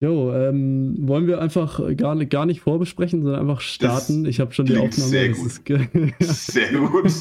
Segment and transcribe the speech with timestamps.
[0.00, 4.24] Jo, ähm, wollen wir einfach gar, nicht, gar nicht vorbesprechen, sondern einfach starten.
[4.24, 5.10] Das ich habe schon die Aufnahme.
[5.10, 5.50] sehr gut.
[6.20, 7.12] Sehr gut.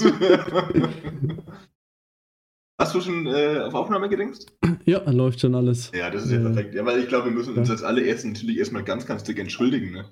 [2.79, 4.55] Hast du schon äh, auf Aufnahme gedingst?
[4.85, 5.91] ja, läuft schon alles.
[5.95, 6.75] Ja, das ist ja Äh, perfekt.
[6.75, 7.73] Ja, weil ich glaube, wir müssen uns ja.
[7.73, 9.91] als allererst natürlich erstmal ganz, ganz dick entschuldigen.
[9.91, 10.05] Ne?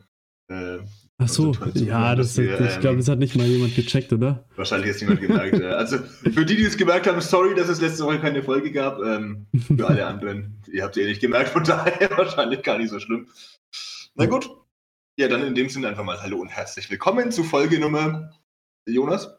[0.47, 0.79] Äh,
[1.17, 3.73] Ach so, Also ja, das, dass wir, ich glaube, ähm, das hat nicht mal jemand
[3.73, 4.43] gecheckt, oder?
[4.57, 5.57] wahrscheinlich jetzt niemand gemerkt.
[5.59, 5.69] ja.
[5.69, 8.99] Also für die, die es gemerkt haben, sorry, dass es letzte Woche keine Folge gab.
[9.01, 9.45] Ähm,
[9.77, 12.99] für alle anderen, ihr habt es eh nicht gemerkt, von daher wahrscheinlich gar nicht so
[12.99, 13.27] schlimm.
[14.15, 14.49] Na gut.
[15.17, 18.31] Ja, dann in dem Sinne einfach mal Hallo und herzlich willkommen zu Folge Nummer.
[18.85, 19.29] Jonas?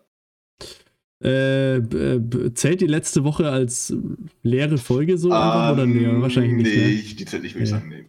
[1.22, 3.94] Äh, b- zählt die letzte Woche als
[4.42, 6.04] leere Folge so einfach oder nee?
[6.04, 6.74] Ähm, Wahrscheinlich nicht.
[6.74, 6.88] Nee, Ne?
[6.90, 7.78] ich- die zählt nicht, würde ich Nee.
[7.78, 8.06] sagen, nee.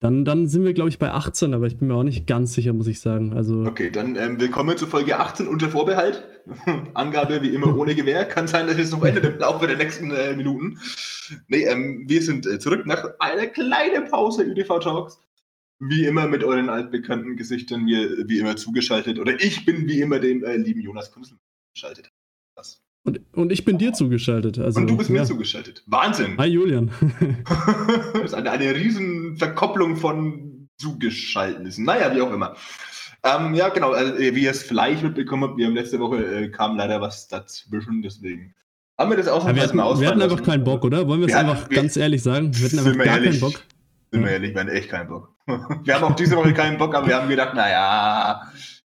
[0.00, 2.54] Dann, dann sind wir, glaube ich, bei 18, aber ich bin mir auch nicht ganz
[2.54, 3.32] sicher, muss ich sagen.
[3.32, 6.24] Also, Okay, dann ähm, willkommen zu Folge 18 unter Vorbehalt.
[6.94, 8.24] Angabe wie immer ohne Gewehr.
[8.24, 10.78] Kann sein, dass es noch ändert im Laufe der nächsten äh, Minuten.
[11.48, 15.18] Nee, ähm, wir sind äh, zurück nach einer kleinen Pause UDV Talks.
[15.80, 19.18] Wie immer mit euren altbekannten Gesichtern, mir wie immer zugeschaltet.
[19.18, 21.38] Oder ich bin wie immer dem äh, lieben Jonas Kunzel
[21.74, 22.07] zugeschaltet.
[23.04, 23.14] Das.
[23.14, 24.58] und, und ich bin dir zugeschaltet.
[24.58, 25.20] Also, Und du bist ja.
[25.20, 25.82] mir zugeschaltet.
[25.86, 26.36] Wahnsinn!
[26.38, 26.90] Hi Julian.
[28.14, 31.84] das ist eine, eine riesen Verkopplung von Zugeschaltnissen.
[31.84, 32.54] Naja, wie auch immer.
[33.24, 36.24] Ähm, ja, genau, also, äh, wie ihr es vielleicht mitbekommen habt, wir haben letzte Woche
[36.24, 38.54] äh, kam leider was dazwischen, deswegen
[38.96, 41.06] haben wir das Ja, ausnahmsweise wir hatten, mal wir hatten einfach keinen Bock, oder?
[41.08, 42.54] Wollen wir es einfach wir- ganz ehrlich sagen?
[42.56, 43.40] Wir hatten Sind einfach gar ehrlich?
[43.40, 43.62] keinen Bock.
[44.12, 44.32] Sind wir Ja.
[44.34, 45.34] ehrlich, wir hatten echt keinen Bock.
[45.84, 48.42] Wir haben auch diese Woche keinen Bock, aber wir haben gedacht, naja,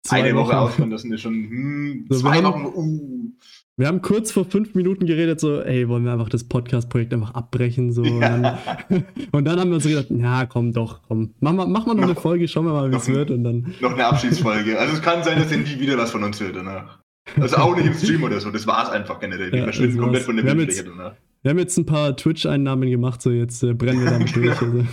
[0.03, 0.55] Zwei eine Woche Wochen.
[0.55, 3.31] ausfallen lassen ist schon, hm, So, zwei haben- Wochen, uh.
[3.75, 7.33] Wir haben kurz vor fünf Minuten geredet, so, ey, wollen wir einfach das Podcast-Projekt einfach
[7.33, 8.03] abbrechen, so.
[8.03, 8.57] Und, dann,
[9.31, 12.03] und dann haben wir uns gedacht, ja, komm doch, komm, mach mal, mach mal noch
[12.03, 13.31] eine Noch- Folge, schauen wir mal, wie es wird.
[13.31, 14.77] Und dann, Noch eine Abschiedsfolge.
[14.79, 16.99] Also es kann sein, dass ihr nie wieder was von uns hört danach.
[17.39, 19.51] Also auch nicht im Stream oder so, das war es einfach generell.
[19.51, 21.13] Wir Ja, verschwinden komplett von der Bildfläche jetzt- danach.
[21.41, 24.61] wir haben jetzt ein paar Twitch-Einnahmen gemacht, so jetzt äh, brennen wir damit durch.
[24.61, 24.83] Also.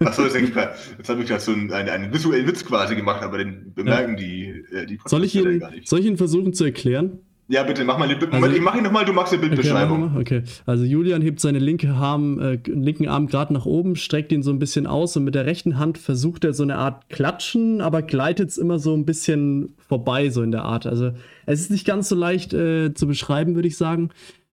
[0.00, 4.16] Achso, jetzt, habe ich gerade so einen, einen, visuellen Witz quasi gemacht, aber den bemerken
[4.16, 5.86] die, äh, die Soll ich, ihn, gar nicht.
[5.88, 7.18] soll ich ihn versuchen zu erklären?
[7.50, 8.26] Ja, bitte, mach mal die Bild.
[8.32, 10.12] Also- Moment, ich mache ihn nochmal, du machst die Okay, Bildbeschreibung.
[10.12, 10.20] mal.
[10.20, 10.42] okay.
[10.66, 14.50] Also Julian hebt seine linke Arm, äh, linken Arm gerade nach oben, streckt ihn so
[14.50, 18.02] ein bisschen aus und mit der rechten Hand versucht er so eine Art Klatschen, aber
[18.02, 20.86] gleitet es immer so ein bisschen vorbei, so in der Art.
[20.86, 21.12] Also
[21.46, 24.10] es ist nicht ganz so leicht äh, zu beschreiben, würde ich sagen.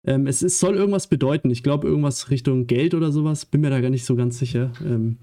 [0.04, 1.48] Ähm, es ist, soll irgendwas bedeuten.
[1.50, 3.47] Ich glaube, irgendwas Richtung Geld oder sowas.
[3.47, 4.70] Bin mir da gar nicht so ganz sicher.
[4.84, 5.16] Ähm,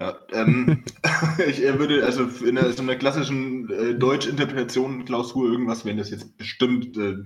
[0.00, 0.82] Ja, ähm,
[1.48, 6.96] ich würde, also in einer, so einer klassischen äh, Deutsch-Interpretation-Klausur irgendwas, wenn das jetzt bestimmt
[6.96, 7.16] äh,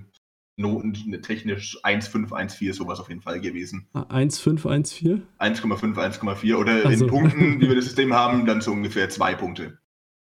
[0.57, 3.87] Noten ne, technisch 1,5, 1,4 sowas auf jeden Fall gewesen.
[3.93, 5.23] 1514?
[5.39, 7.05] 1,5, 1,4 oder Ach so.
[7.05, 9.79] in Punkten, wie wir das System haben, dann so ungefähr zwei Punkte.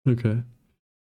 [0.05, 0.43] Okay.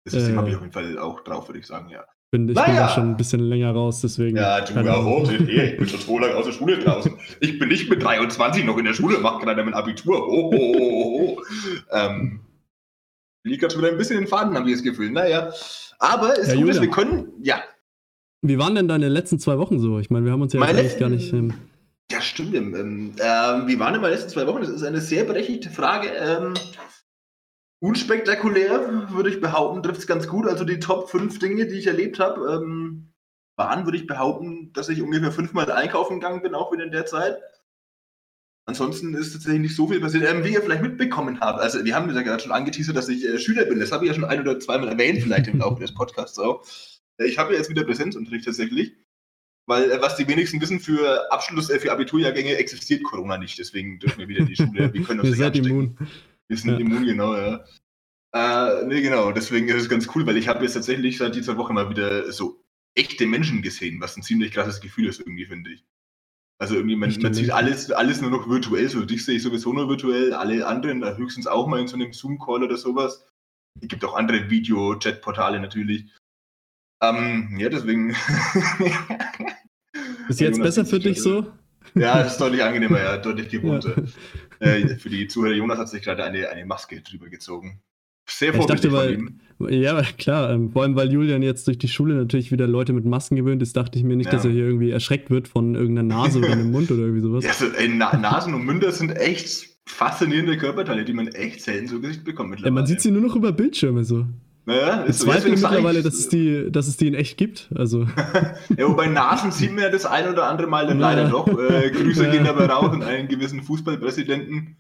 [0.05, 0.39] Das System Äh.
[0.39, 2.05] habe ich auf jeden Fall auch drauf, würde ich sagen, ja.
[2.33, 2.81] Bin, ich bin Naja.
[2.81, 4.37] da schon ein bisschen länger raus, deswegen.
[4.37, 7.13] Ja, du, ja, hey, ich bin schon so lange aus der Schule draußen.
[7.41, 10.27] Ich bin nicht mit 23 noch in der Schule, mache gerade mein Abitur.
[10.29, 11.43] Oh, oh, oh, oh.
[11.93, 12.41] Ähm,
[13.45, 15.11] liegt gerade schon wieder ein bisschen in den Faden, habe ich das Gefühl.
[15.13, 15.53] Naja,
[16.01, 17.63] aber es Ja, ist gut, dass wir können, ja,
[18.43, 20.01] Wie waren denn deine letzten zwei Wochen so?
[20.01, 21.33] Ich meine, wir haben uns ja Meine eigentlich gar nicht.
[21.33, 21.55] Ähm,
[22.11, 22.55] Ja, stimmt.
[22.57, 24.61] Ähm, ähm, wie waren denn meine letzten zwei Wochen?
[24.63, 26.09] Das ist eine sehr berechtigte Frage.
[26.09, 26.55] Ähm,
[27.81, 30.47] unspektakulär, würde ich behaupten, trifft es ganz gut.
[30.47, 33.13] Also die Top 5 Dinge, die ich erlebt habe, ähm,
[33.57, 37.07] waren, würde ich behaupten, dass ich ungefähr fünfmal einkaufen gegangen bin, auch wieder in der
[37.07, 37.39] Zeit.
[38.69, 40.25] Ansonsten ist tatsächlich nicht so viel passiert.
[40.25, 43.25] Ähm, wie ihr vielleicht mitbekommen habt, also wir haben ja gerade schon angeteasert, dass ich
[43.25, 43.79] äh, Schüler bin.
[43.79, 46.67] Das habe ich ja schon ein oder zweimal erwähnt, vielleicht im Laufe des Podcasts auch.
[47.19, 48.97] Äh, ich habe ja jetzt wieder Präsenzunterricht tatsächlich.
[49.67, 53.59] Weil, äh, was die wenigsten wissen, für Abschluss, äh, für Abiturjahrgänge existiert Corona nicht.
[53.59, 54.93] Deswegen dürfen wir wieder in die Schule.
[54.93, 55.71] Wir können uns ihr nicht seid anstecken.
[55.71, 55.99] immun.
[56.49, 56.79] Wir sind Ja.
[56.79, 57.65] immun, genau, ja.
[58.33, 59.33] Äh, nee, genau.
[59.33, 62.31] Deswegen ist es ganz cool, weil ich habe jetzt tatsächlich seit dieser Woche mal wieder
[62.33, 62.63] so
[62.95, 65.85] echte Menschen gesehen, was ein ziemlich krasses Gefühl ist, irgendwie, finde ich.
[66.59, 68.89] Also irgendwie, man, man sieht alles, alles nur noch virtuell.
[68.89, 71.97] So, dich sehe ich sowieso nur virtuell, alle anderen da höchstens auch mal in so
[71.97, 73.27] einem Zoom-Call oder sowas.
[73.81, 76.07] Es gibt auch andere Video-Chat-Portale natürlich.
[77.03, 78.11] Ähm, ja, deswegen.
[80.29, 81.53] Ist jetzt besser für dich so?
[81.97, 83.95] Ja, das ist deutlich angenehmer, ja, deutlich gewohnter.
[84.61, 84.67] Ja.
[84.69, 87.81] Äh, für die Zuhörer, Jonas hat sich gerade eine, eine Maske drüber gezogen.
[88.29, 89.83] Sehr Ich dachte, vorbildlich von weil, ihm.
[89.83, 93.05] ja, klar, ähm, vor allem, weil Julian jetzt durch die Schule natürlich wieder Leute mit
[93.05, 94.33] Masken gewöhnt ist, dachte ich mir nicht, Ja.
[94.33, 97.45] dass er hier irgendwie erschreckt wird von irgendeiner Nase oder einem Mund oder irgendwie sowas.
[97.45, 101.87] Ja, so, ey, Na Nasen und Münder sind echt faszinierende Körperteile, die man echt selten
[101.87, 102.75] zu Gesicht bekommt Ja, mittlerweile.
[102.75, 104.27] man sieht sie nur noch über Bildschirme so.
[104.67, 107.71] Naja, Ich ist sag mittlerweile, ich- dass es, die, dass es die in echt gibt.
[107.75, 108.07] Also,
[108.77, 111.47] Ja, wobei Nasen sieht man ja das ein oder andere Mal dann leider doch.
[111.49, 114.77] Äh, Grüße gehen dabei raus an einen gewissen Fußballpräsidenten.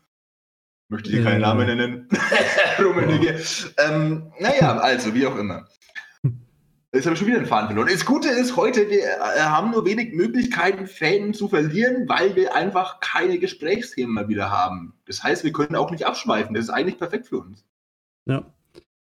[0.88, 1.48] Möchte hier keinen Ja.
[1.48, 2.08] Namen nennen.
[2.78, 3.40] Rummenigge.
[3.78, 5.66] ähm, naja, also, wie auch immer.
[6.94, 7.88] Jetzt habe ich schon wieder einen Faden verloren.
[7.92, 12.54] Das Gute ist, heute, wir äh, haben nur wenig Möglichkeiten, Fäden zu verlieren, weil wir
[12.54, 14.94] einfach keine Gesprächsthemen mal wieder haben.
[15.06, 16.54] Das heißt, wir können auch nicht abschweifen.
[16.54, 17.64] Das ist eigentlich perfekt für uns.
[18.24, 18.44] Ja.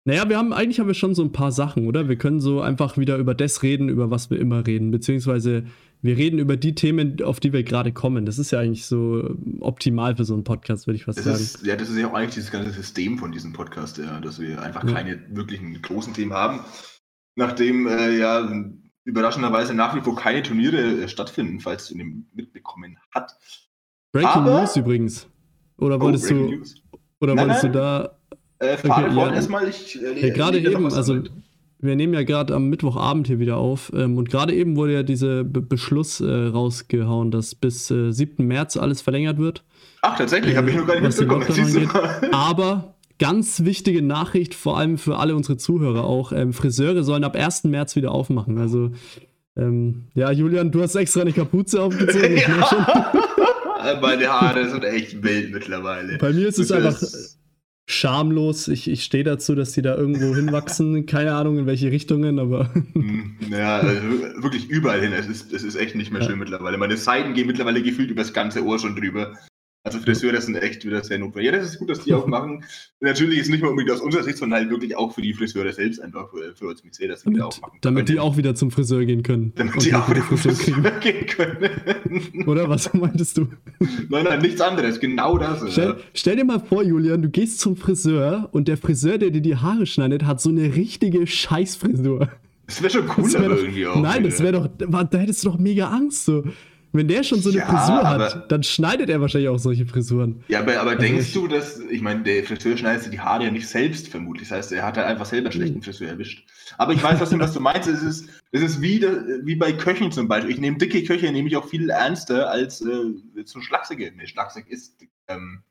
[0.07, 2.09] Naja, wir haben, eigentlich haben wir schon so ein paar Sachen, oder?
[2.09, 4.91] Wir können so einfach wieder über das reden, über was wir immer reden.
[4.91, 5.65] Beziehungsweise
[6.01, 8.25] wir reden über die Themen, auf die wir gerade kommen.
[8.25, 11.37] Das ist ja eigentlich so optimal für so einen Podcast, würde ich fast das sagen.
[11.39, 14.41] Ist, ja, das ist ja auch eigentlich dieses ganze System von diesem Podcast, ja, dass
[14.41, 14.93] wir einfach ja.
[14.93, 16.61] keine wirklichen großen Themen haben
[17.37, 18.51] nachdem äh, ja
[19.05, 23.37] überraschenderweise nach wie vor keine Turniere äh, stattfinden, falls du den mitbekommen hat.
[24.13, 25.29] Breaking Aber, News übrigens.
[25.79, 26.83] Oder wolltest oh, du News.
[27.21, 27.73] oder nein, wolltest nein.
[27.73, 28.16] du da
[28.59, 31.23] äh, okay, ja, erstmal ich äh, ja, gerade eben, also
[31.79, 35.03] wir nehmen ja gerade am Mittwochabend hier wieder auf ähm, und gerade eben wurde ja
[35.03, 38.47] dieser Be Beschluss äh, rausgehauen, dass bis äh, 7.
[38.47, 39.63] März alles verlängert wird.
[40.03, 41.91] Ach, tatsächlich, äh, habe ich noch gar nicht mitbekommen.
[42.33, 46.33] Aber ganz wichtige Nachricht, vor allem für alle unsere Zuhörer auch.
[46.33, 47.65] Ähm, Friseure sollen ab 1.
[47.65, 48.59] März wieder aufmachen.
[48.59, 48.93] Also,
[49.57, 52.37] ähm, ja, Julian, du hast extra eine Kapuze aufgezogen.
[52.37, 53.13] ja.
[54.01, 56.19] Meine Haare sind echt wild mittlerweile.
[56.19, 57.01] Bei mir ist es einfach
[57.87, 58.69] schamlos.
[58.69, 61.07] Ich, ich stehe dazu, dass die da irgendwo hinwachsen.
[61.07, 62.71] Keine Ahnung in welche Richtungen, aber.
[62.93, 64.03] Hm, ja, also
[64.43, 65.13] wirklich überall hin.
[65.13, 66.29] Es ist, es ist echt nicht mehr ja.
[66.29, 66.77] schön mittlerweile.
[66.79, 69.35] Meine Seiten gehen mittlerweile gefühlt über das ganze Ohr schon drüber.
[69.87, 71.53] Also Friseure sind echt wieder sehr notwendig.
[71.53, 72.65] Ja, das ist gut, dass die auch machen.
[72.99, 75.73] Natürlich ist nicht mal unbedingt aus unserer Sicht, sondern halt wirklich auch für die Friseure
[75.73, 77.79] selbst einfach für, für uns mit dass sie damit, auch machen.
[77.83, 79.53] Damit die auch wieder zum Friseur gehen können.
[79.55, 82.45] Damit die auch wieder zum Friseur, Friseur gehen können.
[82.49, 83.47] Oder was meintest du?
[84.09, 84.99] Nein, nein, nichts anderes.
[84.99, 85.63] Genau das.
[85.71, 85.97] Stell, ja.
[86.15, 89.55] stell dir mal vor, Julian, du gehst zum Friseur und der Friseur, der dir die
[89.55, 92.29] Haare schneidet, hat so eine richtige Scheißfrisur.
[92.67, 94.01] Das wäre schon cool, irgendwie auch.
[94.01, 96.43] Nein, das wäre doch, da hättest du doch mega Angst so.
[96.93, 100.43] Wenn der schon so eine ja, Frisur hat, dann schneidet er wahrscheinlich auch solche Frisuren.
[100.49, 103.51] Ja, aber, aber also denkst du, dass, ich meine, der Friseur schneidet die Haare ja
[103.51, 104.49] nicht selbst vermutlich.
[104.49, 106.47] Das heißt, er hat halt einfach selber einen schlechten Friseur erwischt.
[106.79, 107.89] Aber ich weiß, was, was du meinst.
[107.89, 110.53] Es ist, es ist wie, wie bei Köchen zum Beispiel.
[110.53, 113.13] Ich nehme dicke Köche, nehme ich auch viel ernster als äh,
[113.45, 114.13] so schlachsige.
[114.17, 114.97] Nee, schlachsig ist
[115.29, 115.63] ähm,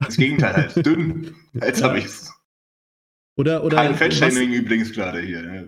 [0.00, 0.86] das Gegenteil halt.
[0.86, 1.34] Dünn.
[1.54, 2.32] Jetzt habe ich es.
[3.38, 5.64] Oder, oder Kein Fettshaming übrigens gerade hier, ne?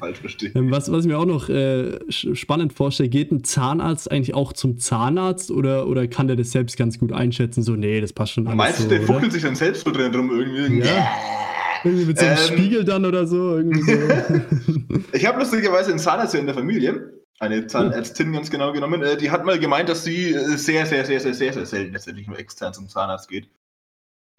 [0.00, 0.52] falsch verstehen.
[0.54, 4.54] Ähm, was, was ich mir auch noch äh, spannend vorstelle, geht ein Zahnarzt eigentlich auch
[4.54, 7.62] zum Zahnarzt oder, oder kann der das selbst ganz gut einschätzen?
[7.62, 9.90] So, nee, das passt schon alles Meinst du, der so, fuchtelt sich dann selbst so
[9.90, 10.78] drin drum irgendwie?
[10.78, 11.10] Ja.
[11.84, 13.58] irgendwie mit so einem ähm, Spiegel dann oder so.
[13.58, 13.62] So.
[15.12, 19.30] ich habe lustigerweise einen Zahnarzt in der Familie, eine Zahnärztin ganz genau genommen, äh, die
[19.30, 22.38] hat mal gemeint, dass sie äh, sehr, sehr, sehr, sehr, sehr, sehr selten letztendlich nur
[22.38, 23.50] extern zum Zahnarzt geht.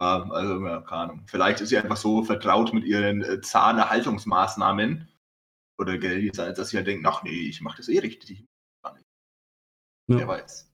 [0.02, 1.22] Also, ja, keine Ahnung.
[1.26, 5.08] Vielleicht ist sie einfach so vertraut mit ihren äh, Zahnerhaltungsmaßnahmen
[5.78, 8.44] oder gell, dass sie halt denkt, ach nee, ich mache das eh richtig.
[8.84, 10.18] Ja.
[10.18, 10.72] Wer weiß.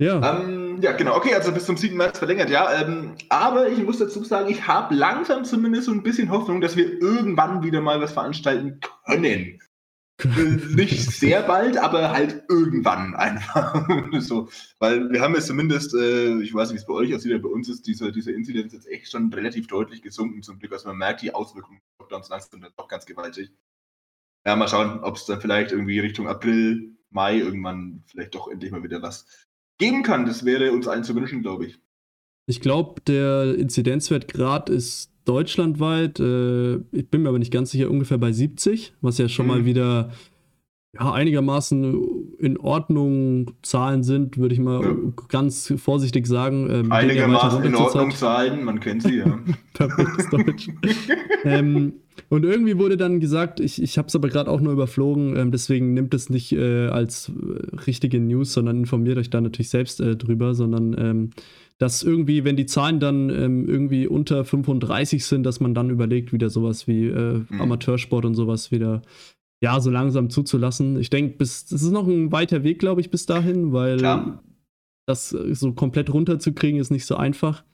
[0.00, 0.40] Ja.
[0.40, 1.16] Ähm, ja, genau.
[1.16, 1.96] Okay, also bis zum 7.
[1.96, 2.80] März verlängert, ja.
[2.80, 6.76] Ähm, aber ich muss dazu sagen, ich habe langsam zumindest so ein bisschen Hoffnung, dass
[6.76, 9.60] wir irgendwann wieder mal was veranstalten können.
[10.24, 13.88] Nicht sehr bald, aber halt irgendwann einfach.
[14.20, 14.48] so,
[14.78, 17.48] weil wir haben jetzt zumindest, äh, ich weiß nicht, wie es bei euch aussieht, aber
[17.48, 20.72] bei uns ist diese, diese Inzidenz jetzt echt schon relativ deutlich gesunken zum Glück.
[20.72, 23.52] Also man merkt die Auswirkungen des Lockdowns langsam dann doch ganz gewaltig.
[24.46, 28.72] Ja, mal schauen, ob es dann vielleicht irgendwie Richtung April, Mai irgendwann vielleicht doch endlich
[28.72, 29.26] mal wieder was
[29.78, 30.26] geben kann.
[30.26, 31.78] Das wäre uns allen zu wünschen, glaube ich.
[32.46, 37.90] Ich glaube, der Inzidenzwert gerade ist deutschlandweit, äh, ich bin mir aber nicht ganz sicher,
[37.90, 39.52] ungefähr bei 70, was ja schon mhm.
[39.52, 40.10] mal wieder
[40.94, 44.94] ja, einigermaßen in Ordnung Zahlen sind, würde ich mal ja.
[45.28, 46.68] ganz vorsichtig sagen.
[46.70, 49.38] Ähm, einigermaßen in Ordnung Zahlen, man kennt sie, ja.
[49.72, 50.68] Perfektes Deutsch.
[51.44, 51.94] ähm,
[52.28, 55.50] und irgendwie wurde dann gesagt, ich, ich habe es aber gerade auch nur überflogen, ähm,
[55.50, 59.98] deswegen nimmt es nicht äh, als äh, richtige News, sondern informiert euch da natürlich selbst
[60.00, 61.30] äh, drüber, sondern ähm,
[61.82, 66.32] dass irgendwie, wenn die Zahlen dann ähm, irgendwie unter 35 sind, dass man dann überlegt,
[66.32, 67.60] wieder sowas wie äh, mhm.
[67.60, 69.02] Amateursport und sowas wieder
[69.60, 70.96] ja, so langsam zuzulassen.
[71.00, 74.44] Ich denke, bis das ist noch ein weiter Weg, glaube ich, bis dahin, weil Klar.
[75.08, 77.64] das so komplett runterzukriegen ist nicht so einfach.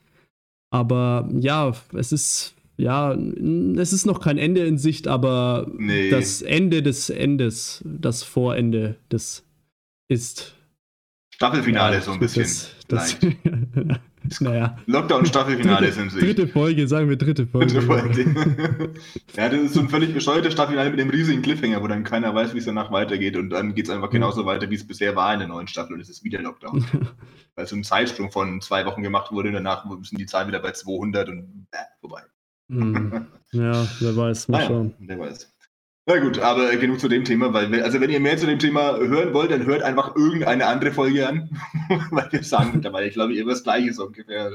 [0.71, 6.09] Aber ja, es ist ja, es ist noch kein Ende in Sicht, aber nee.
[6.09, 9.45] das Ende des Endes, das Vorende des
[10.07, 10.55] ist
[11.35, 12.41] Staffelfinale ja, so ein bisschen.
[12.41, 13.17] Das, das,
[14.39, 14.77] naja.
[14.87, 16.19] Lockdown-Staffelfinale sind sie.
[16.19, 17.67] Dritte Folge, sagen wir dritte Folge.
[17.67, 18.23] Dritte Folge.
[19.35, 22.33] ja, das ist so ein völlig bescheuertes Staffelfinale mit dem riesigen Cliffhanger, wo dann keiner
[22.33, 23.37] weiß, wie es danach weitergeht.
[23.37, 25.93] Und dann geht es einfach genauso weiter, wie es bisher war in der neuen Staffel.
[25.93, 26.83] Und es ist wieder Lockdown.
[27.55, 30.59] Weil so ein Zeitsprung von zwei Wochen gemacht wurde und danach sind die Zahlen wieder
[30.59, 32.23] bei 200 und äh, vorbei.
[32.69, 33.27] Hm.
[33.51, 34.47] Ja, wer weiß.
[34.47, 34.93] Mal schauen.
[34.99, 35.51] Ja, wer weiß.
[36.09, 38.97] Na gut, aber genug zu dem Thema, weil, also wenn ihr mehr zu dem Thema
[38.97, 41.51] hören wollt, dann hört einfach irgendeine andere Folge an,
[42.09, 44.51] weil wir sagen mittlerweile, ich glaube, ihr das Gleiche so ungefähr.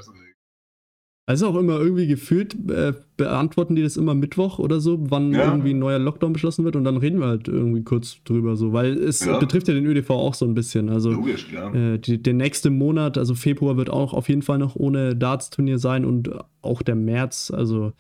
[1.27, 5.45] Also auch immer irgendwie gefühlt, äh, beantworten die das immer Mittwoch oder so, wann ja.
[5.45, 8.73] irgendwie ein neuer Lockdown beschlossen wird und dann reden wir halt irgendwie kurz drüber so,
[8.73, 9.39] weil es ja.
[9.39, 10.89] betrifft ja den ÖDV auch so ein bisschen.
[10.89, 14.75] Also Logisch, äh, die, der nächste Monat, also Februar wird auch auf jeden Fall noch
[14.75, 16.31] ohne Darts-Turnier sein und
[16.63, 17.93] auch der März, also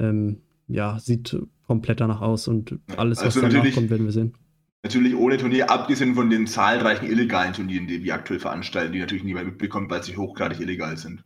[0.00, 1.38] ähm, ja, sieht
[1.68, 4.34] komplett danach aus und alles, also was danach kommt, werden wir sehen.
[4.82, 9.24] Natürlich ohne Turnier, abgesehen von den zahlreichen illegalen Turnieren, die wir aktuell veranstalten, die natürlich
[9.24, 11.24] niemand mitbekommt, weil sie hochgradig illegal sind.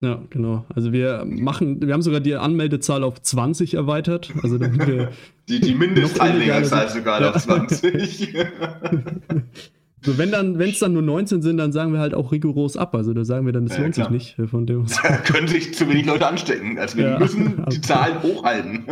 [0.00, 0.64] Ja, genau.
[0.74, 4.32] Also wir machen, wir haben sogar die Anmeldezahl auf 20 erweitert.
[4.42, 5.12] Also damit wir
[5.48, 7.30] die, die Mindestteilnehmerzahl sogar ja.
[7.30, 8.34] auf 20.
[10.02, 12.76] so, wenn dann, wenn es dann nur 19 sind, dann sagen wir halt auch rigoros
[12.76, 12.94] ab.
[12.94, 14.06] Also da sagen wir dann, das ja, lohnt klar.
[14.06, 14.86] sich nicht äh, von dem.
[15.02, 16.78] Da können sich zu wenig Leute anstecken.
[16.78, 17.18] Also wir ja.
[17.18, 18.86] müssen die Zahlen hochhalten.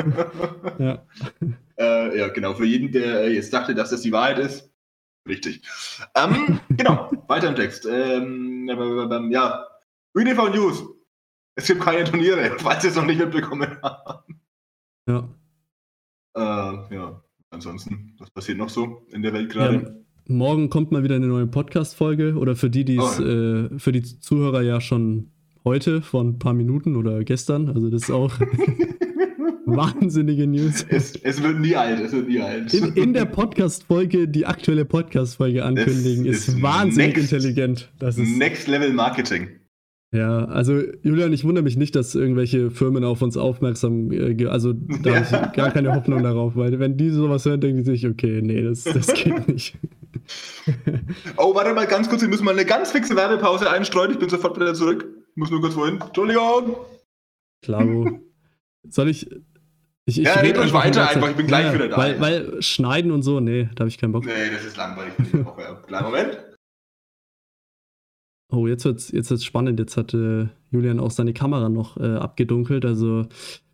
[0.78, 1.02] ja.
[1.80, 2.52] Äh, ja, genau.
[2.52, 4.70] Für jeden, der jetzt dachte, dass das die Wahrheit ist,
[5.26, 5.62] richtig.
[6.14, 7.88] Ähm, genau, weiter im Text.
[7.90, 8.68] Ähm,
[9.30, 9.66] ja,
[10.14, 10.84] ÖDV News.
[11.54, 14.30] Es gibt keine Turniere, falls ihr es noch nicht mitbekommen habt.
[15.08, 15.28] Ja.
[16.36, 19.74] Äh, ja, ansonsten, was passiert noch so in der Welt gerade?
[19.74, 19.90] Ja,
[20.30, 23.64] morgen kommt mal wieder eine neue Podcast-Folge oder für die, die oh, ja.
[23.64, 25.30] äh, für die Zuhörer ja schon
[25.64, 27.68] heute von ein paar Minuten oder gestern.
[27.68, 28.32] Also das ist auch
[29.66, 30.86] wahnsinnige News.
[30.88, 32.72] Es, es, wird nie alt, es wird nie alt.
[32.72, 37.92] In, in der Podcast-Folge die aktuelle Podcast-Folge ankündigen, ist, ist, wahnsinnig next, intelligent.
[37.98, 39.48] Das ist Next Level Marketing.
[40.12, 44.72] Ja, also Julian, ich wundere mich nicht, dass irgendwelche Firmen auf uns aufmerksam, äh, also
[44.72, 45.30] da ja.
[45.30, 48.40] habe ich gar keine Hoffnung darauf, weil wenn die sowas hören, denken die sich, okay,
[48.42, 49.78] nee, das, das geht nicht.
[51.36, 54.28] oh, warte mal ganz kurz, wir müssen mal eine ganz fixe Werbepause einstreuen, ich bin
[54.28, 55.06] sofort wieder zurück.
[55.30, 56.00] Ich muss nur kurz wohin.
[56.00, 56.76] Entschuldigung.
[57.62, 58.20] Klaro.
[58.88, 59.30] Soll ich,
[60.06, 61.96] ich, ich ja, red euch weiter einfach, ich bin gleich ja, wieder da.
[61.96, 64.24] Weil, weil, schneiden und so, nee, da habe ich keinen Bock.
[64.24, 65.12] Nee, das ist langweilig.
[65.86, 66.38] Kleinen Moment.
[68.52, 69.78] Oh, jetzt wird's, jetzt wird's spannend.
[69.78, 72.84] Jetzt hat äh, Julian auch seine Kamera noch äh, abgedunkelt.
[72.84, 73.26] Also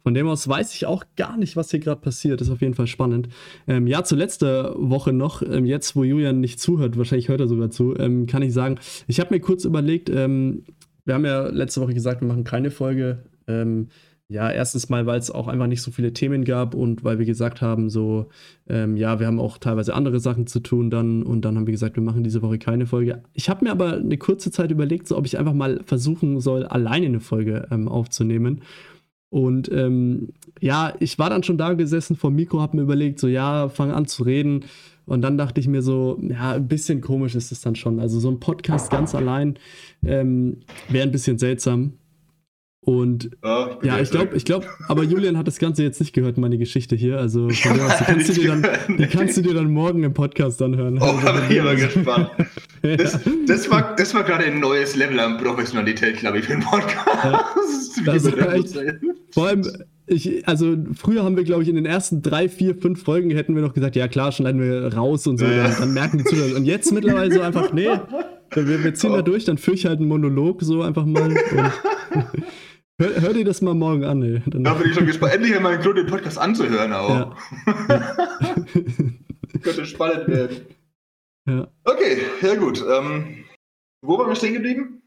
[0.06, 2.40] von dem aus weiß ich auch gar nicht, was hier gerade passiert.
[2.40, 3.28] Ist auf jeden Fall spannend.
[3.66, 7.48] Ähm, ja, zu letzter Woche noch, ähm, jetzt wo Julian nicht zuhört, wahrscheinlich hört er
[7.48, 10.62] sogar zu, ähm, kann ich sagen, ich habe mir kurz überlegt, ähm,
[11.06, 13.24] wir haben ja letzte Woche gesagt, wir machen keine Folge.
[13.48, 13.88] Ähm,
[14.28, 17.26] ja, erstens mal, weil es auch einfach nicht so viele Themen gab und weil wir
[17.26, 18.28] gesagt haben, so,
[18.68, 21.72] ähm, ja, wir haben auch teilweise andere Sachen zu tun dann und dann haben wir
[21.72, 23.24] gesagt, wir machen diese Woche keine Folge.
[23.34, 26.64] Ich habe mir aber eine kurze Zeit überlegt, so ob ich einfach mal versuchen soll,
[26.64, 28.60] alleine eine Folge aufzunehmen.
[29.30, 30.30] Und ähm,
[30.60, 33.68] ja, ich war dann schon da gesessen vor dem Mikro, habe mir überlegt, so, ja,
[33.68, 34.64] fang an zu reden.
[35.04, 38.00] Und dann dachte ich mir so, ja, ein bisschen komisch ist es dann schon.
[38.00, 39.58] Also so ein Podcast ganz allein
[40.04, 41.94] ähm, wäre ein bisschen seltsam.
[42.86, 46.12] Und oh, ich ja, ich glaube, ich glaube, aber Julian hat das Ganze jetzt nicht
[46.12, 47.18] gehört, meine Geschichte hier.
[47.18, 50.98] Also die, kannst du dir dann, die kannst du dir dann morgen im Podcast anhören.
[51.02, 52.30] Oh, also, bin ich aber gespannt.
[52.84, 52.94] ja.
[52.94, 56.62] das, das, war, das war gerade ein neues Level an Professionalität, glaube ich, für den
[56.62, 57.24] Podcast.
[57.24, 57.44] Ja.
[58.04, 58.78] Das echt,
[59.30, 59.66] vor allem,
[60.06, 63.56] ich, also früher haben wir, glaube ich, in den ersten drei, vier, fünf Folgen hätten
[63.56, 65.64] wir noch gesagt, ja klar, schneiden wir raus und so, ja.
[65.64, 66.54] dann, dann, merken die Zuhörer.
[66.54, 67.88] Und jetzt mittlerweile so einfach, nee,
[68.54, 69.16] wir, wir ziehen oh.
[69.16, 71.22] da durch, dann führe ich halt einen Monolog so einfach mal.
[71.22, 71.36] Und,
[72.98, 74.42] Hör, hör, dir das mal morgen an, ey.
[74.46, 77.10] Dann da bin ich schon gespannt, endlich einen Grund, den Podcast anzuhören auch.
[77.10, 77.36] Ja.
[79.62, 80.60] Könnte spannend werden.
[81.46, 81.68] Ja.
[81.84, 82.82] Okay, ja gut.
[82.88, 83.44] Ähm,
[84.02, 85.02] wo waren wir stehen geblieben?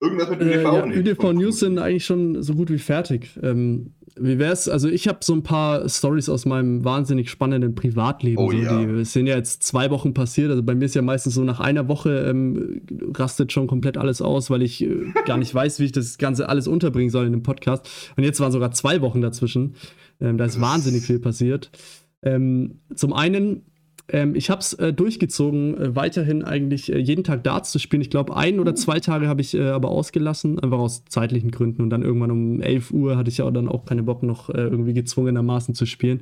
[0.00, 0.56] Irgendwas mit ÖDV?
[0.56, 3.36] Äh, ja, ÖDV News sind eigentlich schon so gut wie fertig.
[3.42, 4.68] Ähm, wie wär's?
[4.68, 8.38] Also, ich habe so ein paar Stories aus meinem wahnsinnig spannenden Privatleben.
[8.38, 8.84] Oh, so, ja.
[8.84, 10.50] Die sind ja jetzt zwei Wochen passiert.
[10.50, 12.82] Also, bei mir ist ja meistens so nach einer Woche ähm,
[13.14, 16.48] rastet schon komplett alles aus, weil ich äh, gar nicht weiß, wie ich das Ganze
[16.48, 17.88] alles unterbringen soll in dem Podcast.
[18.16, 19.74] Und jetzt waren sogar zwei Wochen dazwischen.
[20.20, 21.70] Ähm, da ist wahnsinnig viel passiert.
[22.22, 23.66] Ähm, zum einen
[24.12, 28.02] ähm, ich habe es äh, durchgezogen, äh, weiterhin eigentlich äh, jeden Tag Darts zu spielen.
[28.02, 31.82] Ich glaube, ein oder zwei Tage habe ich äh, aber ausgelassen, einfach aus zeitlichen Gründen.
[31.82, 34.58] Und dann irgendwann um 11 Uhr hatte ich ja dann auch keine Bock, noch äh,
[34.58, 36.20] irgendwie gezwungenermaßen zu spielen.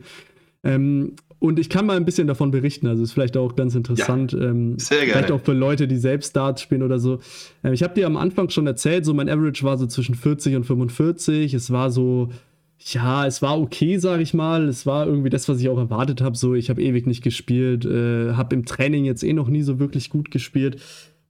[0.63, 4.33] Ähm, und ich kann mal ein bisschen davon berichten, also ist vielleicht auch ganz interessant.
[4.33, 5.13] Ja, ähm, sehr gerne.
[5.13, 7.19] Vielleicht auch für Leute, die selbst Darts spielen oder so.
[7.65, 10.55] Ähm, ich habe dir am Anfang schon erzählt, so mein Average war so zwischen 40
[10.55, 11.55] und 45.
[11.55, 12.29] Es war so
[12.83, 14.69] ja, es war okay, sag ich mal.
[14.69, 16.37] Es war irgendwie das, was ich auch erwartet habe.
[16.37, 19.79] So, ich habe ewig nicht gespielt, äh, habe im Training jetzt eh noch nie so
[19.79, 20.81] wirklich gut gespielt.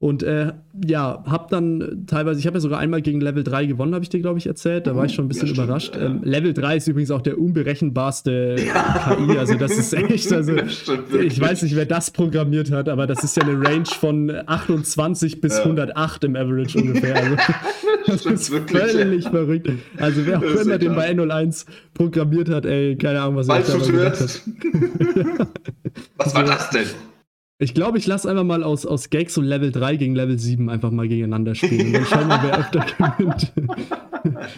[0.02, 3.92] Und äh, ja, hab dann teilweise, ich habe ja sogar einmal gegen Level 3 gewonnen,
[3.92, 4.86] habe ich dir, glaube ich, erzählt.
[4.86, 5.94] Da war ich schon ein bisschen ja, überrascht.
[5.94, 9.14] Ähm, Level 3 ist übrigens auch der unberechenbarste ja.
[9.14, 9.36] KI.
[9.36, 13.36] Also das ist echt, also ich weiß nicht, wer das programmiert hat, aber das ist
[13.36, 15.64] ja eine Range von 28 bis ja.
[15.64, 17.16] 108 im Average ungefähr.
[17.16, 17.36] Also,
[18.06, 19.70] das, ist wirklich, völlig verrückt.
[19.96, 23.76] Also wer auch immer den bei N01 programmiert hat, ey, keine Ahnung, was er da
[23.78, 24.42] gemacht hat.
[26.16, 26.86] Was war das denn?
[27.58, 30.70] Ich glaube, ich lasse einfach mal aus, aus Gags so Level 3 gegen Level 7
[30.70, 31.92] einfach mal gegeneinander spielen.
[31.92, 32.86] Dann schauen wir, wer öfter
[33.18, 33.52] gewinnt.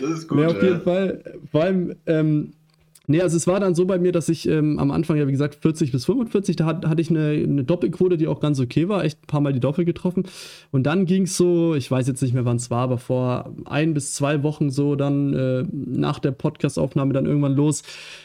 [0.01, 0.41] Das ist gut.
[0.41, 1.25] Ja, auf jeden Fall.
[1.51, 2.53] Vor allem, ähm,
[3.13, 5.33] Nee, also es war dann so bei mir, dass ich ähm, am Anfang, ja wie
[5.33, 8.89] gesagt, 40 bis 45, da hat, hatte ich eine, eine, Doppelquote, die auch ganz okay
[8.89, 10.25] war, echt ein paar Mal die Doppel getroffen.
[10.71, 13.55] Und dann ging es so, ich weiß jetzt nicht mehr, wann es war, aber vor
[13.67, 17.83] ein bis zwei Wochen so dann äh, nach der Podcastaufnahme dann irgendwann los.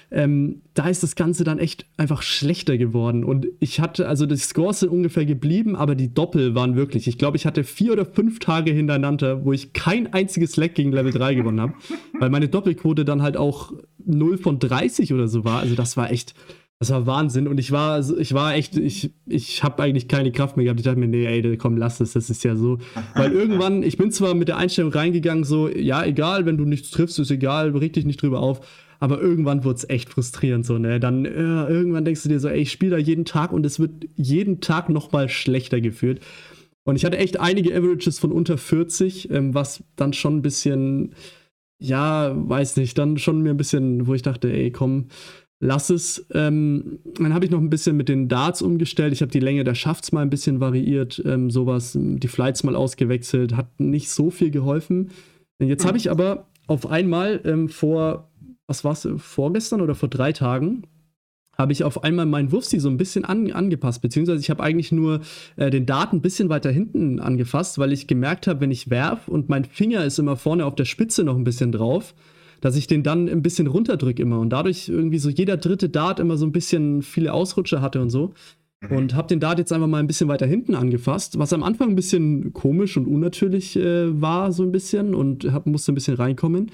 [0.09, 3.23] Ähm, da ist das Ganze dann echt einfach schlechter geworden.
[3.25, 7.17] Und ich hatte, also die Scores sind ungefähr geblieben, aber die Doppel waren wirklich, ich
[7.17, 11.11] glaube, ich hatte vier oder fünf Tage hintereinander, wo ich kein einziges Leck gegen Level
[11.11, 11.73] 3 gewonnen habe,
[12.19, 13.73] weil meine Doppelquote dann halt auch
[14.05, 15.59] 0 von 30 oder so war.
[15.59, 16.33] Also das war echt,
[16.79, 17.47] das war Wahnsinn.
[17.47, 20.79] Und ich war, ich war echt, ich, ich habe eigentlich keine Kraft mehr gehabt.
[20.79, 22.77] Ich dachte mir, nee, ey, komm, lass es, das ist ja so.
[23.15, 26.91] Weil irgendwann, ich bin zwar mit der Einstellung reingegangen, so, ja, egal, wenn du nichts
[26.91, 28.61] triffst, ist egal, reg dich nicht drüber auf.
[28.99, 30.99] Aber irgendwann wurde es echt frustrierend, so, ne?
[30.99, 31.29] Dann äh,
[31.67, 34.59] irgendwann denkst du dir so, ey, ich spiele da jeden Tag und es wird jeden
[34.61, 36.19] Tag nochmal schlechter geführt.
[36.83, 41.13] Und ich hatte echt einige Averages von unter 40, ähm, was dann schon ein bisschen,
[41.79, 45.07] ja, weiß nicht, dann schon mir ein bisschen, wo ich dachte, ey, komm,
[45.59, 46.25] lass es.
[46.33, 49.13] Ähm, dann habe ich noch ein bisschen mit den Darts umgestellt.
[49.13, 52.75] Ich habe die Länge der Schafts mal ein bisschen variiert, ähm, sowas, die Flights mal
[52.75, 55.09] ausgewechselt, hat nicht so viel geholfen.
[55.59, 58.29] Jetzt habe ich aber auf einmal ähm, vor,
[58.67, 60.83] was war es, vorgestern oder vor drei Tagen,
[61.57, 64.91] habe ich auf einmal meinen Wurfstil so ein bisschen an, angepasst, beziehungsweise ich habe eigentlich
[64.91, 65.21] nur
[65.55, 69.27] äh, den Dart ein bisschen weiter hinten angefasst, weil ich gemerkt habe, wenn ich werf
[69.27, 72.13] und mein Finger ist immer vorne auf der Spitze noch ein bisschen drauf,
[72.61, 76.19] dass ich den dann ein bisschen runterdrücke immer und dadurch irgendwie so jeder dritte Dart
[76.19, 78.33] immer so ein bisschen viele Ausrutscher hatte und so.
[78.81, 78.95] Mhm.
[78.95, 81.89] Und habe den Dart jetzt einfach mal ein bisschen weiter hinten angefasst, was am Anfang
[81.89, 86.15] ein bisschen komisch und unnatürlich äh, war, so ein bisschen und hab, musste ein bisschen
[86.15, 86.69] reinkommen.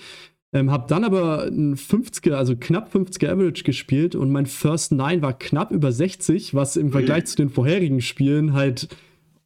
[0.53, 5.21] Ähm, hab dann aber ein 50er, also knapp 50er Average gespielt und mein First Nine
[5.21, 8.87] war knapp über 60, was im Vergleich zu den vorherigen Spielen halt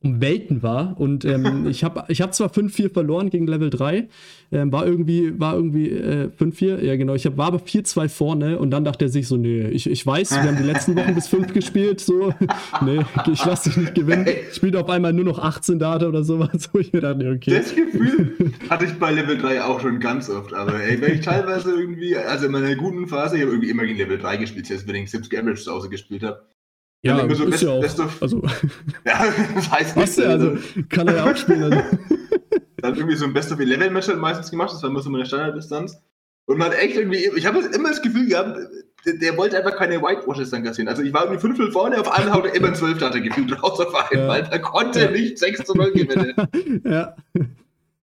[0.08, 1.00] um Welten war.
[1.00, 4.08] Und ähm, ich habe ich hab zwar 5-4 verloren gegen Level 3,
[4.52, 8.60] ähm, war irgendwie, war irgendwie äh, 5-4, ja genau, ich hab, war aber 4-2 vorne
[8.60, 11.14] und dann dachte er sich so, nee, ich, ich weiß, wir haben die letzten Wochen
[11.14, 12.34] bis 5 gespielt, so,
[12.86, 14.26] nee, ich lass dich nicht gewinnen.
[14.54, 17.52] Spielt auf einmal nur noch 18 Data oder sowas, wo ich mir dachte, okay.
[17.52, 21.22] Das Gefühl hatte ich bei Level 3 auch schon ganz oft, aber ey, wenn ich
[21.22, 24.67] teilweise irgendwie, also in meiner guten Phase, ich habe irgendwie immer gegen Level 3 gespielt,
[24.67, 26.41] selbst wenn ich 70 Average zu Hause gespielt habe,
[27.02, 27.82] ja, ja so ist best, ja auch.
[27.82, 28.42] Best of, also,
[29.06, 30.18] ja, das heißt nicht.
[30.18, 30.58] Ja, also,
[30.90, 31.64] kann er ja auch spielen.
[31.64, 31.78] Also.
[32.78, 35.10] Dann irgendwie so ein Best of 11 Match halt meistens gemacht, das war immer so
[35.10, 36.00] meine Standarddistanz.
[36.46, 38.58] Und man hat echt irgendwie, ich habe immer das Gefühl gehabt,
[39.06, 40.88] der, der, wollte einfach keine Whitewashes dann kassieren.
[40.88, 43.62] Also ich war irgendwie 5 vorne, auf einmal haut er immer ein 12 hatte gefühlt
[43.62, 44.42] raus auf einmal.
[44.42, 44.48] Ja.
[44.48, 45.12] Er konnte ja.
[45.12, 46.34] nicht 6 zu 0 gewinnen.
[46.86, 47.16] ja.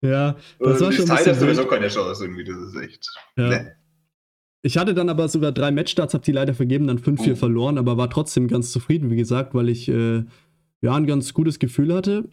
[0.01, 1.07] Ja, das Und war schon.
[1.07, 3.09] Zeit hast sowieso keine Chance irgendwie, das ist echt.
[3.37, 3.49] Ja.
[3.49, 3.75] Ne.
[4.65, 7.35] Ich hatte dann aber sogar drei Matchstarts, habe die leider vergeben, dann 5-4 oh.
[7.35, 10.23] verloren, aber war trotzdem ganz zufrieden, wie gesagt, weil ich äh,
[10.81, 12.29] ja ein ganz gutes Gefühl hatte.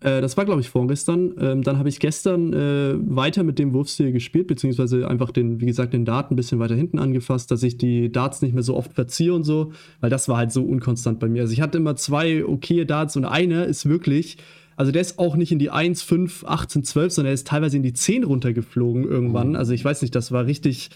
[0.00, 1.32] Äh, das war, glaube ich, vorgestern.
[1.38, 5.66] Ähm, dann habe ich gestern äh, weiter mit dem Wurfstil gespielt, beziehungsweise einfach den, wie
[5.66, 8.74] gesagt, den Dart ein bisschen weiter hinten angefasst, dass ich die Darts nicht mehr so
[8.74, 11.42] oft verziehe und so, weil das war halt so unkonstant bei mir.
[11.42, 14.38] Also ich hatte immer zwei okaye Darts und einer ist wirklich
[14.80, 17.76] also der ist auch nicht in die 1, 5, 18, 12, sondern er ist teilweise
[17.76, 19.54] in die 10 runtergeflogen irgendwann.
[19.54, 19.58] Oh.
[19.58, 20.88] Also ich weiß nicht, das war richtig,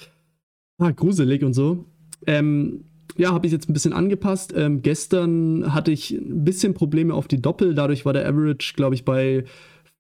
[0.79, 1.85] ah, gruselig und so.
[2.27, 2.85] Ähm,
[3.17, 4.53] ja, habe ich jetzt ein bisschen angepasst.
[4.57, 7.75] Ähm, gestern hatte ich ein bisschen Probleme auf die Doppel.
[7.75, 9.45] Dadurch war der Average, glaube ich, bei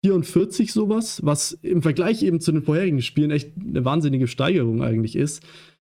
[0.04, 5.16] 44 sowas, was im Vergleich eben zu den vorherigen Spielen echt eine wahnsinnige Steigerung eigentlich
[5.16, 5.42] ist.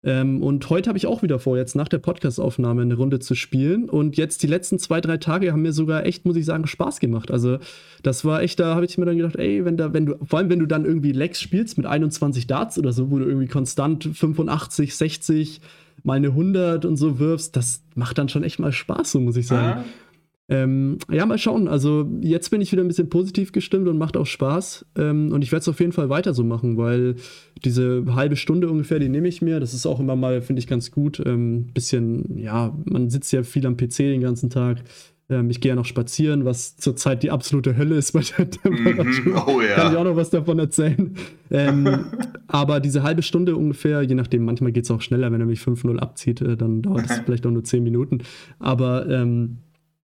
[0.04, 3.36] Ähm, und heute habe ich auch wieder vor, jetzt nach der Podcastaufnahme eine Runde zu
[3.36, 3.88] spielen.
[3.90, 7.00] Und jetzt die letzten zwei, drei Tage haben mir sogar echt, muss ich sagen, Spaß
[7.00, 7.30] gemacht.
[7.30, 7.60] Also,
[8.02, 10.40] das war echt, da habe ich mir dann gedacht, ey, wenn da, wenn du, vor
[10.40, 13.48] allem wenn du dann irgendwie Lex spielst mit 21 Darts oder so, wo du irgendwie
[13.48, 15.62] konstant 85, 60,
[16.04, 19.38] mal eine 100 und so wirfst, das macht dann schon echt mal Spaß, so muss
[19.38, 19.82] ich sagen.
[19.82, 19.86] Ah.
[20.50, 21.68] Ähm, ja, mal schauen.
[21.68, 24.86] Also jetzt bin ich wieder ein bisschen positiv gestimmt und macht auch Spaß.
[24.98, 27.16] Ähm, und ich werde es auf jeden Fall weiter so machen, weil
[27.64, 29.60] diese halbe Stunde ungefähr, die nehme ich mir.
[29.60, 31.22] Das ist auch immer mal, finde ich, ganz gut.
[31.26, 34.84] Ähm, bisschen, ja, man sitzt ja viel am PC den ganzen Tag.
[35.32, 39.34] Ähm, ich gehe ja noch spazieren, was zurzeit die absolute Hölle ist bei der Temperatur.
[39.34, 39.76] Mm oh, ja.
[39.76, 41.16] Kann ich auch noch was davon erzählen.
[41.50, 42.06] Ähm,
[42.48, 45.62] aber diese halbe Stunde ungefähr, je nachdem, manchmal geht es auch schneller, wenn er mich
[45.62, 48.20] 5-0 abzieht, äh, dann dauert es vielleicht auch nur 10 Minuten.
[48.60, 49.60] Aber ähm,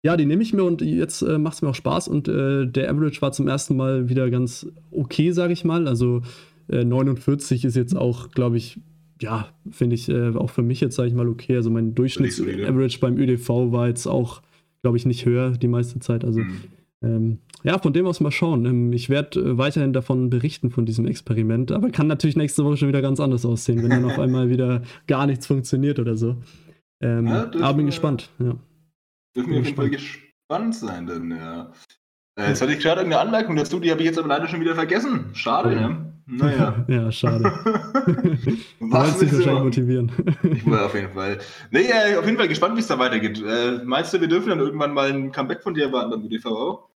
[0.05, 2.67] ja, die nehme ich mir und jetzt äh, macht es mir auch Spaß und äh,
[2.67, 5.87] der Average war zum ersten Mal wieder ganz okay, sage ich mal.
[5.87, 6.21] Also
[6.69, 8.79] äh, 49 ist jetzt auch, glaube ich,
[9.19, 11.55] ja, finde ich äh, auch für mich jetzt, sage ich mal, okay.
[11.55, 14.43] Also mein Durchschnitts-Average beim ÖDV war jetzt auch,
[14.83, 16.23] glaube ich, nicht höher die meiste Zeit.
[16.23, 16.57] Also mhm.
[17.01, 18.63] ähm, ja, von dem aus mal schauen.
[18.67, 22.77] Ähm, ich werde äh, weiterhin davon berichten, von diesem Experiment, aber kann natürlich nächste Woche
[22.77, 26.35] schon wieder ganz anders aussehen, wenn dann auf einmal wieder gar nichts funktioniert oder so.
[27.01, 28.55] Ähm, ja, aber bin gespannt, ja.
[29.36, 31.71] Dürfen wir auf jeden Fall ges spannend sein, denn ja.
[32.38, 34.60] Äh, jetzt hatte ich gerade irgendeine Anmerkung dazu, die habe ich jetzt aber leider schon
[34.60, 35.30] wieder vergessen.
[35.34, 35.89] Schade, ja.
[35.89, 36.13] ne?
[36.28, 36.86] Naja.
[36.88, 37.43] ja, schade.
[38.80, 39.63] Was dich du wahrscheinlich noch?
[39.63, 40.12] motivieren.
[40.43, 41.39] Ich war auf jeden Fall.
[41.71, 43.41] Nee, äh, auf jeden Fall gespannt, wie es da weitergeht.
[43.45, 46.19] Äh, meinst du, wir dürfen dann irgendwann mal ein Comeback von dir erwarten beim?
[46.19, 46.94] Hm,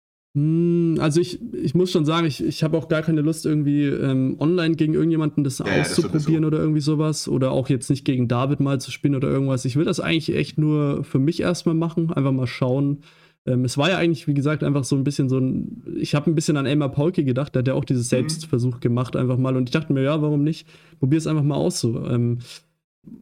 [1.00, 4.36] Also ich, ich muss schon sagen, ich, ich habe auch gar keine Lust, irgendwie ähm,
[4.40, 6.48] online gegen irgendjemanden das Ja, das auszuprobieren sowieso.
[6.48, 7.28] oder irgendwie sowas.
[7.28, 9.66] Oder auch jetzt nicht gegen David mal zu spielen oder irgendwas.
[9.66, 13.00] Ich will das eigentlich echt nur für mich erstmal machen, einfach mal schauen.
[13.48, 15.84] Ähm, es war ja eigentlich, wie gesagt, einfach so ein bisschen so ein.
[15.98, 18.10] Ich habe ein bisschen an Elmar Paulke gedacht, der hat ja auch dieses Mhm.
[18.18, 19.56] Selbstversuch gemacht, einfach mal.
[19.56, 20.68] Und ich dachte mir, ja, warum nicht?
[21.00, 22.06] Probier es einfach mal aus so.
[22.06, 22.40] Ähm,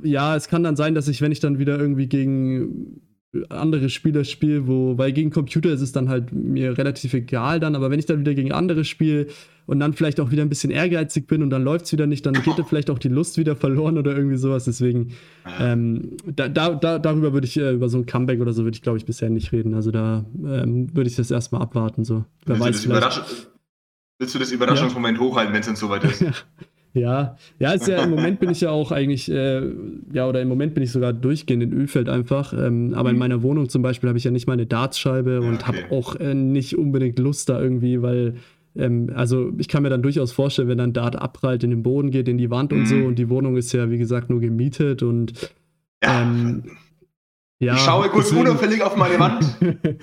[0.04, 3.02] ja, es kann dann sein, dass ich, wenn ich dann wieder irgendwie gegen
[3.50, 7.76] andere Spieler spiele, wo, weil gegen Computer ist es dann halt mir relativ egal dann,
[7.76, 9.28] aber wenn ich dann wieder gegen andere spiele
[9.66, 12.26] und dann vielleicht auch wieder ein bisschen ehrgeizig bin und dann läuft es wieder nicht,
[12.26, 14.66] dann geht da vielleicht auch die Lust wieder verloren oder irgendwie sowas.
[14.66, 15.14] Deswegen,
[15.46, 15.72] Ja.
[15.74, 18.76] ähm, da, da, da, darüber würde ich, äh, über so ein Comeback oder so würde
[18.76, 19.74] ich, glaube ich, bisher nicht reden.
[19.74, 22.04] Also da ähm, würde ich das erstmal abwarten.
[22.06, 22.26] So.
[22.46, 23.18] Wer willst, weiß du das vielleicht.
[23.18, 23.48] Überrasch-
[24.20, 26.24] willst du das Überraschungsmoment hochhalten, wenn es dann soweit ist?
[26.96, 29.62] Ja, ja, ist ja im Moment bin ich ja auch eigentlich, äh,
[30.14, 32.54] ja, oder im Moment bin ich sogar durchgehend in Ölfeld einfach.
[32.54, 33.20] Ähm, aber in Mhm.
[33.20, 35.66] meiner Wohnung zum Beispiel habe ich ja nicht mal eine Dartscheibe und okay.
[35.66, 38.36] habe auch äh, nicht unbedingt Lust da irgendwie, weil,
[38.78, 42.12] ähm, also ich kann mir dann durchaus vorstellen, wenn dann Dart abprallt, in den Boden
[42.12, 42.86] geht, in die Wand und Mhm.
[42.86, 45.34] so und die Wohnung ist ja, wie gesagt, nur gemietet und
[46.02, 46.22] Ja.
[46.22, 46.64] ähm,
[47.60, 47.74] ja.
[47.76, 49.44] ich schaue kurz deswegen- unauffällig auf meine Wand.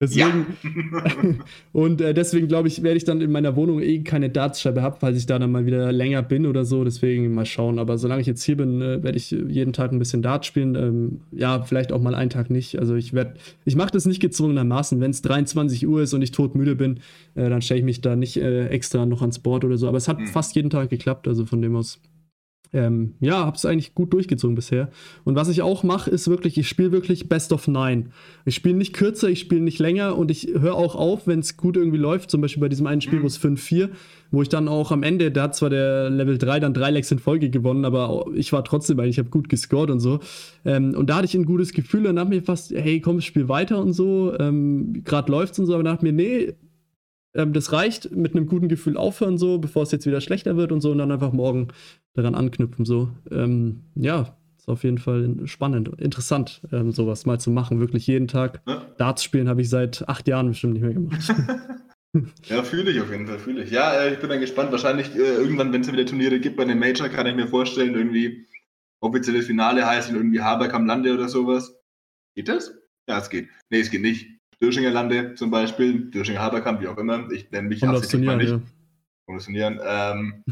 [0.00, 0.46] Deswegen,
[1.72, 4.94] und äh, deswegen glaube ich, werde ich dann in meiner Wohnung eh keine Dartscheibe haben,
[5.00, 6.84] falls ich da dann mal wieder länger bin oder so.
[6.84, 7.80] Deswegen mal schauen.
[7.80, 10.76] Aber solange ich jetzt hier bin, äh, werde ich jeden Tag ein bisschen Dart spielen.
[10.76, 12.78] Ähm, ja, vielleicht auch mal einen Tag nicht.
[12.78, 13.34] Also ich werde,
[13.64, 15.00] ich mache das nicht gezwungenermaßen.
[15.00, 17.00] Wenn es 23 Uhr ist und ich todmüde bin,
[17.34, 19.88] äh, dann stelle ich mich da nicht äh, extra noch ans Board oder so.
[19.88, 20.26] Aber es hat Mhm.
[20.28, 21.26] fast jeden Tag geklappt.
[21.26, 22.00] Also von dem aus.
[22.72, 24.90] Ähm, ja, habe es eigentlich gut durchgezogen bisher.
[25.24, 28.06] Und was ich auch mache, ist wirklich, ich spiele wirklich Best of Nine.
[28.44, 31.56] Ich spiele nicht kürzer, ich spiele nicht länger und ich höre auch auf, wenn es
[31.56, 32.30] gut irgendwie läuft.
[32.30, 33.88] Zum Beispiel bei diesem einen Spiel, wo es 5-4,
[34.30, 37.10] wo ich dann auch am Ende, da hat zwar der Level 3 dann drei Legs
[37.10, 40.20] in Folge gewonnen, aber ich war trotzdem eigentlich, ich habe gut gescored und so.
[40.66, 43.48] Ähm, und da hatte ich ein gutes Gefühl und dachte mir fast, hey, komm, spiel
[43.48, 44.34] weiter und so.
[44.38, 46.54] Ähm, Gerade läuft's und so, aber dachte mir, nee,
[47.34, 50.72] ähm, das reicht, mit einem guten Gefühl aufhören, so, bevor es jetzt wieder schlechter wird
[50.72, 51.68] und so, und dann einfach morgen
[52.14, 53.10] daran anknüpfen, so.
[53.30, 57.80] Ähm, ja, ist auf jeden Fall spannend, interessant, ähm, sowas mal zu machen.
[57.80, 58.62] Wirklich jeden Tag.
[58.66, 58.82] Ja.
[58.98, 61.34] Darts spielen habe ich seit acht Jahren bestimmt nicht mehr gemacht.
[62.48, 63.70] Ja, fühle ich auf jeden Fall, fühle ich.
[63.70, 64.72] Ja, äh, ich bin dann gespannt.
[64.72, 67.94] Wahrscheinlich äh, irgendwann, wenn es wieder Turniere gibt bei einem Major, kann ich mir vorstellen,
[67.94, 68.46] irgendwie
[69.00, 71.74] offizielles Finale heißt irgendwie Haberk am Lande oder sowas.
[72.34, 72.74] Geht das?
[73.08, 73.48] Ja, es geht.
[73.70, 74.37] Nee, es geht nicht.
[74.62, 77.30] Döschinger Lande zum Beispiel, Döschinger Haberkamp, wie auch immer.
[77.30, 78.50] Ich nenne mich absichtlich mal nicht.
[78.50, 78.60] ja.
[79.28, 79.78] Das Turnieren.
[79.86, 80.42] Ähm,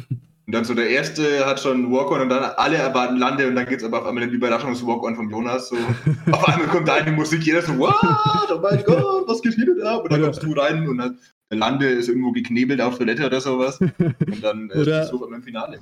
[0.47, 3.67] und dann so der erste hat schon Walk-On und dann alle erwarten Lande und dann
[3.67, 5.71] gibt es aber auf einmal den Überraschungs-Walk-On vom Jonas.
[5.71, 5.77] So.
[6.31, 7.95] auf einmal kommt da eine Musik, jeder so, what?
[8.03, 10.05] Oh mein Gott, was geht hier denn ab?
[10.05, 11.19] Und dann kommst du rein und dann
[11.51, 13.81] der Lande ist irgendwo geknebelt auf Toilette oder sowas.
[13.81, 15.81] Und dann äh, Oder- auf einmal im Finale.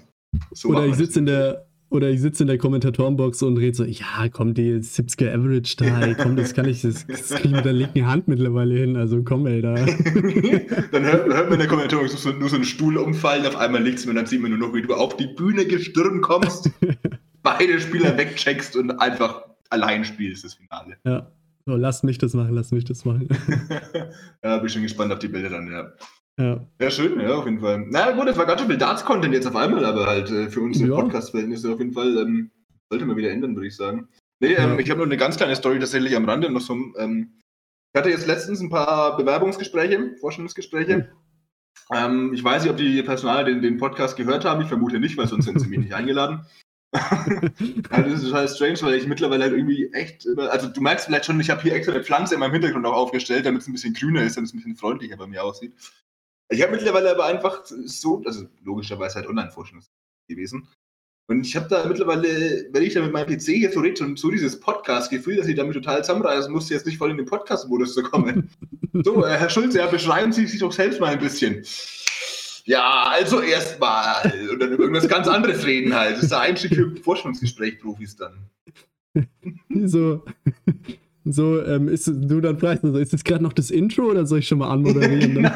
[0.53, 3.85] So Oder ich sitze in der oder ich sitze in der Kommentatorenbox und rede so,
[3.85, 7.51] ja, komm, die 70er Average da, ey, komm, das kann ich, das, das krieg ich
[7.53, 9.75] mit der linken Hand mittlerweile hin, also komm, ey, da.
[10.93, 13.83] dann hört, hört man in der Kommentarung so, nur so einen Stuhl umfallen, auf einmal
[13.83, 16.71] liegt's mir und dann sieht man nur noch, wie du auf die Bühne gestürmt kommst,
[17.43, 20.97] beide Spieler wegcheckst und einfach allein spielst das Finale.
[21.05, 21.31] Ja.
[21.67, 23.27] So, lass mich das machen, lass mich das machen.
[24.45, 25.93] ja, bin schon gespannt auf die Bilder dann, ja.
[26.39, 26.67] Ja.
[26.81, 27.87] Ja, schön, ja, auf jeden Fall.
[27.91, 30.61] Na gut, es war ganz schön viel Darts-Content jetzt auf einmal, aber halt äh, für
[30.61, 30.97] unsere Ja.
[30.97, 32.51] Podcast-Verhältnisse auf jeden Fall ähm,
[32.91, 34.09] sollte man wieder ändern, würde ich sagen.
[34.41, 34.79] Nee, ähm, Ja.
[34.79, 36.75] ich habe nur eine ganz kleine Story tatsächlich am Rande noch so.
[36.99, 37.41] Ähm,
[37.95, 41.09] ich hatte jetzt letztens ein paar Bewerbungsgespräche, Vorstellungsgespräche.
[41.93, 44.63] Ähm, ich weiß nicht, ob die Personale den, den Podcast gehört haben.
[44.63, 46.45] Ich vermute nicht, weil sonst sind sie mich nicht eingeladen.
[47.91, 51.25] also das ist total strange, weil ich mittlerweile halt irgendwie echt, also du merkst vielleicht
[51.25, 53.73] schon, ich habe hier extra eine Pflanze in meinem Hintergrund auch aufgestellt, damit es ein
[53.73, 55.75] bisschen grüner ist, damit es ein bisschen freundlicher bei mir aussieht.
[56.51, 59.85] Ich habe mittlerweile aber einfach so, also logischerweise halt Online-Vorstellung
[60.29, 60.69] gewesen.
[61.27, 64.17] Und ich habe da mittlerweile, wenn ich da mit meinem PC hier so rede, schon
[64.17, 67.95] so dieses Podcast-Gefühl, dass ich damit total zusammenreißen muss, jetzt nicht voll in den Podcast-Modus
[67.95, 68.51] zu kommen.
[68.93, 71.65] so, äh, Herr Schulze, ja, beschreiben Sie sich doch selbst mal ein bisschen.
[72.67, 74.33] Ja, also erstmal.
[74.51, 76.17] Und dann über irgendwas ganz anderes reden halt.
[76.17, 78.51] Das ist der Einstieg für Forschungsgespräch-Profis dann.
[79.87, 80.25] So,
[81.25, 84.41] so ähm, ist du dann fragst, also, ist das gerade noch das Intro oder soll
[84.41, 85.35] ich schon mal anmoderieren?
[85.35, 85.51] Genau.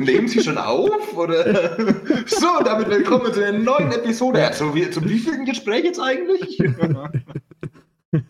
[0.00, 1.16] Nehmen Sie schon auf?
[1.16, 1.76] Oder?
[2.26, 4.38] So, damit willkommen zu einer neuen Episode.
[4.40, 6.58] Ja, zum, wie- zum wievielten Gespräch jetzt eigentlich?
[8.12, 8.22] ja,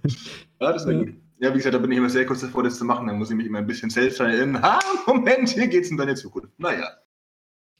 [0.58, 1.14] das gut.
[1.40, 3.06] Ja, wie gesagt, da bin ich immer sehr kurz davor, das zu machen.
[3.08, 4.62] Dann muss ich mich immer ein bisschen selbst erinnern.
[4.62, 6.50] Ha, Moment, hier geht's in deine Zukunft.
[6.58, 6.88] Naja.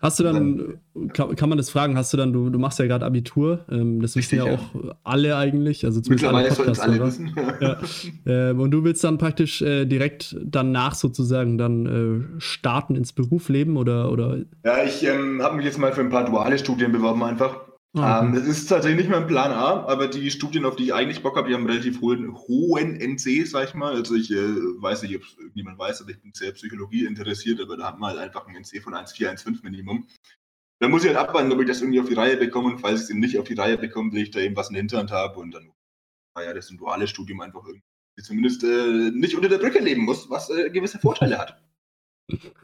[0.03, 0.81] Hast du dann,
[1.13, 4.03] kann, kann, man das fragen, hast du dann, du, du machst ja gerade Abitur, ähm,
[4.03, 7.37] das wissen ja auch alle eigentlich, also zumindest alle Podcasts, alle wissen.
[7.61, 7.79] ja.
[8.27, 13.77] ähm, und du willst dann praktisch äh, direkt danach sozusagen dann äh, starten ins Berufsleben
[13.77, 14.11] oder?
[14.11, 14.39] oder?
[14.65, 17.61] Ja, ich ähm, habe mich jetzt mal für ein paar duale Studien beworben einfach.
[17.95, 18.27] Ah, okay.
[18.27, 21.23] Ähm, das ist tatsächlich nicht mein Plan A, aber die Studien, auf die ich eigentlich
[21.23, 23.95] Bock habe, die haben relativ hohen, hohen NC, sag ich mal.
[23.95, 25.23] Also ich äh, weiß nicht, ob
[25.55, 28.55] niemand weiß, aber ich bin sehr Psychologie interessiert, aber da hat man halt einfach ein
[28.55, 30.07] NC von 1,4, 1,5 Minimum.
[30.79, 33.03] Da muss ich halt abwarten, ob ich das irgendwie auf die Reihe bekomme und falls
[33.03, 35.11] ich es nicht auf die Reihe bekomme, will ich da eben was in der Hinterhand
[35.11, 35.71] habe und dann,
[36.35, 37.85] naja, das ist ein duales Studium einfach irgendwie
[38.23, 41.63] zumindest äh, nicht unter der Brücke leben muss, was äh, gewisse Vorteile hat.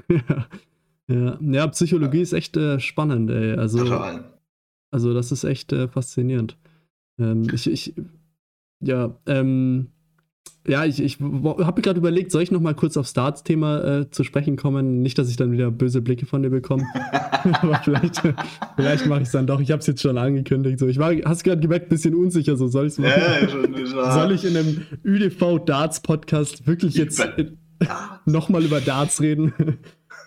[0.08, 0.46] ja.
[1.10, 2.22] Ja, ja Psychologie ja.
[2.22, 3.54] ist echt äh, spannend, ey.
[3.54, 4.37] Also, Total.
[4.90, 6.56] Also das ist echt äh, faszinierend.
[7.18, 7.94] Ähm, ich, ich,
[8.80, 9.88] ja, ähm,
[10.66, 14.22] ja, ich, ich habe gerade überlegt, soll ich noch mal kurz aufs Starts-Thema äh, zu
[14.22, 15.02] sprechen kommen?
[15.02, 16.84] Nicht, dass ich dann wieder böse Blicke von dir bekomme.
[17.62, 18.22] Aber vielleicht,
[18.76, 19.60] vielleicht mache ich es dann doch.
[19.60, 20.78] Ich habe es jetzt schon angekündigt.
[20.78, 22.56] So, ich war, hast gerade gemerkt, ein bisschen unsicher.
[22.56, 23.12] So, soll, ich's machen?
[23.16, 27.26] Ja, schon, soll ich in einem ÜDV-Darts-Podcast wirklich jetzt
[28.26, 29.52] noch mal über Darts reden?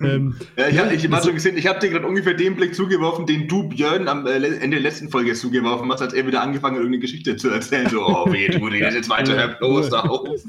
[0.04, 2.76] Ähm, ja, ich habe ich hab schon gesehen, ich habe dir gerade ungefähr den Blick
[2.76, 6.42] zugeworfen, den du Björn am äh, Ende der letzten Folge zugeworfen hast, als er wieder
[6.42, 7.90] angefangen hat, irgendeine Geschichte zu erzählen.
[7.90, 10.46] So, oh, weh, du redest jetzt weiter, Herr Bloß da aus.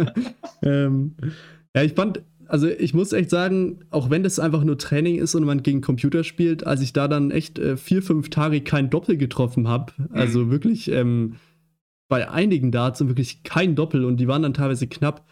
[0.62, 1.14] ähm,
[1.74, 5.34] ja, ich fand, also ich muss echt sagen, auch wenn das einfach nur Training ist
[5.34, 8.90] und man gegen Computer spielt, als ich da dann echt äh, vier, fünf Tage kein
[8.90, 10.50] Doppel getroffen habe, also mhm.
[10.50, 11.36] wirklich ähm,
[12.08, 15.26] bei einigen Darts und wirklich kein Doppel und die waren dann teilweise knapp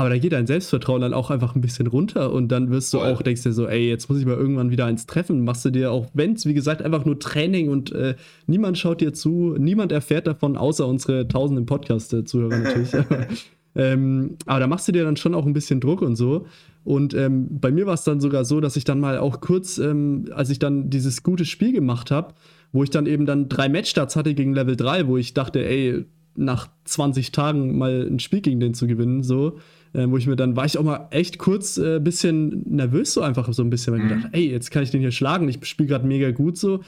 [0.00, 2.98] aber da geht dein Selbstvertrauen dann auch einfach ein bisschen runter und dann wirst du
[2.98, 3.12] Voll.
[3.12, 5.44] auch, denkst dir so, ey, jetzt muss ich mal irgendwann wieder eins treffen.
[5.44, 8.14] Machst du dir auch, wenn es, wie gesagt, einfach nur Training und äh,
[8.46, 12.90] niemand schaut dir zu, niemand erfährt davon, außer unsere tausenden Podcast-Zuhörer natürlich.
[13.74, 16.46] ähm, aber da machst du dir dann schon auch ein bisschen Druck und so.
[16.82, 19.76] Und ähm, bei mir war es dann sogar so, dass ich dann mal auch kurz,
[19.76, 22.32] ähm, als ich dann dieses gute Spiel gemacht habe,
[22.72, 26.06] wo ich dann eben dann drei Matchstarts hatte gegen Level 3, wo ich dachte, ey,
[26.36, 29.58] nach 20 Tagen mal ein Spiel gegen den zu gewinnen, so,
[29.92, 33.12] äh, wo ich mir dann war ich auch mal echt kurz ein äh, bisschen nervös,
[33.12, 34.22] so einfach so ein bisschen, weil ich mhm.
[34.22, 36.80] dachte, ey, jetzt kann ich den hier schlagen, ich spiele gerade mega gut so.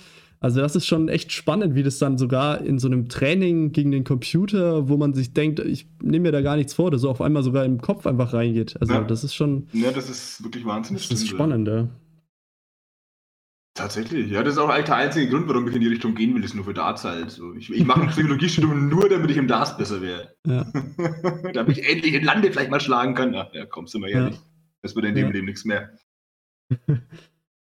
[0.42, 3.92] Also das ist schon echt spannend, wie das dann sogar in so einem Training gegen
[3.92, 7.10] den Computer, wo man sich denkt, ich nehme mir da gar nichts vor, dass so
[7.10, 8.76] auf einmal sogar im Kopf einfach reingeht.
[8.80, 9.02] Also ja.
[9.02, 9.68] das ist schon.
[9.72, 11.08] Ja, das ist wirklich wahnsinnig.
[11.08, 11.88] Das ist spannend, ja.
[13.74, 16.34] Tatsächlich, ja, das ist auch eigentlich der einzige Grund, warum ich in die Richtung gehen
[16.34, 17.30] will, ist nur für Darts halt.
[17.30, 20.34] So, ich, ich mache ein Psychologiestudium nur, damit ich im Darts besser wäre.
[20.46, 20.66] Ja.
[21.54, 23.34] damit ich endlich in Lande vielleicht mal schlagen kann.
[23.34, 24.34] Ach, ja, kommst du mal ehrlich.
[24.34, 24.42] Ja.
[24.82, 25.32] Das wird in dem ja.
[25.32, 25.90] Leben nichts mehr.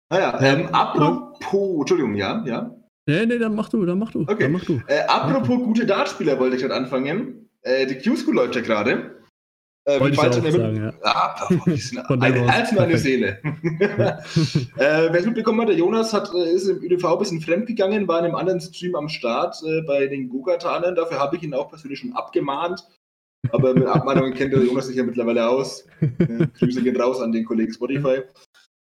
[0.10, 2.70] Naja, ähm, apropos, Entschuldigung, ja, ja.
[3.08, 4.22] Nee, nee, dann mach du, dann mach du.
[4.22, 4.44] Okay.
[4.44, 4.80] Dann mach du.
[4.86, 7.50] Äh, apropos gute Dartspieler wollte ich gerade anfangen.
[7.64, 9.23] Äh, die Q-School läuft ja gerade.
[9.86, 10.94] Äh, Wollte ich auch sagen, ja.
[11.04, 13.40] Ah, ein Herz und eine Seele.
[13.44, 14.20] äh,
[14.78, 18.20] Wer es mitbekommen hat, der Jonas hat, äh, ist im ÖDV ein bisschen fremdgegangen, war
[18.20, 20.96] in einem anderen Stream am Start äh, bei den Gugatanen.
[20.96, 22.88] Dafür habe ich ihn auch persönlich schon abgemahnt.
[23.52, 25.86] Aber mit Abmahnungen kennt der Jonas sich ja mittlerweile aus.
[26.00, 28.22] Äh, Grüße gehen raus an den Kollegen Spotify.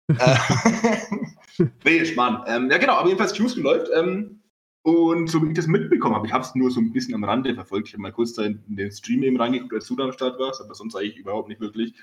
[0.09, 2.45] Äh, nee, Schmarrn.
[2.47, 3.89] Ähm, ja, genau, aber jedenfalls Tuesday läuft.
[3.93, 4.39] Ähm,
[4.87, 7.25] und so wie ich das mitbekommen habe, ich habe es nur so ein bisschen am
[7.25, 7.89] Rande verfolgt.
[7.89, 10.39] Ich habe mal kurz da in, den Stream eben reingeguckt, als du da am Start
[10.39, 11.93] warst, aber sonst eigentlich überhaupt nicht wirklich.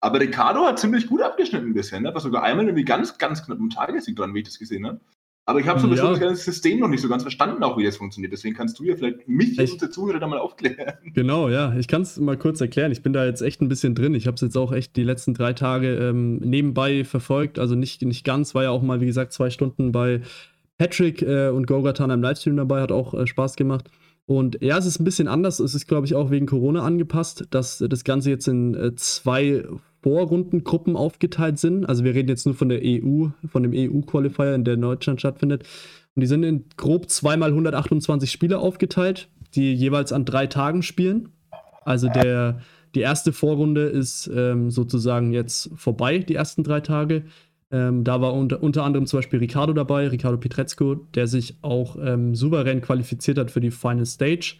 [0.00, 2.00] Aber Ricardo hat ziemlich gut abgeschnitten bisher.
[2.00, 2.12] Ne?
[2.12, 5.00] War sogar einmal irgendwie ganz, ganz knapp im Tagessieg dran, wie ich das gesehen habe.
[5.48, 5.94] Aber ich habe so ja.
[5.94, 8.32] das ganze System noch nicht so ganz verstanden, auch wie das funktioniert.
[8.32, 10.94] Deswegen kannst du ja vielleicht mich und unsere Zuhörer da mal aufklären.
[11.14, 11.76] Genau, ja.
[11.78, 12.90] Ich kann es mal kurz erklären.
[12.90, 14.16] Ich bin da jetzt echt ein bisschen drin.
[14.16, 17.60] Ich habe es jetzt auch echt die letzten drei Tage ähm, nebenbei verfolgt.
[17.60, 20.22] Also nicht, nicht ganz, war ja auch mal, wie gesagt, zwei Stunden bei
[20.78, 23.90] Patrick äh, und Gogatan im Livestream dabei, hat auch äh, Spaß gemacht.
[24.26, 25.60] Und ja, es ist ein bisschen anders.
[25.60, 29.64] Es ist, glaube ich, auch wegen Corona angepasst, dass das Ganze jetzt in äh, zwei
[30.02, 31.84] Vorrundengruppen aufgeteilt sind.
[31.86, 35.62] Also wir reden jetzt nur von der EU, von dem EU-Qualifier, in der Deutschland stattfindet.
[36.14, 41.30] Und die sind in grob zweimal 128 Spieler aufgeteilt, die jeweils an drei Tagen spielen.
[41.84, 42.60] Also der,
[42.94, 47.24] die erste Vorrunde ist ähm, sozusagen jetzt vorbei, die ersten drei Tage.
[47.72, 51.96] Ähm, da war unter, unter, anderem zum Beispiel Ricardo dabei, Ricardo Pietrezco, der sich auch
[52.00, 54.56] ähm, souverän qualifiziert hat für die Final Stage.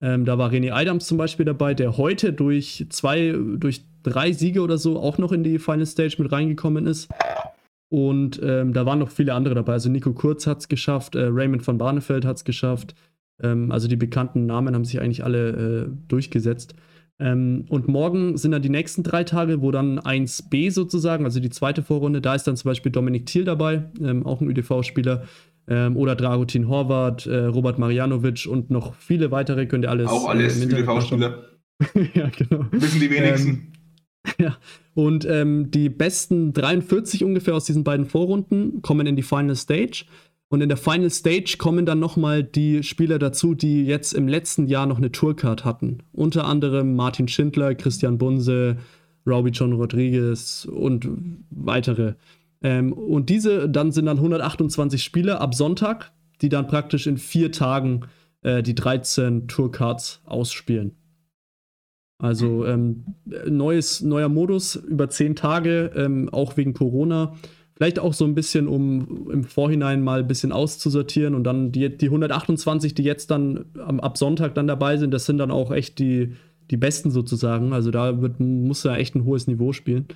[0.00, 4.60] Ähm, da war René Adams zum Beispiel dabei, der heute durch zwei, durch drei Siege
[4.60, 7.08] oder so auch noch in die Final Stage mit reingekommen ist.
[7.88, 9.74] Und ähm, da waren noch viele andere dabei.
[9.74, 12.94] Also Nico Kurz hat es geschafft, äh, Raymond van Barneveld hat es geschafft.
[13.42, 16.74] Ähm, also die bekannten Namen haben sich eigentlich alle äh, durchgesetzt.
[17.18, 21.50] Ähm, und morgen sind dann die nächsten drei Tage, wo dann 1b sozusagen, also die
[21.50, 25.24] zweite Vorrunde, da ist dann zum Beispiel Dominik Thiel dabei, ähm, auch ein ÖDV-Spieler,
[25.68, 30.08] ähm, oder Dragutin Horvath, äh, Robert Marianovic und noch viele weitere, könnt ihr alles.
[30.08, 31.44] Auch alles äh, ÖDV-Spieler.
[32.14, 32.66] ja, genau.
[32.70, 33.72] Wissen die wenigsten.
[34.38, 34.56] Ja,
[34.94, 40.04] und ähm, die besten 43 ungefähr aus diesen beiden Vorrunden kommen in die Final Stage.
[40.48, 44.68] Und in der Final Stage kommen dann nochmal die Spieler dazu, die jetzt im letzten
[44.68, 45.98] Jahr noch eine Tourcard hatten.
[46.12, 48.76] Unter anderem Martin Schindler, Christian Bunse,
[49.26, 51.08] Robbie John Rodriguez und
[51.50, 52.14] weitere.
[52.62, 57.50] Ähm, und diese dann sind dann 128 Spieler ab Sonntag, die dann praktisch in vier
[57.50, 58.02] Tagen
[58.42, 60.94] äh, die 13 Tourcards ausspielen.
[62.18, 63.04] Also ähm,
[63.46, 67.34] neues, neuer Modus über zehn Tage, ähm, auch wegen Corona.
[67.76, 71.94] Vielleicht auch so ein bisschen, um im Vorhinein mal ein bisschen auszusortieren und dann die,
[71.94, 75.70] die 128, die jetzt dann am, ab Sonntag dann dabei sind, das sind dann auch
[75.70, 76.32] echt die,
[76.70, 77.74] die besten sozusagen.
[77.74, 80.06] Also da wird, muss er echt ein hohes Niveau spielen.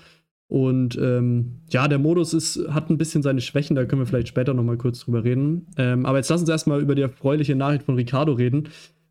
[0.48, 4.28] Und ähm, ja, der Modus ist, hat ein bisschen seine Schwächen, da können wir vielleicht
[4.28, 5.66] später nochmal kurz drüber reden.
[5.76, 8.68] Ähm, aber jetzt lass uns erstmal über die erfreuliche Nachricht von Ricardo reden.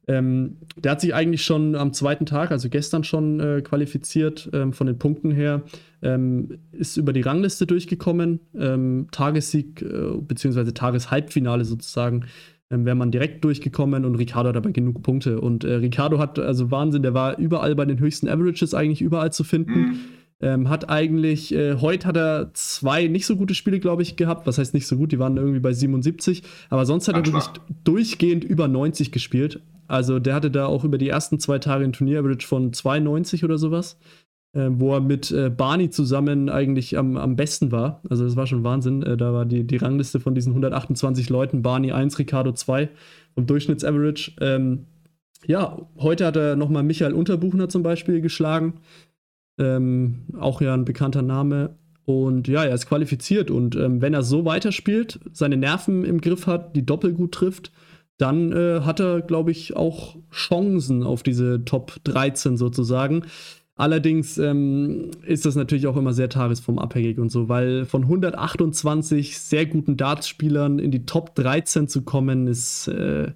[0.09, 4.73] Ähm, der hat sich eigentlich schon am zweiten Tag, also gestern schon äh, qualifiziert ähm,
[4.73, 5.61] von den Punkten her,
[6.01, 8.39] ähm, ist über die Rangliste durchgekommen.
[8.57, 10.71] Ähm, Tagessieg äh, bzw.
[10.71, 12.25] Tageshalbfinale sozusagen
[12.71, 15.39] ähm, wäre man direkt durchgekommen und Ricardo hat dabei genug Punkte.
[15.41, 19.31] Und äh, Ricardo hat also Wahnsinn, der war überall bei den höchsten Averages eigentlich überall
[19.31, 19.79] zu finden.
[19.79, 19.99] Mhm.
[20.41, 24.47] Ähm, hat eigentlich, äh, heute hat er zwei nicht so gute Spiele, glaube ich, gehabt.
[24.47, 25.11] Was heißt nicht so gut?
[25.11, 26.41] Die waren irgendwie bei 77.
[26.69, 27.45] Aber sonst hat Ach, er wirklich
[27.83, 29.61] durchgehend über 90 gespielt.
[29.89, 33.57] Also der hatte da auch über die ersten zwei Tage ein Turnier-Average von 92 oder
[33.57, 33.97] sowas.
[34.51, 38.01] Äh, wo er mit äh, Barney zusammen eigentlich am, am besten war.
[38.09, 39.03] Also das war schon Wahnsinn.
[39.03, 42.89] Äh, da war die, die Rangliste von diesen 128 Leuten, Barney 1, Ricardo 2
[43.35, 44.31] vom Durchschnittsaverage.
[44.41, 44.85] Ähm,
[45.45, 48.79] ja, heute hat er nochmal Michael Unterbuchner zum Beispiel geschlagen.
[49.59, 51.75] Ähm, auch ja ein bekannter Name.
[52.05, 53.51] Und ja, er ist qualifiziert.
[53.51, 57.71] Und ähm, wenn er so weiterspielt, seine Nerven im Griff hat, die Doppel gut trifft,
[58.19, 63.23] dann äh, hat er, glaube ich, auch Chancen auf diese Top 13 sozusagen.
[63.75, 69.65] Allerdings ähm, ist das natürlich auch immer sehr tagesformabhängig und so, weil von 128 sehr
[69.65, 73.31] guten Dartspielern in die Top 13 zu kommen, ist äh,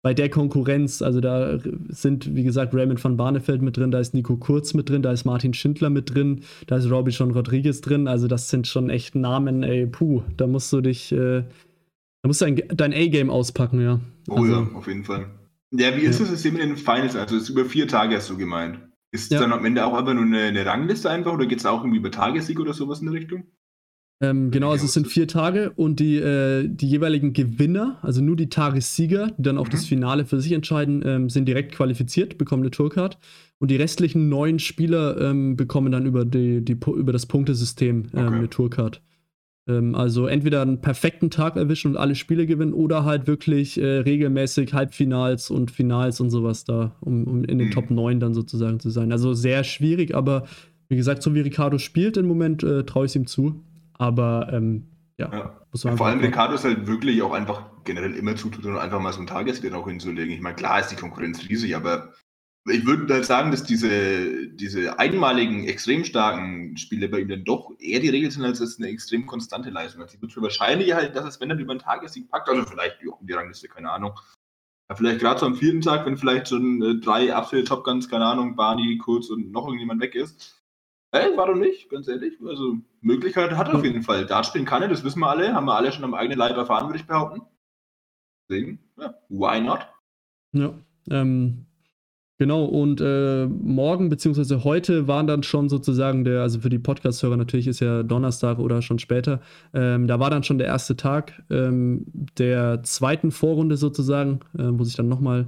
[0.00, 1.58] bei der Konkurrenz, also da
[1.88, 5.12] sind, wie gesagt, Raymond van Barneveld mit drin, da ist Nico Kurz mit drin, da
[5.12, 8.88] ist Martin Schindler mit drin, da ist Robbie John Rodriguez drin, also das sind schon
[8.88, 11.44] echt Namen, ey, puh, da musst du dich, äh,
[12.24, 14.00] da musst du dein, dein A-Game auspacken, ja.
[14.28, 15.26] Oh also, ja, auf jeden Fall.
[15.72, 16.24] Ja, wie ist ja.
[16.24, 17.14] das System in den Finals?
[17.16, 18.78] Also, es ist über vier Tage, hast du gemeint.
[19.12, 19.40] Ist ja.
[19.40, 21.98] dann am Ende auch einfach nur eine, eine Rangliste einfach oder geht es auch irgendwie
[21.98, 23.44] über Tagessieg oder sowas in der Richtung?
[24.22, 28.36] Ähm, genau, also es sind vier Tage und die, äh, die jeweiligen Gewinner, also nur
[28.36, 29.72] die Tagessieger, die dann auch mhm.
[29.72, 33.18] das Finale für sich entscheiden, ähm, sind direkt qualifiziert, bekommen eine Tourcard.
[33.58, 38.26] Und die restlichen neun Spieler ähm, bekommen dann über, die, die, über das Punktesystem ähm,
[38.26, 38.34] okay.
[38.34, 39.02] eine Tourcard.
[39.66, 43.98] Ähm, also entweder einen perfekten Tag erwischen und alle Spiele gewinnen oder halt wirklich äh,
[43.98, 47.72] regelmäßig Halbfinals und Finals und sowas da, um, um in den mhm.
[47.72, 49.12] Top 9 dann sozusagen zu sein.
[49.12, 50.44] Also sehr schwierig, aber
[50.88, 53.64] wie gesagt, so wie Ricardo spielt im Moment, äh, traue ich es ihm zu.
[53.94, 55.60] Aber ähm, ja, ja.
[55.72, 59.00] Muss man ja, vor allem Ricardo ist halt wirklich auch einfach generell immer zutun, einfach
[59.00, 60.34] mal so ein Tagesgeld auch hinzulegen.
[60.34, 62.12] Ich meine, klar ist die Konkurrenz riesig, aber
[62.66, 67.72] ich würde halt sagen, dass diese, diese einmaligen, extrem starken Spiele bei ihm dann doch
[67.78, 70.02] eher die Regel sind, als es eine extrem konstante Leistung.
[70.02, 72.98] Also ich würde wahrscheinlich halt, dass es, wenn er über einen Tagessieg packt, also vielleicht
[73.08, 74.18] auch um die Rangliste, keine Ahnung.
[74.88, 78.08] Ja, vielleicht gerade so am vierten Tag, wenn vielleicht schon äh, drei absolute Top Guns,
[78.08, 80.62] keine Ahnung, Barney, Kurz und noch irgendjemand weg ist.
[81.12, 81.88] Ey, warum nicht?
[81.90, 82.34] Ganz ehrlich.
[82.44, 84.26] Also, Möglichkeit hat er auf jeden Fall.
[84.26, 85.54] Dart spielen kann er, das wissen wir alle.
[85.54, 87.42] Haben wir alle schon am eigenen Leib erfahren, würde ich behaupten.
[88.48, 89.86] Deswegen, ja, why not?
[90.52, 90.74] Ja,
[91.10, 91.66] ähm,
[92.44, 97.38] Genau, und äh, morgen beziehungsweise heute waren dann schon sozusagen der, also für die Podcast-Hörer
[97.38, 99.40] natürlich ist ja Donnerstag oder schon später,
[99.72, 102.04] ähm, da war dann schon der erste Tag ähm,
[102.36, 105.46] der zweiten Vorrunde sozusagen, äh, wo sich dann nochmal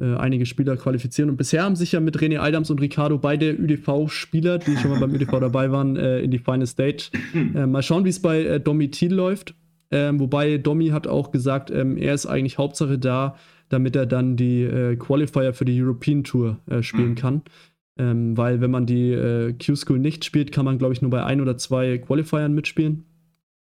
[0.00, 1.28] äh, einige Spieler qualifizieren.
[1.28, 5.00] Und bisher haben sich ja mit René Adams und Ricardo beide ÜDV-Spieler, die schon mal
[5.00, 7.10] beim ÜDV dabei waren, äh, in die Final Stage.
[7.34, 9.54] Äh, mal schauen, wie es bei äh, Domi Thiel läuft.
[9.90, 13.36] Ähm, wobei Domi hat auch gesagt, ähm, er ist eigentlich Hauptsache da,
[13.70, 17.14] damit er dann die äh, Qualifier für die European Tour äh, spielen mhm.
[17.14, 17.42] kann.
[17.98, 21.24] Ähm, weil wenn man die äh, Q-School nicht spielt, kann man, glaube ich, nur bei
[21.24, 23.06] ein oder zwei Qualifiern mitspielen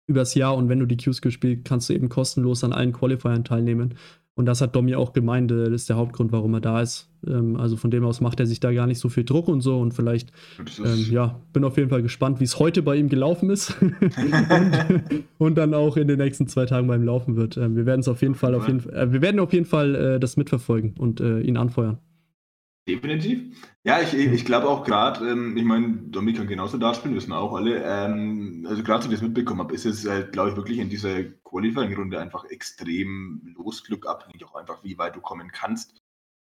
[0.08, 0.56] übers Jahr.
[0.56, 3.96] Und wenn du die Q-School spielst, kannst du eben kostenlos an allen Qualifiern teilnehmen.
[4.38, 7.10] Und das hat Domi auch gemeint, äh, das ist der Hauptgrund, warum er da ist.
[7.26, 9.62] Ähm, also von dem aus macht er sich da gar nicht so viel Druck und
[9.62, 9.80] so.
[9.80, 10.34] Und vielleicht,
[10.84, 13.76] ähm, ja, bin auf jeden Fall gespannt, wie es heute bei ihm gelaufen ist.
[13.82, 17.56] und, und, dann auch in den nächsten zwei Tagen beim Laufen wird.
[17.56, 19.96] Ähm, wir werden es auf jeden Fall, auf jeden, äh, wir werden auf jeden Fall
[19.96, 22.00] äh, das mitverfolgen und äh, ihn anfeuern.
[22.88, 23.58] Definitiv.
[23.84, 27.32] Ja, ich, ich glaube auch gerade, ähm, ich meine, Dominik kann genauso da spielen, wissen
[27.32, 27.84] wir auch alle.
[27.84, 30.90] Ähm, also gerade, als ich das mitbekommen habe, ist es halt, glaube ich, wirklich in
[30.90, 36.00] dieser Qualifying-Runde einfach extrem Losglück abhängig, auch einfach, wie weit du kommen kannst.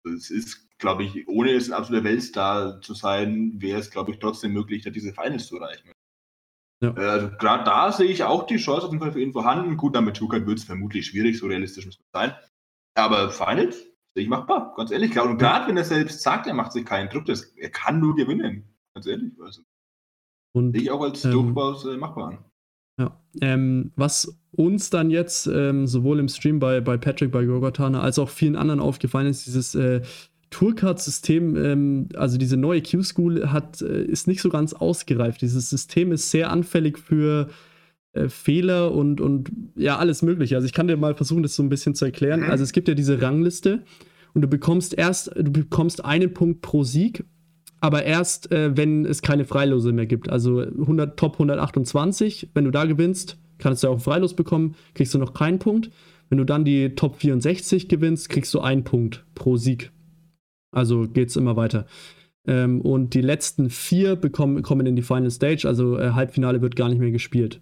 [0.04, 4.18] Es ist, glaube ich, ohne jetzt ein absoluter Weltstar zu sein, wäre es, glaube ich,
[4.18, 5.92] trotzdem möglich, da diese Finals zu erreichen.
[6.82, 6.94] Ja.
[6.94, 9.78] Äh, also gerade da sehe ich auch die Chance auf jeden Fall für ihn vorhanden.
[9.78, 12.34] Gut, damit Tukan wird es vermutlich schwierig, so realistisch muss es sein.
[12.94, 15.18] Aber Finals ich machbar, ganz ehrlich.
[15.20, 18.16] Und gerade wenn er selbst sagt, er macht sich keinen Druck, das, er kann nur
[18.16, 18.64] gewinnen.
[18.94, 19.32] Ganz ehrlich.
[19.40, 19.62] Also,
[20.52, 22.38] und, sehe ich auch als ähm, durchaus äh, machbar an.
[22.98, 28.00] Ja, ähm, was uns dann jetzt ähm, sowohl im Stream bei, bei Patrick, bei Gorgotana,
[28.00, 30.02] als auch vielen anderen aufgefallen ist, dieses äh,
[30.50, 35.42] Tourcard-System, ähm, also diese neue Q-School, hat, äh, ist nicht so ganz ausgereift.
[35.42, 37.48] Dieses System ist sehr anfällig für
[38.12, 40.56] äh, Fehler und, und ja, alles Mögliche.
[40.56, 42.44] Also ich kann dir mal versuchen, das so ein bisschen zu erklären.
[42.44, 43.84] Also es gibt ja diese Rangliste
[44.34, 47.24] und du bekommst erst, du bekommst einen Punkt pro Sieg
[47.80, 50.28] aber erst, äh, wenn es keine Freilose mehr gibt.
[50.30, 55.18] Also 100, Top 128, wenn du da gewinnst, kannst du auch Freilos bekommen, kriegst du
[55.18, 55.90] noch keinen Punkt.
[56.28, 59.92] Wenn du dann die Top 64 gewinnst, kriegst du einen Punkt pro Sieg.
[60.72, 61.86] Also geht es immer weiter.
[62.46, 66.76] Ähm, und die letzten vier bekommen, kommen in die Final Stage, also äh, Halbfinale wird
[66.76, 67.60] gar nicht mehr gespielt.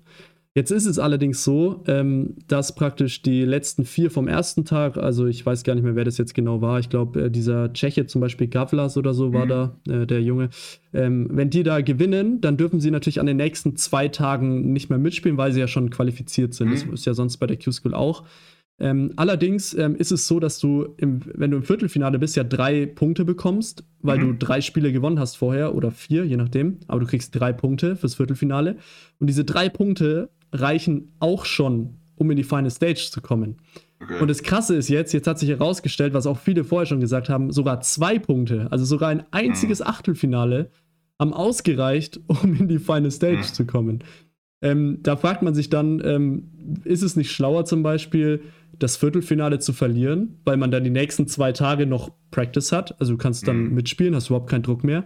[0.56, 5.26] Jetzt ist es allerdings so, ähm, dass praktisch die letzten vier vom ersten Tag, also
[5.26, 8.06] ich weiß gar nicht mehr, wer das jetzt genau war, ich glaube, äh, dieser Tscheche
[8.06, 9.48] zum Beispiel Gavlas oder so war mhm.
[9.50, 10.48] da, äh, der Junge,
[10.94, 14.88] ähm, wenn die da gewinnen, dann dürfen sie natürlich an den nächsten zwei Tagen nicht
[14.88, 16.68] mehr mitspielen, weil sie ja schon qualifiziert sind.
[16.68, 16.72] Mhm.
[16.72, 18.24] Das ist ja sonst bei der Q-School auch.
[18.78, 22.44] Ähm, allerdings ähm, ist es so, dass du, im, wenn du im Viertelfinale bist, ja
[22.44, 24.38] drei Punkte bekommst, weil mhm.
[24.38, 26.78] du drei Spiele gewonnen hast vorher oder vier, je nachdem.
[26.86, 28.76] Aber du kriegst drei Punkte fürs Viertelfinale.
[29.18, 33.56] Und diese drei Punkte reichen auch schon, um in die Final Stage zu kommen.
[34.02, 34.20] Okay.
[34.20, 37.28] Und das Krasse ist jetzt, jetzt hat sich herausgestellt, was auch viele vorher schon gesagt
[37.28, 39.86] haben, sogar zwei Punkte, also sogar ein einziges mhm.
[39.86, 40.70] Achtelfinale,
[41.18, 43.42] haben ausgereicht, um in die Final Stage mhm.
[43.42, 44.04] zu kommen.
[44.62, 48.42] Ähm, da fragt man sich dann, ähm, ist es nicht schlauer zum Beispiel,
[48.78, 53.12] das Viertelfinale zu verlieren, weil man dann die nächsten zwei Tage noch Practice hat, also
[53.12, 53.74] du kannst dann mhm.
[53.74, 55.04] mitspielen, hast überhaupt keinen Druck mehr.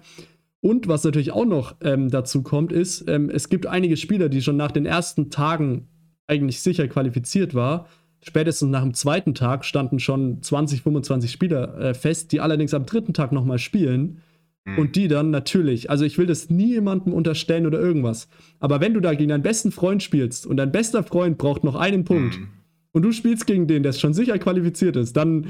[0.61, 4.43] Und was natürlich auch noch ähm, dazu kommt, ist, ähm, es gibt einige Spieler, die
[4.43, 5.89] schon nach den ersten Tagen
[6.27, 7.89] eigentlich sicher qualifiziert war.
[8.23, 12.85] Spätestens nach dem zweiten Tag standen schon 20, 25 Spieler äh, fest, die allerdings am
[12.85, 14.21] dritten Tag nochmal spielen.
[14.67, 14.79] Mhm.
[14.79, 18.29] Und die dann natürlich, also ich will das nie jemandem unterstellen oder irgendwas.
[18.59, 21.77] Aber wenn du da gegen deinen besten Freund spielst und dein bester Freund braucht noch
[21.77, 22.49] einen Punkt mhm.
[22.93, 25.47] und du spielst gegen den, der schon sicher qualifiziert ist, dann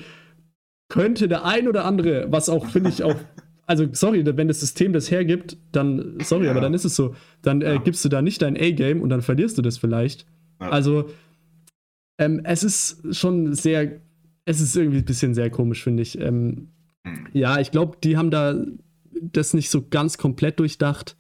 [0.89, 3.17] könnte der ein oder andere, was auch, finde ich, auch
[3.71, 6.51] also sorry, wenn das System das hergibt, dann, sorry, ja.
[6.51, 7.15] aber dann ist es so.
[7.41, 10.27] Dann äh, gibst du da nicht dein A-Game und dann verlierst du das vielleicht.
[10.61, 10.71] Ja.
[10.71, 11.09] Also,
[12.19, 14.01] ähm, es ist schon sehr,
[14.45, 16.19] es ist irgendwie ein bisschen sehr komisch, finde ich.
[16.19, 16.71] Ähm,
[17.05, 17.27] hm.
[17.33, 18.57] Ja, ich glaube, die haben da
[19.23, 21.17] das nicht so ganz komplett durchdacht,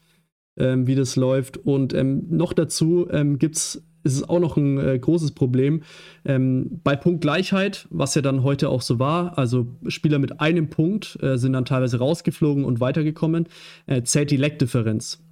[0.57, 1.57] ähm, wie das läuft.
[1.57, 5.82] Und ähm, noch dazu ähm, gibt es ist es auch noch ein äh, großes Problem.
[6.24, 11.18] Ähm, bei Punktgleichheit, was ja dann heute auch so war, also Spieler mit einem Punkt
[11.22, 13.48] äh, sind dann teilweise rausgeflogen und weitergekommen,
[13.86, 15.22] äh, zählt die Leckdifferenz.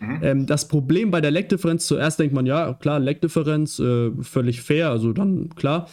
[0.00, 0.20] Mhm.
[0.22, 4.90] Ähm, das Problem bei der Leckdifferenz, zuerst denkt man, ja, klar, Leckdifferenz, äh, völlig fair,
[4.90, 5.88] also dann klar.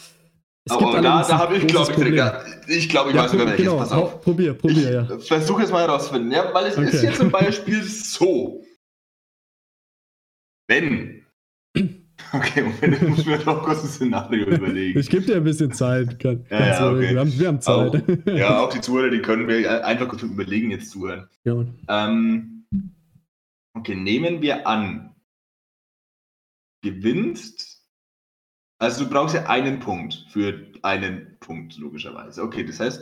[0.64, 3.64] Es aber da, da habe ich, glaube ich, ich glaube, ich ja, weiß sogar welches.
[3.64, 4.20] Genau, Pass auf.
[4.20, 5.18] Probier, probier, ja.
[5.18, 6.88] Versuch jetzt mal herauszufinden, ja, weil es okay.
[6.88, 8.62] ist jetzt zum Beispiel so.
[10.68, 11.21] Wenn
[12.32, 14.98] Okay, Moment, ich muss mir doch kurz ein Szenario überlegen.
[14.98, 16.18] Ich gebe dir ein bisschen Zeit.
[16.18, 17.10] Kann, ja, ja, okay.
[17.10, 18.02] wir, haben, wir, haben, Zeit.
[18.02, 21.28] Auch, ja, auch die Zuhörer, die können wir einfach kurz Überlegen jetzt zuhören.
[21.44, 21.64] Ja.
[21.88, 22.64] Ähm,
[23.74, 25.14] okay, nehmen wir an,
[26.82, 27.82] gewinnst,
[28.78, 32.42] also du brauchst ja einen Punkt für einen Punkt, logischerweise.
[32.42, 33.00] Okay, das heißt,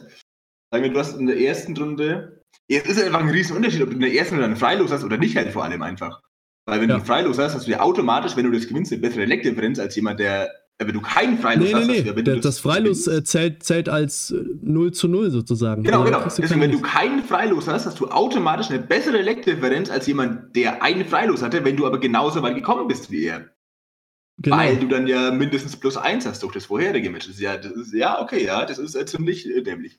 [0.71, 3.95] sagen wir, du hast in der ersten Runde, es ist einfach ein Riesenunterschied, ob du
[3.95, 6.23] in der ersten Runde einen Freilos hast oder nicht halt vor allem einfach.
[6.71, 6.99] Weil wenn ja.
[6.99, 9.97] du Freilos hast, hast du ja automatisch, wenn du das gewinnst, eine bessere Leckdifferenz als
[9.97, 10.49] jemand, der
[10.79, 12.23] äh, wenn du keinen Freilos nee, hast, nee, nee.
[12.23, 15.83] Das, das Freilos äh, zählt, zählt als 0 äh, zu 0 sozusagen.
[15.83, 16.23] Genau, genau.
[16.23, 20.81] Deswegen, wenn du keinen Freilos hast, hast du automatisch eine bessere Leckdifferenz als jemand, der
[20.81, 23.51] einen Freilos hatte, wenn du aber genauso weit gekommen bist wie er.
[24.39, 24.57] Genau.
[24.57, 27.27] Weil du dann ja mindestens plus 1 hast durch das vorherige Match.
[27.27, 29.99] Das ist ja, das ist, ja, okay, ja, das ist äh, ziemlich äh, dämlich.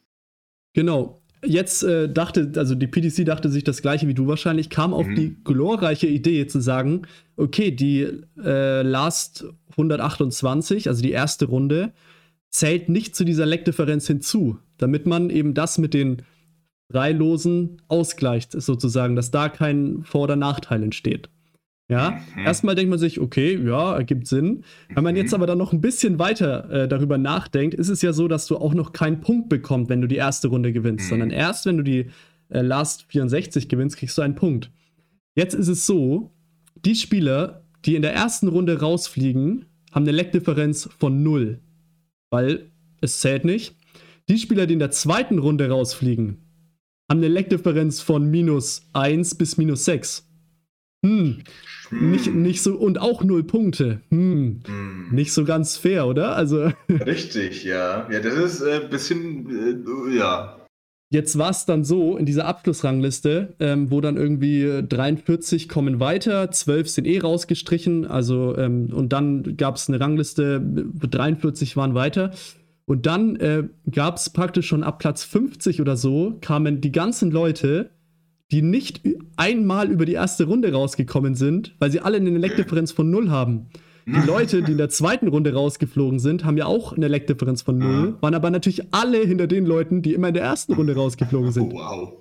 [0.73, 4.93] Genau jetzt äh, dachte, also die PDC dachte sich das gleiche wie du wahrscheinlich, kam
[4.93, 5.15] auf mhm.
[5.15, 7.03] die glorreiche Idee zu sagen,
[7.35, 8.07] okay, die
[8.43, 11.93] äh, Last 128, also die erste Runde,
[12.49, 16.23] zählt nicht zu dieser Leckdifferenz hinzu, damit man eben das mit den
[16.91, 21.29] Freilosen ausgleicht, sozusagen, dass da kein Vor- oder Nachteil entsteht.
[21.91, 22.45] Ja, mhm.
[22.45, 24.63] erstmal denkt man sich, okay, ja, ergibt Sinn.
[24.95, 25.35] Wenn man jetzt mhm.
[25.35, 28.55] aber dann noch ein bisschen weiter äh, darüber nachdenkt, ist es ja so, dass du
[28.55, 31.09] auch noch keinen Punkt bekommst, wenn du die erste Runde gewinnst, mhm.
[31.09, 32.05] sondern erst wenn du die
[32.47, 34.71] äh, Last 64 gewinnst, kriegst du einen Punkt.
[35.35, 36.31] Jetzt ist es so,
[36.85, 41.59] die Spieler, die in der ersten Runde rausfliegen, haben eine Leckdifferenz von 0,
[42.29, 42.71] weil
[43.01, 43.75] es zählt nicht.
[44.29, 46.37] Die Spieler, die in der zweiten Runde rausfliegen,
[47.09, 50.30] haben eine Leckdifferenz von minus 1 bis minus 6.
[51.03, 51.39] Hm.
[51.89, 52.11] hm.
[52.11, 54.01] Nicht, nicht so, und auch null Punkte.
[54.09, 54.61] Hm.
[54.65, 55.09] hm.
[55.11, 56.35] Nicht so ganz fair, oder?
[56.35, 56.71] Also.
[56.89, 58.07] Richtig, ja.
[58.11, 60.57] Ja, das ist ein äh, bisschen, äh, ja.
[61.13, 66.49] Jetzt war es dann so in dieser Abschlussrangliste, ähm, wo dann irgendwie 43 kommen weiter,
[66.49, 72.31] 12 sind eh rausgestrichen, also ähm, und dann gab es eine Rangliste, 43 waren weiter.
[72.85, 77.29] Und dann äh, gab es praktisch schon ab Platz 50 oder so, kamen die ganzen
[77.29, 77.89] Leute,
[78.51, 79.01] die nicht
[79.37, 83.67] einmal über die erste Runde rausgekommen sind, weil sie alle eine Leckdifferenz von 0 haben.
[84.05, 87.77] Die Leute, die in der zweiten Runde rausgeflogen sind, haben ja auch eine Leckdifferenz von
[87.77, 91.51] 0, waren aber natürlich alle hinter den Leuten, die immer in der ersten Runde rausgeflogen
[91.51, 91.71] sind.
[91.71, 92.13] Wow.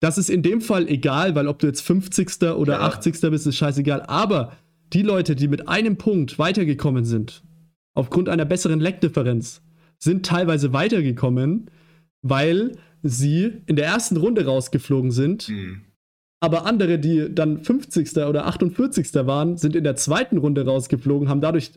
[0.00, 2.42] Das ist in dem Fall egal, weil ob du jetzt 50.
[2.56, 2.80] oder ja.
[2.80, 3.20] 80.
[3.30, 4.02] bist, ist scheißegal.
[4.02, 4.52] Aber
[4.92, 7.44] die Leute, die mit einem Punkt weitergekommen sind,
[7.94, 9.62] aufgrund einer besseren Leckdifferenz,
[9.98, 11.70] sind teilweise weitergekommen,
[12.22, 12.72] weil
[13.02, 15.48] sie in der ersten Runde rausgeflogen sind.
[15.48, 15.82] Mhm
[16.42, 18.16] aber andere, die dann 50.
[18.16, 19.14] oder 48.
[19.14, 21.70] waren, sind in der zweiten Runde rausgeflogen, haben dadurch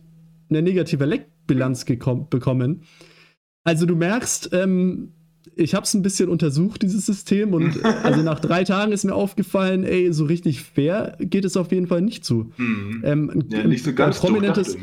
[0.49, 2.81] eine negative Leckbilanz bekommen.
[3.63, 5.11] Also du merkst, ähm,
[5.55, 9.13] ich habe es ein bisschen untersucht, dieses System, und also nach drei Tagen ist mir
[9.13, 12.51] aufgefallen, ey, so richtig fair geht es auf jeden Fall nicht zu.
[12.57, 13.03] Mhm.
[13.05, 14.79] Ähm, ja, nicht so ganz prominentes, ja.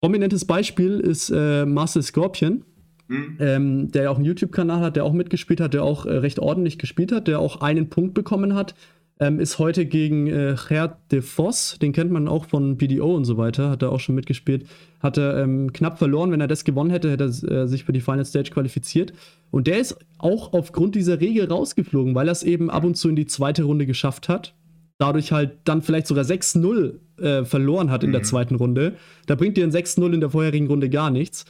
[0.00, 2.64] prominentes Beispiel ist äh, Marcel Scorpion.
[3.08, 3.36] Mhm.
[3.38, 6.38] Ähm, der ja auch einen YouTube-Kanal hat, der auch mitgespielt hat, der auch äh, recht
[6.38, 8.74] ordentlich gespielt hat, der auch einen Punkt bekommen hat
[9.18, 13.24] ähm, ist heute gegen äh, Gerd de Vos, den kennt man auch von BDO und
[13.24, 14.66] so weiter, hat er auch schon mitgespielt,
[15.00, 16.32] hat er ähm, knapp verloren.
[16.32, 19.12] Wenn er das gewonnen hätte, hätte er äh, sich für die Final Stage qualifiziert.
[19.50, 23.08] Und der ist auch aufgrund dieser Regel rausgeflogen, weil er es eben ab und zu
[23.08, 24.54] in die zweite Runde geschafft hat.
[24.98, 28.14] Dadurch halt dann vielleicht sogar 6-0 äh, verloren hat in mhm.
[28.14, 28.96] der zweiten Runde.
[29.26, 31.46] Da bringt dir ein 6-0 in der vorherigen Runde gar nichts.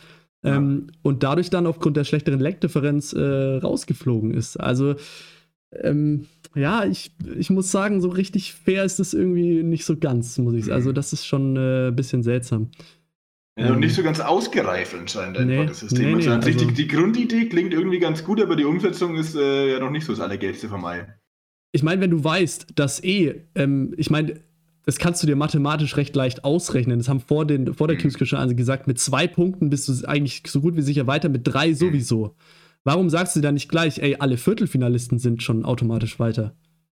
[0.46, 4.56] Ähm, und dadurch dann aufgrund der schlechteren Leckdifferenz äh, rausgeflogen ist.
[4.56, 4.94] Also,
[5.72, 10.38] ähm, ja, ich, ich muss sagen, so richtig fair ist das irgendwie nicht so ganz,
[10.38, 10.76] muss ich sagen.
[10.76, 12.70] Also, das ist schon äh, ein bisschen seltsam.
[13.58, 16.04] Ja, und nicht so ganz ausgereift anscheinend einfach nee, das System.
[16.04, 19.34] Nee, also, nee, also die, die, Grundidee klingt irgendwie ganz gut, aber die Umsetzung ist
[19.34, 21.06] äh, ja noch nicht so das Allergelbste von Mai.
[21.72, 24.40] Ich meine, wenn du weißt, dass eh, ähm, ich meine,
[24.86, 26.98] das kannst du dir mathematisch recht leicht ausrechnen.
[26.98, 28.10] Das haben vor, den, vor der mhm.
[28.24, 31.42] Schon also gesagt, mit zwei Punkten bist du eigentlich so gut wie sicher weiter, mit
[31.44, 31.74] drei mhm.
[31.74, 32.36] sowieso.
[32.84, 36.54] Warum sagst du dann nicht gleich, ey, alle Viertelfinalisten sind schon automatisch weiter?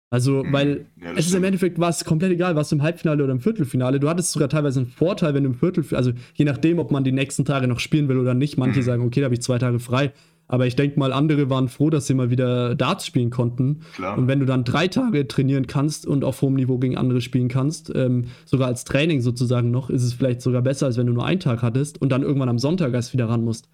[0.09, 0.53] Also, mhm.
[0.53, 4.01] weil ja, es ist im Endeffekt was komplett egal, was im Halbfinale oder im Viertelfinale.
[4.01, 7.05] Du hattest sogar teilweise einen Vorteil, wenn du im Viertelfinale, also je nachdem, ob man
[7.05, 8.57] die nächsten Tage noch spielen will oder nicht.
[8.57, 10.11] Manche sagen, okay, da habe ich zwei Tage frei.
[10.47, 13.81] Aber ich denke mal, andere waren froh, dass sie mal wieder Darts spielen konnten.
[13.95, 14.17] Klar.
[14.17, 17.49] Und wenn du dann drei Tage trainieren kannst und auf hohem Niveau gegen andere spielen
[17.49, 21.13] kannst, ähm, sogar als Training sozusagen noch, ist es vielleicht sogar besser, als wenn du
[21.13, 23.69] nur einen Tag hattest und dann irgendwann am Sonntag erst wieder ran musst.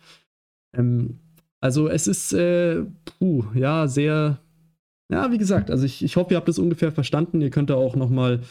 [0.76, 1.20] Ähm,
[1.60, 4.40] also es ist, äh, puh, ja, sehr,
[5.10, 7.40] ja, wie gesagt, also ich, ich hoffe, ihr habt das ungefähr verstanden.
[7.40, 8.42] Ihr könnt da auch noch mal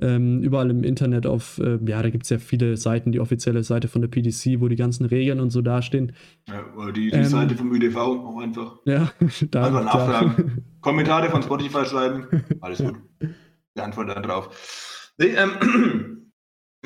[0.00, 3.62] ähm, überall im Internet auf, äh, ja, da gibt es ja viele Seiten, die offizielle
[3.62, 6.12] Seite von der PDC, wo die ganzen Regeln und so dastehen.
[6.48, 8.78] Ja, oder die, die ähm, Seite vom ÖDV auch einfach.
[8.84, 9.10] Ja,
[9.50, 10.64] da, einfach nachfragen.
[10.80, 12.26] Kommentare von Spotify schreiben.
[12.60, 12.96] Alles gut.
[13.74, 15.12] Wir antworten dann drauf.
[15.18, 16.14] Nee, ähm,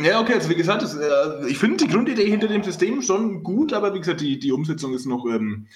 [0.01, 3.43] Ja, okay, also wie gesagt, das, äh, ich finde die Grundidee hinter dem System schon
[3.43, 5.67] gut, aber wie gesagt, die, die Umsetzung ist noch ähm,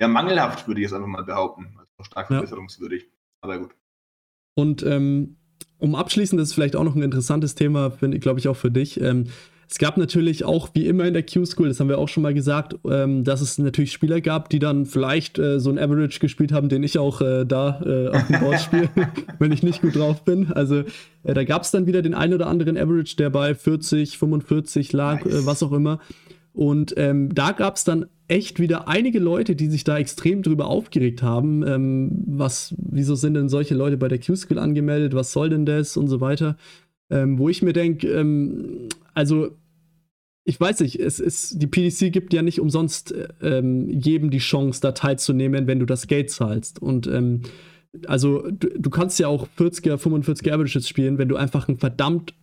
[0.00, 1.76] ja, mangelhaft, würde ich jetzt einfach mal behaupten.
[1.78, 3.04] Also stark verbesserungswürdig.
[3.04, 3.08] Ja.
[3.42, 3.76] Aber gut.
[4.54, 5.36] Und ähm,
[5.80, 9.00] um abschließend, das ist vielleicht auch noch ein interessantes Thema, glaube ich, auch für dich.
[9.00, 9.26] Ähm,
[9.70, 12.34] es gab natürlich auch, wie immer in der Q-School, das haben wir auch schon mal
[12.34, 16.50] gesagt, ähm, dass es natürlich Spieler gab, die dann vielleicht äh, so ein Average gespielt
[16.50, 18.88] haben, den ich auch äh, da äh, auf dem Board spiele,
[19.38, 20.52] wenn ich nicht gut drauf bin.
[20.52, 20.82] Also
[21.22, 24.92] äh, da gab es dann wieder den einen oder anderen Average, der bei 40, 45
[24.92, 25.46] lag, äh, nice.
[25.46, 26.00] was auch immer.
[26.52, 30.66] Und ähm, da gab es dann echt wieder einige Leute, die sich da extrem drüber
[30.66, 31.66] aufgeregt haben.
[31.66, 35.14] Ähm, was, wieso sind denn solche Leute bei der Q-Skill angemeldet?
[35.14, 36.56] Was soll denn das und so weiter?
[37.10, 39.56] Ähm, wo ich mir denke, ähm, also
[40.44, 44.80] ich weiß nicht, es ist, die PDC gibt ja nicht umsonst ähm, jedem die Chance,
[44.80, 46.80] da teilzunehmen, wenn du das Geld zahlst.
[46.80, 47.42] Und ähm,
[48.06, 52.34] also du, du, kannst ja auch 40er, 45er Averages spielen, wenn du einfach einen verdammt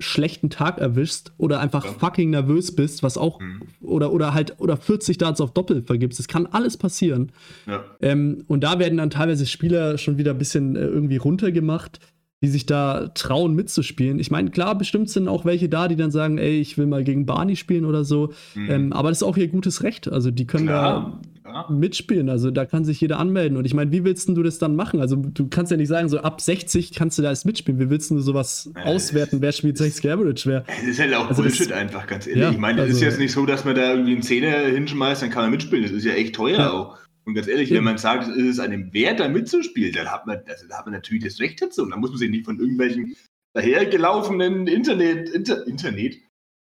[0.00, 1.92] schlechten Tag erwischst oder einfach ja.
[1.92, 3.62] fucking nervös bist, was auch mhm.
[3.80, 6.18] oder oder halt oder 40 Darts auf Doppel vergibst.
[6.18, 7.30] Das kann alles passieren.
[7.66, 7.84] Ja.
[8.00, 12.00] Ähm, und da werden dann teilweise Spieler schon wieder ein bisschen äh, irgendwie runtergemacht
[12.44, 14.18] die sich da trauen mitzuspielen.
[14.18, 17.02] Ich meine, klar, bestimmt sind auch welche da, die dann sagen, ey, ich will mal
[17.02, 18.34] gegen Barney spielen oder so.
[18.54, 18.70] Mhm.
[18.70, 20.08] Ähm, aber das ist auch ihr gutes Recht.
[20.08, 21.20] Also die können klar.
[21.22, 21.66] da ja.
[21.70, 22.28] mitspielen.
[22.28, 23.56] Also da kann sich jeder anmelden.
[23.56, 25.00] Und ich meine, wie willst du das dann machen?
[25.00, 27.80] Also du kannst ja nicht sagen, so ab 60 kannst du da erst mitspielen.
[27.80, 30.48] Wie willst du sowas ja, auswerten, wer spielt 60 Average?
[30.48, 30.60] Wer?
[30.60, 32.42] Das ist halt auch also Bullshit das, einfach, ganz ehrlich.
[32.42, 34.56] Ja, ich meine, es also, ist jetzt nicht so, dass man da irgendwie einen Zehner
[34.58, 35.82] hinschmeißt, dann kann man mitspielen.
[35.82, 36.98] Das ist ja echt teuer auch.
[37.26, 40.40] Und ganz ehrlich, wenn man sagt, es ist einem wert, da mitzuspielen, dann hat man,
[40.46, 41.82] also, da hat man natürlich das Recht dazu.
[41.82, 43.16] Und dann muss man sich nicht von irgendwelchen
[43.54, 46.16] dahergelaufenen Internet, Inter, Internet,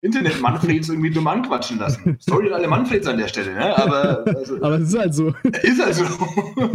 [0.01, 2.17] Internet-Manfreds irgendwie dumm anquatschen lassen.
[2.21, 3.77] Sorry alle Manfreds an der Stelle, ne?
[3.77, 5.35] Aber, also, aber es ist halt so.
[5.63, 6.05] Ist halt so.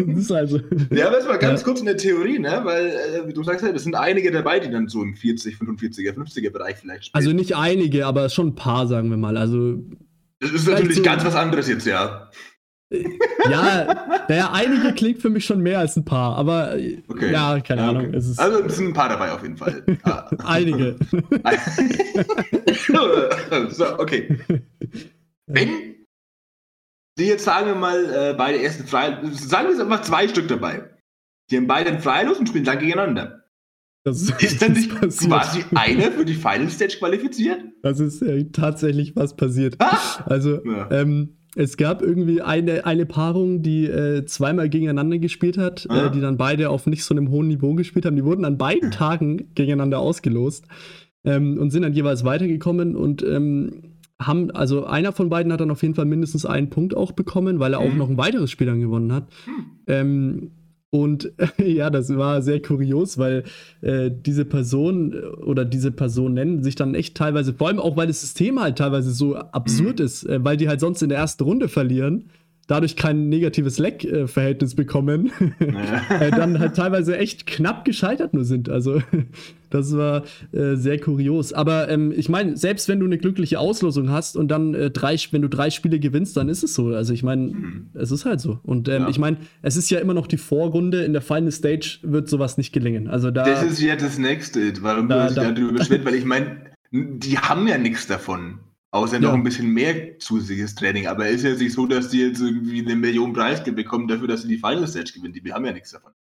[0.09, 0.59] es ist halt so.
[0.93, 1.65] Ja, aber jetzt mal ganz ja.
[1.65, 2.61] kurz in der Theorie, ne?
[2.63, 6.15] Weil, äh, wie du sagst, es sind einige dabei, die dann so im 40, 45er,
[6.15, 7.17] 50er Bereich vielleicht spielen.
[7.17, 9.37] Also nicht einige, aber schon ein paar, sagen wir mal.
[9.37, 9.79] Also.
[10.39, 12.29] Das ist natürlich so ganz was anderes jetzt, ja.
[13.49, 16.75] Ja, naja, einige klingt für mich schon mehr als ein paar, aber
[17.07, 17.31] okay.
[17.31, 18.13] ja, keine ja, Ahnung.
[18.13, 19.83] Es also es sind ein paar dabei auf jeden Fall.
[20.03, 20.29] Ah.
[20.43, 20.97] einige.
[23.69, 24.39] so, okay.
[25.47, 25.69] Wenn
[27.17, 30.47] Sie jetzt sagen wir mal äh, beide ersten Freilos, sagen wir jetzt einfach zwei Stück
[30.47, 30.89] dabei.
[31.51, 33.43] Die haben beide einen Freilos und spielen dann gegeneinander.
[34.03, 35.31] Das ist dann nicht passiert.
[35.31, 37.61] quasi einer für die Final Stage qualifiziert?
[37.83, 39.75] Das ist äh, tatsächlich was passiert.
[39.79, 40.23] Ah!
[40.25, 40.89] Also, ja.
[40.91, 46.21] ähm, es gab irgendwie eine, eine Paarung, die äh, zweimal gegeneinander gespielt hat, äh, die
[46.21, 48.15] dann beide auf nicht so einem hohen Niveau gespielt haben.
[48.15, 50.65] Die wurden an beiden Tagen gegeneinander ausgelost
[51.23, 55.71] ähm, und sind dann jeweils weitergekommen und ähm, haben, also einer von beiden hat dann
[55.71, 57.97] auf jeden Fall mindestens einen Punkt auch bekommen, weil er auch mhm.
[57.97, 59.27] noch ein weiteres Spiel dann gewonnen hat.
[59.45, 59.65] Hm.
[59.87, 60.51] Ähm,
[60.93, 63.45] und ja, das war sehr kurios, weil
[63.81, 68.05] äh, diese Person äh, oder diese Personen sich dann echt teilweise, vor allem auch weil
[68.05, 70.05] das System halt teilweise so absurd mhm.
[70.05, 72.25] ist, äh, weil die halt sonst in der ersten Runde verlieren
[72.67, 76.29] dadurch kein negatives Leck-Verhältnis bekommen, ja.
[76.31, 78.69] dann halt teilweise echt knapp gescheitert nur sind.
[78.69, 79.01] Also
[79.69, 81.51] das war äh, sehr kurios.
[81.51, 85.17] Aber ähm, ich meine, selbst wenn du eine glückliche Auslosung hast und dann äh, drei,
[85.31, 86.87] wenn du drei Spiele gewinnst, dann ist es so.
[86.87, 87.89] Also ich meine, mhm.
[87.95, 88.59] es ist halt so.
[88.63, 89.09] Und ähm, ja.
[89.09, 91.03] ich meine, es ist ja immer noch die Vorrunde.
[91.03, 93.09] In der Final Stage wird sowas nicht gelingen.
[93.09, 93.43] Also da.
[93.43, 96.57] Das ist ja das nächste, warum da, du da, darüber beschwert, weil ich meine,
[96.91, 98.59] die haben ja nichts davon.
[98.93, 99.21] Außer ja.
[99.21, 101.07] noch ein bisschen mehr zusätzliches Training.
[101.07, 104.27] Aber es ist ja nicht so, dass die jetzt irgendwie eine Million Preisgeld bekommen dafür,
[104.27, 105.33] dass sie die Final Stage gewinnen.
[105.33, 106.11] Die haben ja nichts davon.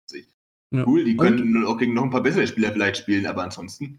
[0.71, 0.87] Ja.
[0.87, 1.67] Cool, die können Und?
[1.67, 3.99] auch gegen noch ein paar bessere Spieler vielleicht spielen, aber ansonsten.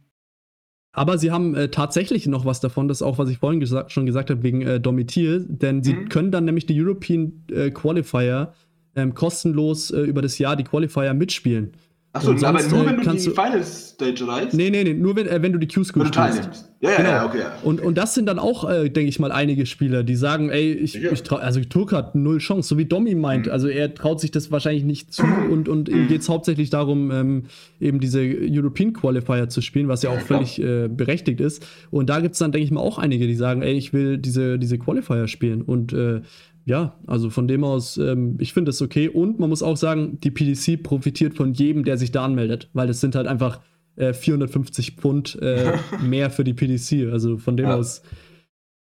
[0.92, 3.92] Aber sie haben äh, tatsächlich noch was davon, das ist auch, was ich vorhin gesagt,
[3.92, 6.10] schon gesagt habe, wegen äh, Domitil, denn sie mhm.
[6.10, 8.54] können dann nämlich die European äh, Qualifier
[8.96, 11.74] ähm, kostenlos äh, über das Jahr die Qualifier mitspielen.
[12.16, 14.54] Achso, aber nur wenn du die Final Stage reißt?
[14.54, 16.70] Nee, nee, nee, nur wenn, äh, wenn du die Q-School spielst.
[16.80, 17.10] Ja, ja, genau.
[17.10, 17.40] ja, okay.
[17.40, 17.54] Ja.
[17.64, 20.74] Und, und das sind dann auch, äh, denke ich mal, einige Spieler, die sagen, ey,
[20.74, 21.12] ich, ja.
[21.12, 23.48] ich trau, also Turk hat null Chance, so wie Domi meint.
[23.48, 23.52] Mhm.
[23.52, 26.02] Also er traut sich das wahrscheinlich nicht zu und, und mhm.
[26.02, 27.44] ihm geht es hauptsächlich darum, ähm,
[27.80, 31.66] eben diese European Qualifier zu spielen, was ja auch völlig äh, berechtigt ist.
[31.90, 34.20] Und da gibt es dann, denke ich mal, auch einige, die sagen, ey, ich will
[34.20, 35.64] diese, diese Qualifier spielen.
[35.64, 36.22] Und äh,
[36.66, 39.10] ja, also von dem aus, ähm, ich finde es okay.
[39.10, 42.90] Und man muss auch sagen, die PDC profitiert von jedem, der sich da anmeldet, weil
[42.90, 43.62] es sind halt einfach
[43.96, 47.12] äh, 450 Pfund äh, mehr für die PDC.
[47.12, 47.76] Also von dem ja.
[47.76, 48.02] aus,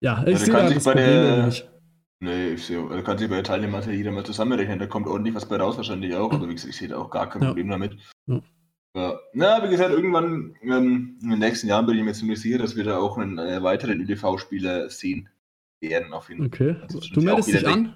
[0.00, 1.68] ja, ich sehe da das Problem der, nicht.
[2.20, 5.34] Nee, ich sehe, du kannst sich bei der Teilnehmer jeder mal zusammenrechnen, da kommt ordentlich
[5.34, 7.48] was bei raus, wahrscheinlich auch, aber wie gesagt, ich sehe da auch gar kein ja.
[7.48, 7.96] Problem damit.
[8.26, 8.40] Ja.
[8.94, 9.18] Ja.
[9.32, 12.76] Na, wie gesagt, irgendwann ähm, in den nächsten Jahren bin ich mir ziemlich sicher, dass
[12.76, 15.30] wir da auch einen äh, weiteren ÖDV-Spieler sehen
[15.82, 16.74] werden auf jeden Fall.
[16.86, 16.98] Okay.
[17.12, 17.94] Du meldest dich an?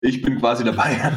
[0.00, 0.94] Ich bin quasi dabei.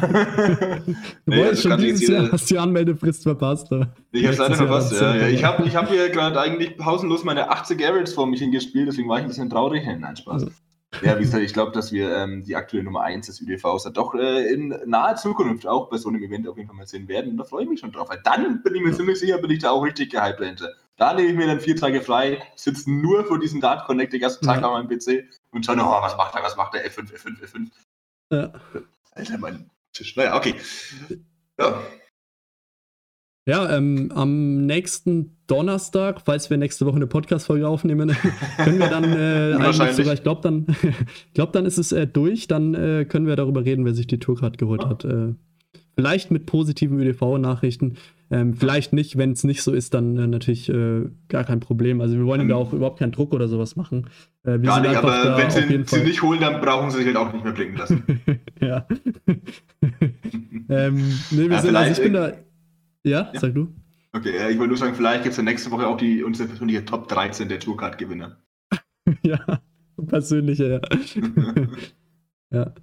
[0.86, 0.94] du
[1.26, 3.68] nee, wolltest also schon dieses Jahr, hast die Anmeldefrist verpasst.
[4.10, 5.28] Ich hab's leider verpasst, ja, ja.
[5.28, 9.08] Ich habe ich hab hier gerade eigentlich pausenlos meine 80 Average vor mich hingespielt, deswegen
[9.08, 9.84] war ich ein bisschen traurig.
[9.86, 10.46] Nein, Spaß.
[11.02, 14.14] Ja, wie gesagt, ich glaube, dass wir ähm, die aktuelle Nummer 1 des UDVs doch
[14.14, 17.30] äh, in naher Zukunft auch bei so einem Event auf jeden Fall mal sehen werden.
[17.30, 18.10] Und da freue ich mich schon drauf.
[18.10, 20.68] Weil dann bin ich mir ziemlich sicher, bin ich da auch richtig gehypt dahinter.
[20.96, 24.20] Da nehme ich mir dann vier Tage frei, sitze nur vor diesem Dart Connect den
[24.20, 24.70] ganzen Tag ja.
[24.70, 27.70] an meinem PC und schaue, oh, was macht er, was macht er, F5, F5, F5.
[28.30, 28.52] Ja.
[29.12, 30.16] Alter, mein Tisch.
[30.16, 30.54] Naja, okay.
[31.58, 31.82] Ja.
[33.44, 38.16] Ja, ähm, am nächsten Donnerstag, falls wir nächste Woche eine Podcast-Folge aufnehmen,
[38.56, 40.66] können wir dann äh, eigentlich sogar, ich glaube, dann,
[41.34, 44.20] glaub, dann ist es äh, durch, dann äh, können wir darüber reden, wer sich die
[44.20, 44.90] Tourcard geholt oh.
[44.90, 45.04] hat.
[45.04, 45.34] Äh,
[45.96, 47.96] vielleicht mit positiven ÖDV-Nachrichten,
[48.32, 52.00] ähm, vielleicht nicht, wenn es nicht so ist, dann äh, natürlich äh, gar kein Problem.
[52.00, 54.08] Also wir wollen ähm, da auch überhaupt keinen Druck oder sowas machen.
[54.42, 57.30] Äh, gar nicht, aber wenn sie, sie nicht holen, dann brauchen sie sich halt auch
[57.30, 58.02] nicht mehr blicken lassen.
[58.60, 58.86] ja.
[60.70, 60.96] ähm,
[61.30, 62.32] nee, wir ja, sind, also ich bin da.
[63.04, 63.68] Ja, ja, sag du.
[64.14, 66.86] Okay, ich wollte nur sagen, vielleicht gibt es ja nächste Woche auch die unsere persönliche
[66.86, 68.38] Top 13 der Tourcard-Gewinner.
[69.22, 69.60] ja,
[70.06, 70.80] persönliche,
[72.50, 72.60] ja.
[72.60, 72.74] ja.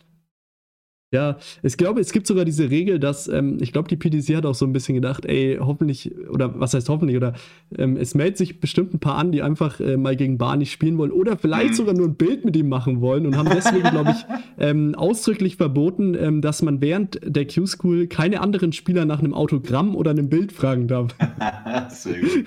[1.12, 4.46] Ja, ich glaube, es gibt sogar diese Regel, dass ähm, ich glaube, die PDC hat
[4.46, 7.34] auch so ein bisschen gedacht, ey, hoffentlich, oder was heißt hoffentlich, oder
[7.76, 11.00] ähm, es meldet sich bestimmt ein paar an, die einfach äh, mal gegen Barney spielen
[11.00, 14.12] wollen oder vielleicht sogar nur ein Bild mit ihm machen wollen und haben deswegen, glaube
[14.12, 14.26] ich,
[14.60, 19.96] ähm, ausdrücklich verboten, ähm, dass man während der Q-School keine anderen Spieler nach einem Autogramm
[19.96, 21.16] oder einem Bild fragen darf.
[21.90, 22.46] Sehr gut.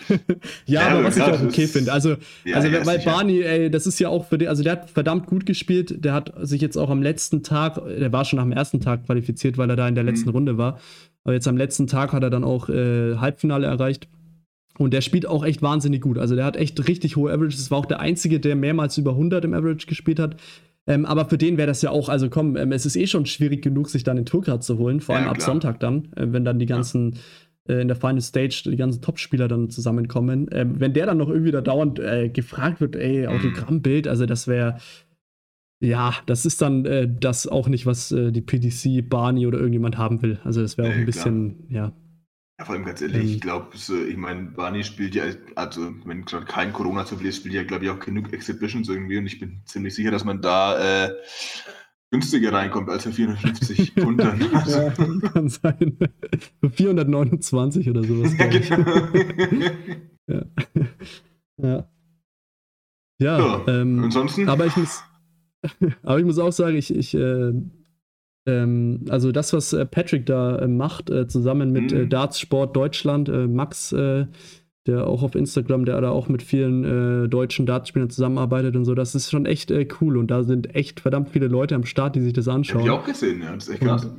[0.67, 1.93] ja, ja, aber was ich auch okay finde.
[1.93, 2.11] Also,
[2.45, 3.11] ja, also ja, weil sicher.
[3.11, 6.13] Barney, ey, das ist ja auch für den, also der hat verdammt gut gespielt, der
[6.13, 9.71] hat sich jetzt auch am letzten Tag, der war schon nach ersten Tag qualifiziert, weil
[9.71, 10.35] er da in der letzten mhm.
[10.35, 10.79] Runde war.
[11.25, 14.09] Aber jetzt am letzten Tag hat er dann auch äh, Halbfinale erreicht.
[14.79, 16.19] Und der spielt auch echt wahnsinnig gut.
[16.19, 17.59] Also der hat echt richtig hohe Averages.
[17.59, 20.37] Das war auch der Einzige, der mehrmals über 100 im Average gespielt hat.
[20.87, 23.27] Ähm, aber für den wäre das ja auch, also komm, ähm, es ist eh schon
[23.27, 26.27] schwierig genug, sich dann den Tourcard zu holen, vor allem ja, ab Sonntag dann, äh,
[26.31, 27.19] wenn dann die ganzen
[27.69, 27.77] ja.
[27.77, 30.49] äh, in der Final Stage die ganzen Top-Spieler dann zusammenkommen.
[30.51, 33.29] Ähm, wenn der dann noch irgendwie da dauernd äh, gefragt wird, ey, mhm.
[33.29, 34.79] Autogrammbild, also das wäre,
[35.83, 39.99] ja, das ist dann äh, das auch nicht, was äh, die PDC, Barney oder irgendjemand
[39.99, 40.39] haben will.
[40.45, 41.87] Also das wäre auch ein bisschen, klar.
[41.87, 41.93] ja.
[42.61, 45.25] Ja, vor allem ganz ehrlich, ähm, ich glaube, ich meine, Barney spielt ja,
[45.57, 48.89] also wenn gerade kein Corona zu viel ist, spielt ja, glaube ich, auch genug Exhibitions
[48.89, 51.15] irgendwie und ich bin ziemlich sicher, dass man da äh,
[52.13, 54.21] günstiger reinkommt als für 450 Pfund.
[54.21, 54.79] Also.
[54.79, 54.91] ja,
[55.31, 55.99] kann sein.
[56.61, 58.33] Für 429 oder sowas.
[58.39, 59.01] Ja, genau.
[60.29, 60.45] ja.
[61.57, 61.89] ja.
[63.19, 64.49] Ja, so, ähm, ansonsten.
[64.49, 65.03] Aber ich muss,
[66.03, 67.53] Aber ich muss auch sagen, ich, ich äh,
[68.47, 72.09] ähm, also das, was äh, Patrick da äh, macht, äh, zusammen mit äh, mhm.
[72.09, 73.95] Darts Sport Deutschland, äh, Max,
[74.85, 79.15] der auch auf Instagram, der da auch mit vielen deutschen Dartspielern zusammenarbeitet und so, das
[79.15, 82.33] ist schon echt cool und da sind echt verdammt viele Leute am Start, die sich
[82.33, 82.81] das anschauen.
[82.81, 84.11] Hab ich auch gesehen, ja, das ist echt krass.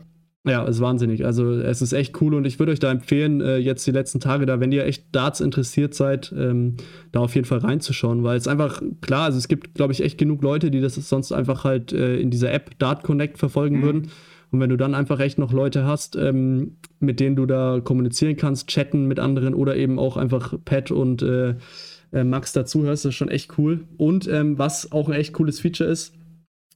[0.45, 1.25] Ja, ist wahnsinnig.
[1.25, 4.19] Also es ist echt cool und ich würde euch da empfehlen, äh, jetzt die letzten
[4.19, 6.75] Tage da, wenn ihr echt Darts interessiert seid, ähm,
[7.13, 10.17] da auf jeden Fall reinzuschauen, weil es einfach, klar, also es gibt, glaube ich, echt
[10.17, 13.83] genug Leute, die das sonst einfach halt äh, in dieser App Dart Connect verfolgen mhm.
[13.83, 14.11] würden.
[14.51, 18.35] Und wenn du dann einfach echt noch Leute hast, ähm, mit denen du da kommunizieren
[18.35, 21.55] kannst, chatten mit anderen oder eben auch einfach Pat und äh,
[22.11, 23.85] äh Max dazuhörst, das ist schon echt cool.
[23.95, 26.13] Und ähm, was auch ein echt cooles Feature ist,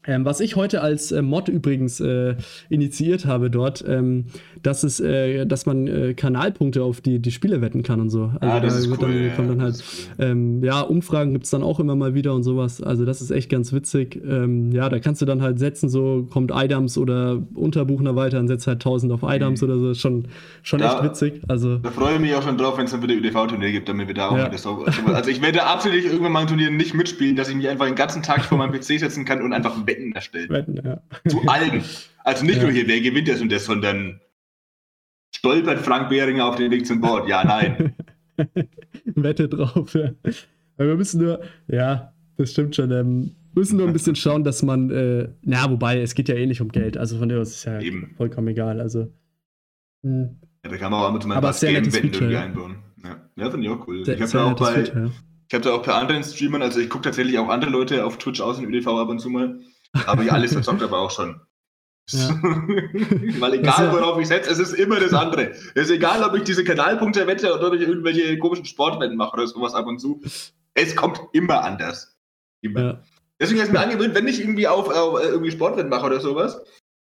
[0.08, 2.36] ähm, was ich heute als äh, Mod übrigens äh,
[2.70, 4.26] initiiert habe dort, ähm,
[4.64, 8.32] dass es, äh, dass man äh, Kanalpunkte auf die, die Spiele wetten kann und so.
[8.40, 9.84] Also ah, das da wird cool, dann, ja, kommt dann halt,
[10.20, 10.26] cool.
[10.26, 12.82] ähm, ja, Umfragen gibt es dann auch immer mal wieder und sowas.
[12.82, 14.22] Also das ist echt ganz witzig.
[14.26, 18.48] Ähm, ja, da kannst du dann halt setzen, so kommt Idams oder Unterbuchner weiter und
[18.48, 19.68] setzt halt 1000 auf Idams mhm.
[19.70, 19.94] oder so.
[19.94, 20.28] Schon,
[20.64, 21.42] schon da, echt witzig.
[21.48, 24.08] Also, da freue ich mich auch schon drauf, wenn es dann wieder ÖDV-Turnier gibt, damit
[24.08, 24.50] wir da auch ja.
[24.50, 27.68] das auch, Also ich werde absolut irgendwann mal ein Turnier nicht mitspielen, dass ich mich
[27.68, 30.50] einfach den ganzen Tag vor meinem PC setzen kann und einfach wetten Wetten erstellt.
[30.50, 31.02] Wetten, ja.
[31.28, 31.84] Zu allen.
[32.24, 32.64] Also nicht ja.
[32.64, 34.20] nur hier, wer gewinnt das und das, sondern
[35.36, 37.28] stolpert Frank Behringer auf den Weg zum Board?
[37.28, 37.96] Ja, nein.
[39.06, 40.12] Wette drauf, ja.
[40.78, 42.92] Wir müssen nur, ja, das stimmt schon.
[42.92, 46.46] Ähm, müssen nur ein bisschen schauen, dass man, äh, na, wobei, es geht ja eh
[46.46, 46.98] nicht um Geld.
[46.98, 48.14] Also von dem aus ist ja Eben.
[48.16, 48.80] vollkommen egal.
[48.80, 49.12] Also.
[50.04, 50.12] Mh.
[50.12, 50.38] Hm.
[50.64, 52.76] Ja, da kann man auch mit so einem Game-Wetten irgendwie einbauen.
[53.04, 54.04] Ja, ja finde ich auch cool.
[54.04, 55.12] Sehr, ich habe da auch bei, Feature, ja.
[55.48, 58.18] ich habe da auch bei anderen Streamern, also ich gucke tatsächlich auch andere Leute auf
[58.18, 59.60] Twitch aus in ÖDV ab und zu mal.
[60.06, 61.42] Habe ich alles verzockt, aber auch schon.
[62.10, 62.30] Ja.
[63.40, 65.52] Weil egal worauf ich setze, es ist immer das andere.
[65.76, 69.34] Es ist egal, ob ich diese Kanalpunkte wette oder ob ich irgendwelche komischen Sportwetten mache
[69.34, 70.22] oder sowas ab und zu.
[70.74, 72.18] Es kommt immer anders.
[72.62, 72.82] Immer.
[72.82, 73.04] Ja.
[73.40, 76.62] Deswegen ist mir angewöhnt, wenn ich irgendwie auf, auf äh, irgendwie Sportwetten mache oder sowas,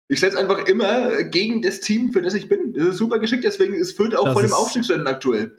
[0.09, 2.73] ich setze einfach immer gegen das Team, für das ich bin.
[2.75, 5.57] Das ist super geschickt, deswegen ist Fürth auch das vor dem Aufstiegsrennen aktuell.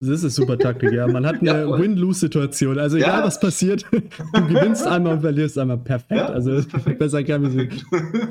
[0.00, 1.06] Das ist super Taktik, ja.
[1.06, 2.78] Man hat eine ja, Win-Lose-Situation.
[2.78, 3.24] Also egal, ja.
[3.24, 5.78] was passiert, du gewinnst einmal und verlierst einmal.
[5.78, 6.20] Perfekt.
[6.20, 6.98] Ja, also perfekt.
[6.98, 7.84] besser kann ich nicht.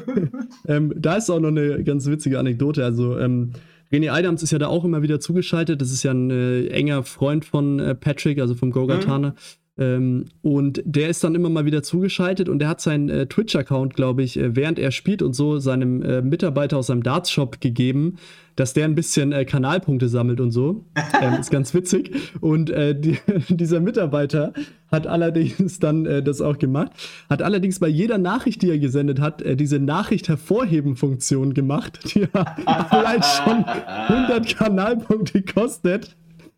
[0.67, 2.83] ähm, da ist auch noch eine ganz witzige Anekdote.
[2.83, 3.53] Also ähm,
[3.91, 5.81] René Adams ist ja da auch immer wieder zugeschaltet.
[5.81, 9.29] Das ist ja ein äh, enger Freund von äh, Patrick, also vom Gogatana.
[9.29, 9.35] Mhm.
[9.75, 13.95] Ähm, und der ist dann immer mal wieder zugeschaltet und der hat seinen äh, Twitch-Account,
[13.95, 18.17] glaube ich, äh, während er spielt und so seinem äh, Mitarbeiter aus seinem Darts-Shop gegeben,
[18.55, 20.85] dass der ein bisschen äh, Kanalpunkte sammelt und so.
[21.19, 22.11] ähm, ist ganz witzig.
[22.39, 23.17] Und äh, die,
[23.49, 24.53] dieser Mitarbeiter
[24.91, 26.91] hat allerdings dann äh, das auch gemacht,
[27.27, 32.27] hat allerdings bei jeder Nachricht, die er gesendet hat, diese Nachricht hervorheben-Funktion gemacht, die
[32.89, 36.15] vielleicht schon 100 Kanalpunkte kostet.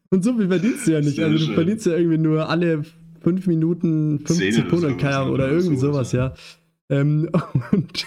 [0.10, 1.16] Und so viel verdienst du ja nicht.
[1.16, 1.56] Sehr also du schön.
[1.56, 2.84] verdienst ja irgendwie nur alle
[3.26, 6.36] fünf Minuten 50 Punkte oder, oder irgendwie sowas, ja.
[6.90, 7.28] Ähm,
[7.72, 8.06] und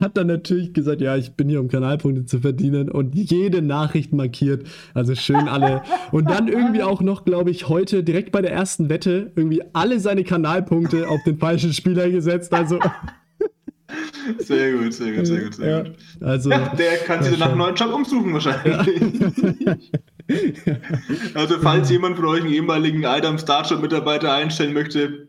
[0.00, 4.14] hat dann natürlich gesagt, ja, ich bin hier, um Kanalpunkte zu verdienen und jede Nachricht
[4.14, 4.66] markiert.
[4.94, 5.82] Also schön alle.
[6.12, 10.00] Und dann irgendwie auch noch, glaube ich, heute direkt bei der ersten Wette irgendwie alle
[10.00, 12.54] seine Kanalpunkte auf den falschen Spieler gesetzt.
[12.54, 12.78] Also.
[14.38, 15.92] Sehr gut, sehr gut, sehr gut, sehr ja, gut.
[16.20, 18.76] Also, ja, der kann sich nach einem neuen Job umsuchen wahrscheinlich.
[21.34, 25.28] Also falls jemand von euch einen ehemaligen Adam Starship Mitarbeiter einstellen möchte,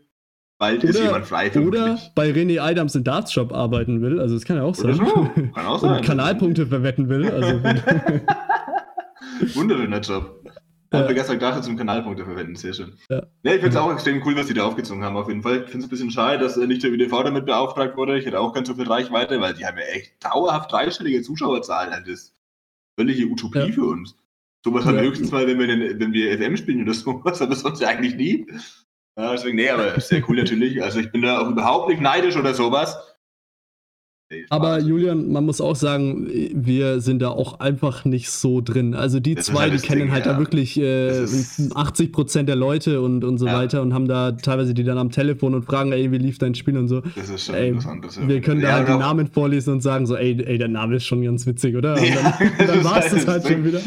[0.58, 1.50] bald oder, ist jemand frei.
[1.58, 4.94] Oder bei René Adams in Darts Shop arbeiten will, also das kann ja auch sein.
[4.94, 5.04] So.
[5.04, 5.96] Kann auch sein.
[5.96, 7.30] Und Kanalpunkte verwetten will.
[7.30, 7.60] Also,
[9.54, 10.44] Wunderschöner Job.
[10.92, 11.00] Ja.
[11.00, 12.94] Haben gestern gedacht, zum Kanalpunkte verwenden, sehr schön.
[13.08, 15.42] Ja, ja ich finde es auch extrem cool, was die da aufgezogen haben, auf jeden
[15.42, 15.58] Fall.
[15.58, 18.18] Ich finde es ein bisschen schade, dass nicht der UDV damit beauftragt wurde.
[18.18, 21.92] Ich hätte auch ganz so viel Reichweite, weil die haben ja echt dauerhaft dreistellige Zuschauerzahlen.
[21.92, 22.34] Das ist
[22.98, 23.72] völlige Utopie ja.
[23.72, 24.16] für uns.
[24.64, 24.90] Sowas ja.
[24.90, 27.80] haben wir höchstens mal, wenn wir, den, wenn wir FM spielen oder sowas, aber sonst
[27.80, 28.46] ja eigentlich nie.
[29.16, 30.82] Ja, deswegen, nee, aber sehr cool natürlich.
[30.82, 32.96] Also ich bin da auch überhaupt nicht neidisch oder sowas.
[34.48, 38.94] Aber Julian, man muss auch sagen, wir sind da auch einfach nicht so drin.
[38.94, 40.34] Also die das zwei, halt die kennen Ding, halt ja.
[40.34, 41.26] da wirklich äh,
[41.74, 43.54] 80 Prozent der Leute und, und so ja.
[43.54, 46.54] weiter und haben da teilweise die dann am Telefon und fragen, ey, wie lief dein
[46.54, 47.00] Spiel und so.
[47.16, 48.20] Das ist schon ey, anderes.
[48.24, 51.06] Wir können da halt die Namen vorlesen und sagen so, ey, ey, der Name ist
[51.06, 51.94] schon ganz witzig, oder?
[51.94, 53.80] Und dann, dann war es das halt schon wieder.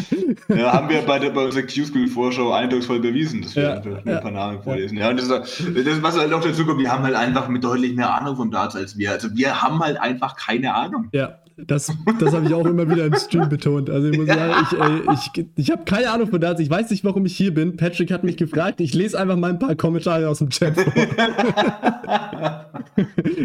[0.49, 4.61] Ja, haben wir bei der, bei der Q-School-Vorschau eindrucksvoll bewiesen, dass wir ein paar Namen
[4.61, 4.97] vorlesen.
[4.97, 7.95] Ja, und das, das, was halt noch dazu kommt, wir haben halt einfach mit deutlich
[7.95, 9.11] mehr Ahnung vom Darts als wir.
[9.11, 11.09] Also wir haben halt einfach einfach keine Ahnung.
[11.11, 13.89] Ja, das, das habe ich auch immer wieder im Stream betont.
[13.89, 14.35] Also ich muss ja.
[14.35, 16.59] sagen, ich, äh, ich, ich habe keine Ahnung von Darts.
[16.59, 17.77] Ich weiß nicht, warum ich hier bin.
[17.77, 18.81] Patrick hat mich gefragt.
[18.81, 20.93] Ich lese einfach mal ein paar Kommentare aus dem Chat vor.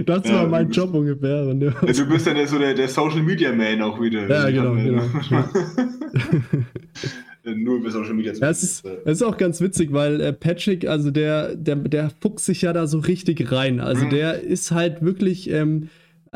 [0.06, 1.52] das ja, war mein Job ungefähr.
[1.54, 1.74] Ja.
[1.82, 4.26] Also du bist dann so der, der, Social Media Man auch wieder.
[4.26, 5.02] Ja, genau, genau.
[7.56, 10.86] nur über Social Media zu ja, es ist, ist auch ganz witzig, weil äh, Patrick,
[10.86, 13.80] also der, der, der fuchst sich ja da so richtig rein.
[13.80, 14.10] Also mhm.
[14.10, 15.50] der ist halt wirklich.
[15.50, 15.88] Ähm,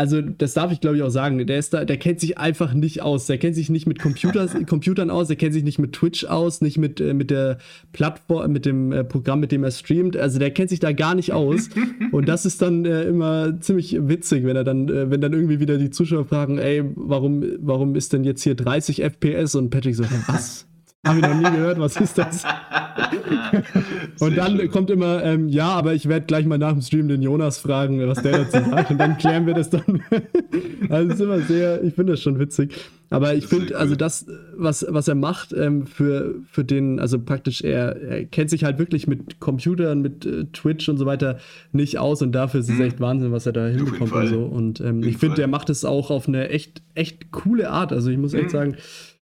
[0.02, 2.74] also das darf ich glaube ich auch sagen, der ist da, der kennt sich einfach
[2.74, 3.26] nicht aus.
[3.26, 6.60] Der kennt sich nicht mit Computers, Computern aus, der kennt sich nicht mit Twitch aus,
[6.60, 7.58] nicht mit, äh, mit der
[7.92, 10.16] Plattform, mit dem äh, Programm, mit dem er streamt.
[10.16, 11.68] Also der kennt sich da gar nicht aus.
[12.10, 15.60] Und das ist dann äh, immer ziemlich witzig, wenn er dann, äh, wenn dann irgendwie
[15.60, 19.54] wieder die Zuschauer fragen, ey, warum, warum ist denn jetzt hier 30 FPS?
[19.54, 20.66] Und Patrick so, was?
[21.04, 22.44] Habe ich noch nie gehört, was ist das?
[24.20, 24.70] und dann schön.
[24.70, 28.06] kommt immer, ähm, ja, aber ich werde gleich mal nach dem Stream den Jonas fragen,
[28.06, 28.92] was der dazu sagt.
[28.92, 30.00] Und dann klären wir das dann.
[30.88, 32.76] also es ist immer sehr, ich finde das schon witzig.
[33.10, 34.26] Aber ich finde, also das,
[34.56, 38.78] was, was er macht, ähm, für, für den, also praktisch, er, er kennt sich halt
[38.78, 41.38] wirklich mit Computern, mit äh, Twitch und so weiter
[41.72, 42.84] nicht aus und dafür ist es mhm.
[42.84, 44.44] echt Wahnsinn, was er da hinbekommt und so.
[44.44, 47.92] Und ähm, ich finde, er macht es auch auf eine echt, echt coole Art.
[47.92, 48.50] Also ich muss echt mhm.
[48.50, 48.76] sagen,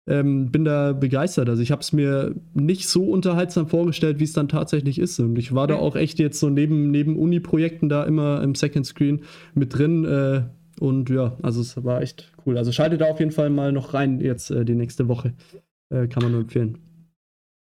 [0.07, 1.49] ähm, bin da begeistert.
[1.49, 5.19] Also ich habe es mir nicht so unterhaltsam vorgestellt, wie es dann tatsächlich ist.
[5.19, 8.85] Und ich war da auch echt jetzt so neben, neben Uni-Projekten da immer im Second
[8.85, 10.05] Screen mit drin.
[10.05, 10.43] Äh,
[10.79, 12.57] und ja, also es war echt cool.
[12.57, 15.33] Also schaltet da auf jeden Fall mal noch rein jetzt äh, die nächste Woche.
[15.89, 16.77] Äh, kann man nur empfehlen.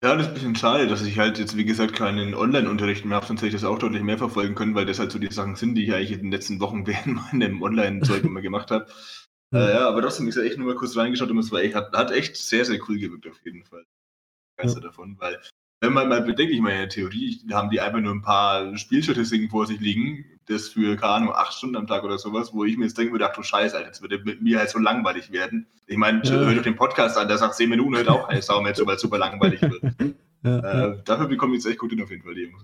[0.01, 3.17] Ja, das ist ein bisschen schade, dass ich halt jetzt, wie gesagt, keinen Online-Unterricht mehr
[3.17, 5.27] habe, sonst hätte ich das auch deutlich mehr verfolgen können, weil das halt so die
[5.27, 8.85] Sachen sind, die ich eigentlich in den letzten Wochen während meinem Online-Zeug immer gemacht habe.
[9.53, 11.75] Äh, ja, aber trotzdem, ich habe echt nur mal kurz reingeschaut und es war echt,
[11.75, 13.83] hat, hat echt sehr, sehr cool gewirkt auf jeden Fall.
[14.57, 14.87] Geister ja.
[14.87, 15.39] davon, weil
[15.81, 18.75] wenn man mal bedenkt, ich meine, in der Theorie haben die einfach nur ein paar
[18.77, 22.65] Spielstatistiken vor sich liegen, das für, keine Ahnung, acht Stunden am Tag oder sowas, wo
[22.65, 25.31] ich mir jetzt denke, ach du Scheiße, Alter, jetzt wird mit mir halt so langweilig
[25.31, 25.67] werden.
[25.87, 26.31] Ich meine, ja.
[26.31, 28.85] hört euch den Podcast an, der sagt zehn Minuten, hört auch keine Sau mehr zu,
[28.85, 29.81] weil es super langweilig wird.
[30.41, 32.63] Ja, äh, dafür bekomme ich jetzt echt gut hin auf jeden Fall, die Jungs.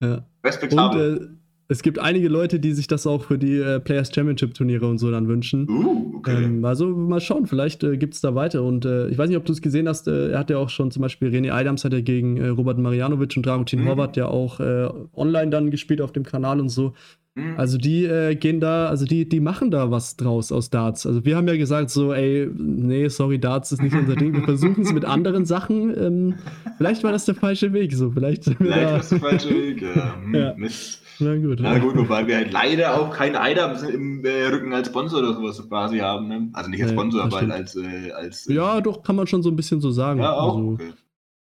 [0.00, 0.26] Ja.
[0.42, 1.16] Respektabel.
[1.16, 4.52] Und, äh, es gibt einige Leute, die sich das auch für die äh, Players Championship
[4.54, 5.68] Turniere und so dann wünschen.
[5.68, 6.44] Uh, okay.
[6.44, 8.62] Ähm, also mal schauen, vielleicht äh, gibt es da weiter.
[8.62, 10.68] Und äh, ich weiß nicht, ob du es gesehen hast, äh, er hat ja auch
[10.68, 13.88] schon zum Beispiel René Adams hat ja gegen äh, Robert Marianovic und Dragutin mhm.
[13.88, 16.92] Horvath ja auch äh, online dann gespielt auf dem Kanal und so.
[17.34, 17.54] Mhm.
[17.56, 21.06] Also die gehen da, also die, die machen da was draus aus Darts.
[21.06, 24.34] Also wir haben ja gesagt so, ey, nee, sorry, Darts ist nicht unser Ding.
[24.34, 25.92] Wir versuchen es mit anderen Sachen.
[25.98, 26.34] Ähm,
[26.76, 27.92] vielleicht war das der falsche Weg.
[27.94, 29.82] So, vielleicht vielleicht war das der falsche Weg.
[29.82, 30.14] Ja.
[30.24, 30.54] Hm, ja.
[30.56, 31.03] Mist.
[31.18, 31.58] Na gut.
[31.60, 35.34] Na gut, wobei wir halt leider auch keinen Eidam im äh, Rücken als Sponsor oder
[35.34, 36.28] sowas quasi haben.
[36.28, 36.50] Ne?
[36.52, 37.76] Also nicht als Sponsor, ja, aber halt als.
[37.76, 40.20] Äh, als äh, ja, doch, kann man schon so ein bisschen so sagen.
[40.20, 40.56] Ja, auch.
[40.56, 40.92] Also, okay.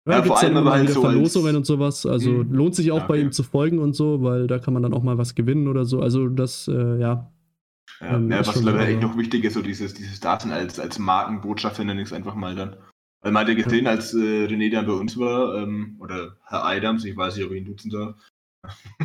[0.05, 2.05] Ja, ja vor allem aber halt so Verlosungen und sowas.
[2.05, 2.39] Also mh.
[2.39, 2.53] Hm.
[2.53, 4.93] lohnt sich auch ja, bei ihm zu folgen und so, weil da kann man dann
[4.93, 6.01] auch mal was gewinnen oder so.
[6.01, 7.31] Also das, äh, ja.
[8.01, 10.99] Ja, ähm, ja was glaube ich noch wichtig ist, so dieses, dieses Daten als, als
[10.99, 12.75] Markenbotschafter nenne ich es einfach mal dann.
[13.21, 16.65] Weil man hat ja gesehen, als äh, René dann bei uns war, ähm, oder Herr
[16.65, 18.15] Eidams, ich weiß nicht, ob ich ihn duzen darf,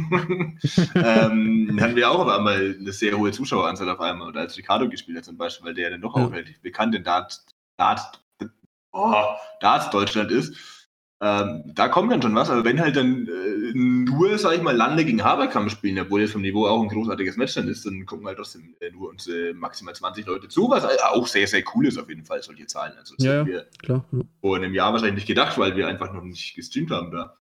[0.95, 4.29] ähm, hatten wir auch auf einmal eine sehr hohe Zuschaueranzahl auf einmal.
[4.29, 6.25] Oder als Ricardo gespielt hat zum Beispiel, weil der dann doch ja.
[6.25, 7.41] auch relativ bekannt in Dart,
[7.77, 8.21] Dart,
[8.93, 9.25] oh,
[9.61, 10.55] Darts Deutschland ist.
[11.21, 14.77] Ähm, da kommt dann schon was, aber wenn halt dann äh, nur, sag ich mal,
[14.77, 18.07] Lande gegen Haberkampf spielen, obwohl jetzt vom Niveau auch ein großartiges Match dann ist, dann
[18.07, 21.65] gucken halt trotzdem äh, nur uns äh, maximal 20 Leute zu, was auch sehr, sehr
[21.75, 22.93] cool ist auf jeden Fall, solche Zahlen.
[22.97, 24.05] Also das ja, wir klar.
[24.41, 27.37] vor einem Jahr wahrscheinlich nicht gedacht, weil wir einfach noch nicht gestreamt haben da.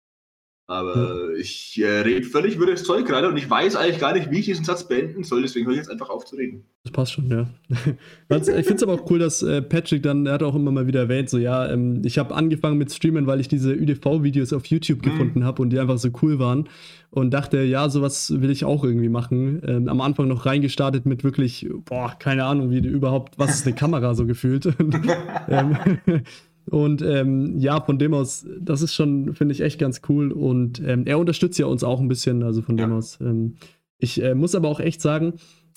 [0.68, 4.38] Aber ich äh, rede völlig wirres Zeug gerade und ich weiß eigentlich gar nicht, wie
[4.38, 6.64] ich diesen Satz beenden soll, deswegen höre ich jetzt einfach auf zu reden.
[6.84, 7.50] Das passt schon, ja.
[7.68, 10.86] ich finde es aber auch cool, dass äh, Patrick dann, er hat auch immer mal
[10.86, 14.66] wieder erwähnt, so ja, ähm, ich habe angefangen mit Streamen, weil ich diese ÜDV-Videos auf
[14.66, 15.10] YouTube mhm.
[15.10, 16.68] gefunden habe und die einfach so cool waren
[17.10, 19.60] und dachte, ja, sowas will ich auch irgendwie machen.
[19.66, 23.74] Ähm, am Anfang noch reingestartet mit wirklich, boah, keine Ahnung, wie überhaupt, was ist eine
[23.74, 24.66] Kamera so gefühlt.
[25.48, 25.76] ähm,
[26.70, 30.32] und ähm, ja, von dem aus, das ist schon, finde ich, echt ganz cool.
[30.32, 32.86] Und ähm, er unterstützt ja uns auch ein bisschen, also von ja.
[32.86, 33.18] dem aus.
[33.20, 33.56] Ähm,
[33.98, 35.34] ich äh, muss aber auch echt sagen,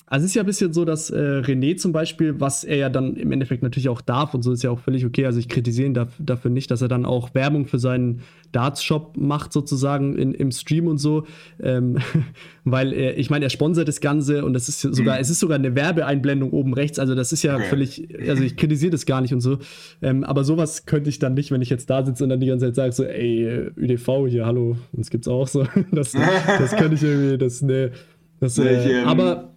[0.08, 2.88] also es ist ja ein bisschen so, dass äh, René zum Beispiel, was er ja
[2.88, 5.26] dann im Endeffekt natürlich auch darf und so ist ja auch völlig okay.
[5.26, 8.20] Also ich kritisiere ihn da, dafür nicht, dass er dann auch Werbung für seinen
[8.52, 11.26] Darts-Shop macht sozusagen in, im Stream und so.
[11.60, 11.98] Ähm,
[12.64, 15.20] weil er, ich meine, er sponsert das Ganze und es ist sogar, mhm.
[15.22, 17.00] es ist sogar eine Werbeeinblendung oben rechts.
[17.00, 19.58] Also das ist ja völlig, also ich kritisiere das gar nicht und so.
[20.02, 22.46] Ähm, aber sowas könnte ich dann nicht, wenn ich jetzt da sitze und dann die
[22.46, 25.66] ganze Zeit sage so, ey, ÜDV hier, hallo, uns gibt's auch so.
[25.90, 27.90] Das, das könnte ich irgendwie, das, ne,
[28.38, 29.54] das, äh, aber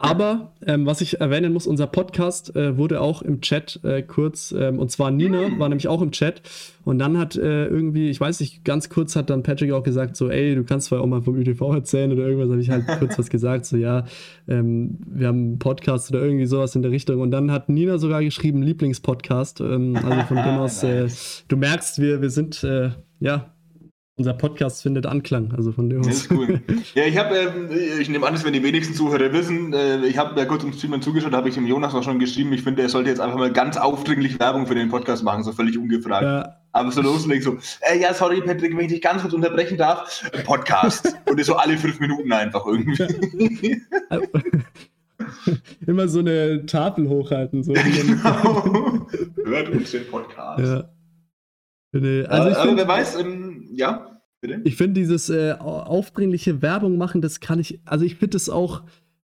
[0.00, 4.54] aber ähm, was ich erwähnen muss, unser Podcast äh, wurde auch im Chat äh, kurz,
[4.56, 6.40] ähm, und zwar Nina war nämlich auch im Chat.
[6.84, 10.16] Und dann hat äh, irgendwie, ich weiß nicht, ganz kurz hat dann Patrick auch gesagt,
[10.16, 12.86] so, ey, du kannst zwar auch mal vom ÜTV erzählen oder irgendwas, habe ich halt
[13.00, 14.04] kurz was gesagt, so, ja,
[14.46, 17.20] ähm, wir haben einen Podcast oder irgendwie sowas in der Richtung.
[17.20, 19.60] Und dann hat Nina sogar geschrieben, Lieblingspodcast.
[19.60, 21.08] Ähm, also von dem aus, äh,
[21.48, 23.52] du merkst, wir, wir sind, äh, ja,
[24.18, 26.28] unser Podcast findet Anklang, also von dem aus.
[26.30, 26.60] Cool.
[26.94, 27.68] Ja, ich habe, ähm,
[28.00, 30.72] ich nehme an, dass wenn die wenigsten Zuhörer wissen, äh, ich habe ja kurz im
[30.72, 33.38] Streamen zugeschaut, habe ich dem Jonas auch schon geschrieben, ich finde, er sollte jetzt einfach
[33.38, 36.24] mal ganz aufdringlich Werbung für den Podcast machen, so völlig ungefragt.
[36.24, 36.56] Ja.
[36.72, 40.28] Aber so loslegen, so, äh, ja, sorry, Patrick, wenn ich dich ganz kurz unterbrechen darf,
[40.44, 41.16] Podcast.
[41.30, 43.80] Und so alle fünf Minuten einfach irgendwie.
[45.86, 47.62] Immer so eine Tafel hochhalten.
[47.62, 47.72] So.
[47.72, 49.06] genau.
[49.44, 50.60] Hört uns den Podcast.
[50.60, 50.97] Ja.
[51.92, 54.60] Also aber, aber wer weiß, ähm, ja, bitte.
[54.64, 58.82] Ich finde dieses äh, aufdringliche Werbung machen, das kann ich, also ich finde das auch,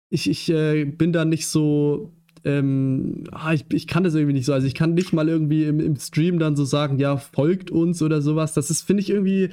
[0.09, 2.13] ich, ich äh, bin da nicht so,
[2.45, 4.53] ähm, ah, ich, ich kann das irgendwie nicht so.
[4.53, 8.03] Also ich kann nicht mal irgendwie im, im Stream dann so sagen, ja, folgt uns
[8.03, 8.55] oder sowas.
[8.55, 9.51] Das ist, finde ich irgendwie,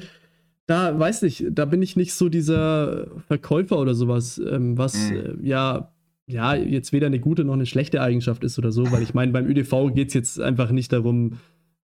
[0.68, 5.16] da weiß nicht, da bin ich nicht so dieser Verkäufer oder sowas, ähm, was mhm.
[5.16, 5.92] äh, ja,
[6.28, 9.32] ja, jetzt weder eine gute noch eine schlechte Eigenschaft ist oder so, weil ich meine,
[9.32, 11.34] beim ÜDV geht es jetzt einfach nicht darum,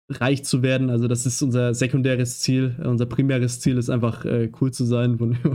[0.09, 0.89] reich zu werden.
[0.89, 2.75] Also das ist unser sekundäres Ziel.
[2.83, 5.17] Unser primäres Ziel ist einfach äh, cool zu sein.
[5.17, 5.37] Von.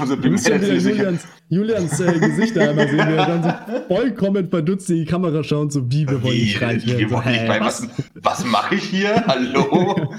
[0.00, 5.44] Also Julians, Julians äh, Gesichter einmal sehen, wir dann so vollkommen verdutzt in die Kamera
[5.44, 7.08] schauen, so wie wir wollen nicht reich werden.
[7.08, 9.24] So, hä, was, was, was mache ich hier?
[9.28, 10.12] Hallo?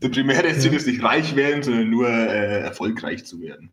[0.00, 3.70] das primäre Ziel ist nicht reich werden, sondern nur äh, erfolgreich zu werden.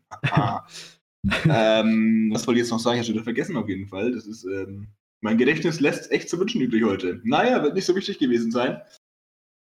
[1.48, 3.00] ähm, was wollte ich jetzt noch sagen?
[3.00, 4.12] Ich habe schon vergessen auf jeden Fall.
[4.12, 4.88] Das ist ähm,
[5.20, 7.20] mein Gedächtnis lässt echt zu wünschen übrig heute.
[7.24, 8.80] Naja, wird nicht so wichtig gewesen sein.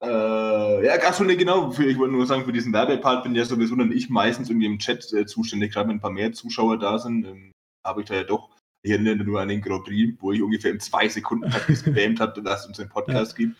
[0.03, 1.71] Äh, ja, achso, ne, genau.
[1.71, 4.67] Für, ich wollte nur sagen, für diesen Werbepart bin ja sowieso dann ich meistens irgendwie
[4.67, 5.73] im Chat äh, zuständig.
[5.73, 7.51] Gerade wenn ein paar mehr Zuschauer da sind, ähm,
[7.85, 8.49] habe ich da ja doch,
[8.83, 12.41] ich erinnere nur an den Grand Prix, wo ich ungefähr in zwei Sekunden gespammt habe,
[12.41, 13.45] dass es uns den Podcast ja.
[13.45, 13.57] gibt.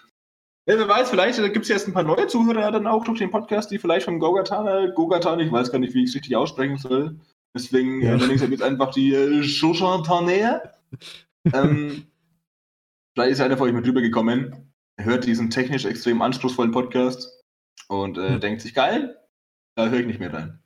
[0.67, 3.19] Ja, wer weiß, vielleicht äh, gibt es jetzt ein paar neue Zuhörer dann auch durch
[3.19, 6.35] den Podcast, die vielleicht vom Gogatana, Gogatana, ich weiß gar nicht, wie ich es richtig
[6.35, 7.19] aussprechen soll.
[7.55, 8.15] Deswegen ja.
[8.15, 9.41] äh, nenne ich jetzt einfach die äh,
[11.53, 12.07] ähm,
[13.13, 14.64] vielleicht ist einer von euch mit drüber gekommen
[14.97, 17.29] hört diesen technisch extrem anspruchsvollen Podcast
[17.87, 18.39] und äh, hm.
[18.39, 19.17] denkt sich, geil,
[19.75, 20.59] da höre ich nicht mehr rein.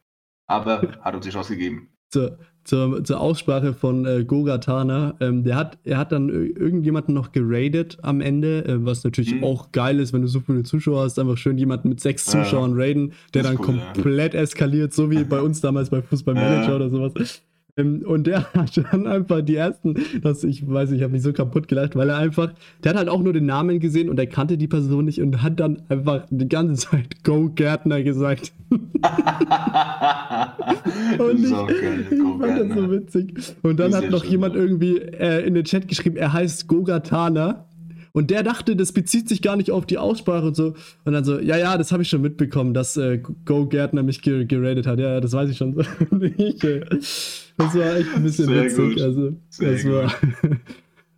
[0.47, 1.89] Aber hat uns die Chance gegeben.
[2.11, 7.31] Zur, zur, zur Aussprache von äh, Gogatana, ähm, der hat, er hat dann irgendjemanden noch
[7.31, 9.43] geradet am Ende, äh, was natürlich mhm.
[9.43, 12.71] auch geil ist, wenn du so viele Zuschauer hast, einfach schön jemanden mit sechs Zuschauern
[12.71, 14.41] ja, raiden, der dann cool, komplett ja.
[14.41, 16.75] eskaliert, so wie bei uns damals bei Fußballmanager ja.
[16.75, 17.43] oder sowas.
[17.79, 21.33] Ähm, und der hat dann einfach die ersten, das, ich weiß, ich habe mich so
[21.33, 22.53] kaputt gelacht, weil er einfach,
[22.83, 25.41] der hat halt auch nur den Namen gesehen und er kannte die Person nicht und
[25.41, 28.51] hat dann einfach die ganze Zeit Go Gärtner gesagt.
[28.69, 28.79] und
[31.39, 33.33] ich, so geil, ich fand das so witzig.
[33.63, 37.65] Und dann hat noch jemand irgendwie äh, in den Chat geschrieben, er heißt Gogatana.
[38.19, 40.75] Und der dachte, das bezieht sich gar nicht auf die Aussprache und so.
[41.05, 44.21] Und dann so, ja, ja, das habe ich schon mitbekommen, dass äh, Go Gärtner mich
[44.21, 44.99] geradet hat.
[44.99, 45.79] Ja, das weiß ich schon.
[46.37, 48.95] ich, äh, das war echt ein bisschen Sehr witzig.
[48.95, 49.01] Gut.
[49.01, 49.91] Also, Sehr das gut.
[49.93, 50.13] war.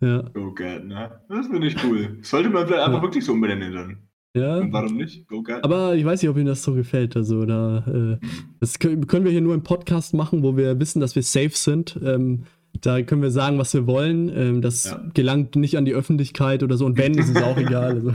[0.00, 0.22] ja.
[0.32, 1.20] Go Gärtner.
[1.28, 2.18] Das finde ich cool.
[2.22, 3.02] Sollte man vielleicht einfach ja.
[3.02, 3.96] wirklich so umbenennen dann.
[4.36, 4.58] Ja.
[4.58, 5.26] Und warum nicht?
[5.26, 5.64] Go Gärtner.
[5.64, 7.16] Aber ich weiß nicht, ob Ihnen das so gefällt.
[7.16, 8.26] Also, da, äh,
[8.60, 11.50] das können, können wir hier nur im Podcast machen, wo wir wissen, dass wir safe
[11.50, 11.98] sind.
[12.00, 12.44] Ähm,
[12.80, 14.28] da können wir sagen, was wir wollen.
[14.34, 15.00] Ähm, das ja.
[15.14, 16.86] gelangt nicht an die Öffentlichkeit oder so.
[16.86, 17.94] Und wenn, ist es auch egal.
[17.94, 18.12] Also.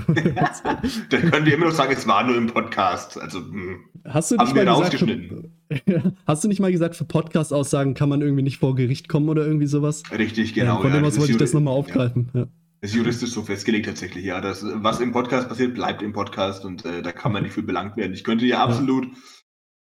[1.10, 3.20] Dann können wir immer noch sagen, es war nur im Podcast.
[3.20, 3.80] Also hm.
[4.06, 8.22] hast du nicht mal gesagt, für, hast du nicht mal gesagt, für Podcast-Aussagen kann man
[8.22, 10.04] irgendwie nicht vor Gericht kommen oder irgendwie sowas?
[10.12, 10.76] Richtig, genau.
[10.76, 12.30] Ja, von dem aus wollte ich das nochmal aufgreifen.
[12.34, 12.48] Ja.
[12.82, 14.42] ist juristisch so festgelegt tatsächlich, ja.
[14.42, 17.64] Das, was im Podcast passiert, bleibt im Podcast und äh, da kann man nicht für
[17.64, 18.14] belangt werden.
[18.14, 19.08] Ich könnte ja absolut,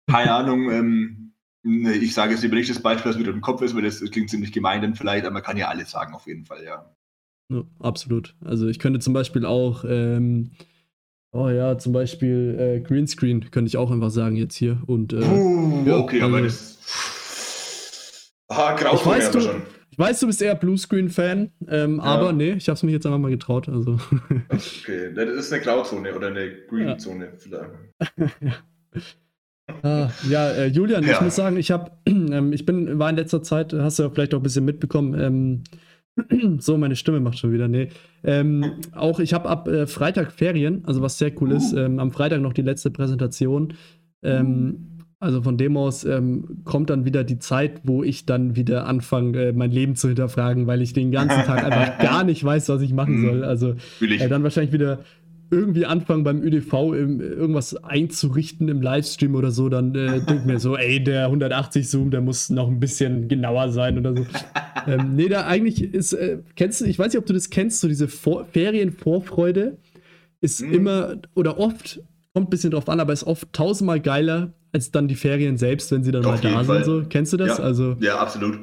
[0.10, 1.23] keine Ahnung, ähm,
[1.64, 4.12] ich sage jetzt lieber nicht das Beispiel, das wieder im Kopf ist, weil das, das
[4.12, 6.94] klingt ziemlich gemein dann vielleicht, aber man kann ja alles sagen auf jeden Fall, ja.
[7.50, 8.36] ja absolut.
[8.44, 10.52] Also ich könnte zum Beispiel auch, ähm,
[11.32, 15.18] oh ja, zum Beispiel äh, Greenscreen könnte ich auch einfach sagen jetzt hier und äh,
[15.18, 16.74] uh, ja, okay, also, aber das
[18.50, 19.64] Ah, grau ich weiß, du, schon.
[19.90, 22.04] Ich weiß, du bist eher Bluescreen-Fan, ähm, ja.
[22.04, 23.70] aber nee, ich habe es mich jetzt einfach mal getraut.
[23.70, 24.00] Also.
[24.50, 27.32] Okay, das ist eine Grauzone oder eine Green-Zone ja.
[27.38, 28.64] vielleicht.
[29.84, 31.14] ah, ja, äh, Julian, ja.
[31.14, 34.10] ich muss sagen, ich habe, ähm, ich bin, war in letzter Zeit, hast du ja
[34.10, 35.64] vielleicht auch ein bisschen mitbekommen, ähm,
[36.60, 37.90] so, meine Stimme macht schon wieder, nee.
[38.24, 42.12] Ähm, auch ich habe ab äh, Freitag Ferien, also was sehr cool ist, ähm, am
[42.12, 43.74] Freitag noch die letzte Präsentation.
[44.22, 44.94] Ähm,
[45.24, 49.42] also von dem aus ähm, kommt dann wieder die Zeit, wo ich dann wieder anfange,
[49.42, 52.82] äh, mein Leben zu hinterfragen, weil ich den ganzen Tag einfach gar nicht weiß, was
[52.82, 53.26] ich machen mhm.
[53.26, 53.44] soll.
[53.46, 55.00] Also äh, dann wahrscheinlich wieder
[55.52, 60.60] irgendwie anfangen beim ÖDV im, irgendwas einzurichten im Livestream oder so, dann äh, denke mir
[60.60, 64.26] so, ey, der 180 Zoom, der muss noch ein bisschen genauer sein oder so.
[64.88, 67.80] ähm, nee, da eigentlich ist, äh, kennst du, ich weiß nicht, ob du das kennst,
[67.80, 69.78] so diese Vor Ferienvorfreude
[70.42, 70.74] ist mhm.
[70.74, 72.02] immer oder oft,
[72.34, 75.92] kommt ein bisschen drauf an, aber ist oft tausendmal geiler, als dann die Ferien selbst,
[75.92, 76.84] wenn sie dann Auf mal da Fall.
[76.84, 77.04] sind.
[77.04, 77.08] So.
[77.08, 77.60] Kennst du das?
[77.60, 78.60] Ja, also, ja absolut.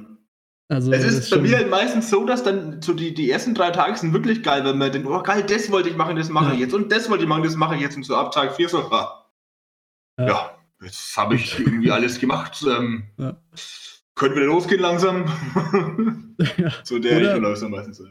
[0.71, 3.73] Also, es ist, bei mir halt meistens so, dass dann so die, die ersten drei
[3.73, 6.51] Tage sind wirklich geil, wenn man denkt, oh geil, das wollte ich machen, das mache
[6.51, 6.53] ja.
[6.55, 8.55] ich jetzt und das wollte ich machen, das mache ich jetzt und so ab Tag
[8.55, 9.27] 4 so, ah.
[10.17, 10.27] ja.
[10.29, 12.65] ja, jetzt habe ich irgendwie alles gemacht.
[12.65, 13.37] Ähm, ja.
[14.15, 15.25] Können wir losgehen langsam?
[16.85, 18.07] So der Oder, Richtung läuft dann meistens so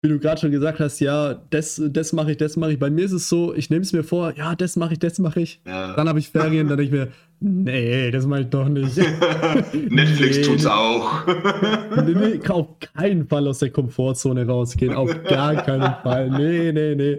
[0.00, 2.78] wie du gerade schon gesagt hast, ja, das, das mache ich, das mache ich.
[2.78, 5.18] Bei mir ist es so, ich nehme es mir vor, ja, das mache ich, das
[5.18, 5.60] mache ich.
[5.66, 5.96] Ja.
[5.96, 8.96] Dann habe ich Ferien, dann denke ich mir, nee, das mache ich doch nicht.
[9.90, 11.26] Netflix nee, tut's auch.
[11.26, 16.30] nee, nee, auf keinen Fall aus der Komfortzone rausgehen, auf gar keinen Fall.
[16.30, 17.18] Nee, nee, nee.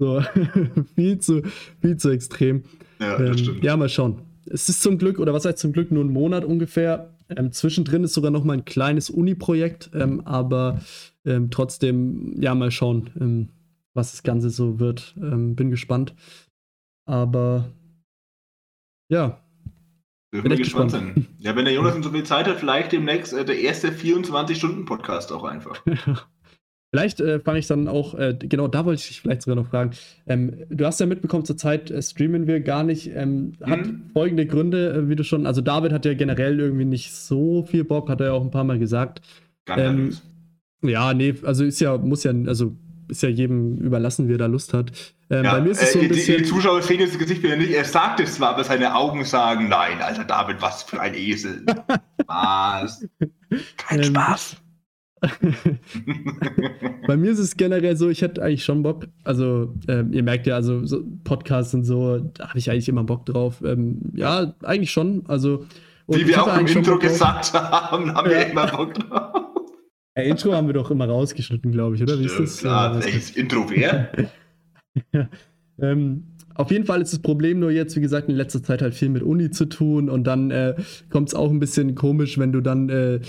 [0.00, 0.20] So,
[0.96, 1.42] viel zu,
[1.80, 2.64] viel zu extrem.
[3.00, 3.64] Ja, das ähm, stimmt.
[3.64, 4.22] Ja, mal schauen.
[4.46, 7.10] Es ist zum Glück, oder was heißt zum Glück, nur ein Monat ungefähr.
[7.28, 10.80] Ähm, zwischendrin ist sogar noch mal ein kleines Uni-Projekt, ähm, aber
[11.28, 13.48] ähm, trotzdem, ja, mal schauen, ähm,
[13.94, 15.14] was das Ganze so wird.
[15.18, 16.14] Ähm, bin gespannt.
[17.06, 17.70] Aber
[19.08, 19.40] ja.
[20.32, 21.26] Dürfen wir gespannt, gespannt sein.
[21.38, 25.44] Ja, wenn der Jonas so viel Zeit hat, vielleicht demnächst äh, der erste 24-Stunden-Podcast auch
[25.44, 25.82] einfach.
[26.90, 29.68] Vielleicht äh, fange ich dann auch, äh, genau da wollte ich dich vielleicht sogar noch
[29.68, 29.90] fragen.
[30.26, 33.10] Ähm, du hast ja mitbekommen, zurzeit äh, streamen wir gar nicht.
[33.14, 33.70] Ähm, mhm.
[33.70, 33.80] Hat
[34.14, 37.84] folgende Gründe, äh, wie du schon, also David hat ja generell irgendwie nicht so viel
[37.84, 39.20] Bock, hat er ja auch ein paar Mal gesagt.
[39.68, 40.16] Ähm,
[40.82, 42.76] ja, nee, also ist ja, muss ja, also
[43.08, 44.92] ist ja jedem überlassen, wie er da Lust hat.
[45.30, 46.38] Ähm, ja, bei mir ist es so ein äh, bisschen.
[46.38, 47.70] Die, die Zuschauer sehen das Gesicht wieder nicht.
[47.70, 51.64] Er sagt es zwar, aber seine Augen sagen: Nein, Alter David, was für ein Esel.
[52.22, 53.06] Spaß.
[53.76, 54.56] Kein ähm, Spaß.
[57.06, 59.06] bei mir ist es generell so, ich hätte eigentlich schon Bock.
[59.24, 63.02] Also, ähm, ihr merkt ja, also so Podcasts und so, da habe ich eigentlich immer
[63.02, 63.56] Bock drauf.
[63.64, 65.24] Ähm, ja, eigentlich schon.
[65.26, 65.66] Also,
[66.06, 68.36] wie wir auch im Intro gesagt haben, haben ja.
[68.36, 69.47] wir immer Bock drauf.
[70.18, 72.18] Ja, Intro haben wir doch immer rausgeschnitten, glaube ich, oder?
[72.18, 72.58] Wie ist das?
[72.58, 74.10] Klar, äh, das Intro wer?
[75.12, 75.28] ja.
[75.80, 76.24] Ähm,
[76.58, 79.08] auf jeden Fall ist das Problem nur jetzt, wie gesagt, in letzter Zeit halt viel
[79.10, 80.74] mit Uni zu tun und dann äh,
[81.08, 83.20] kommt es auch ein bisschen komisch, wenn du dann, äh,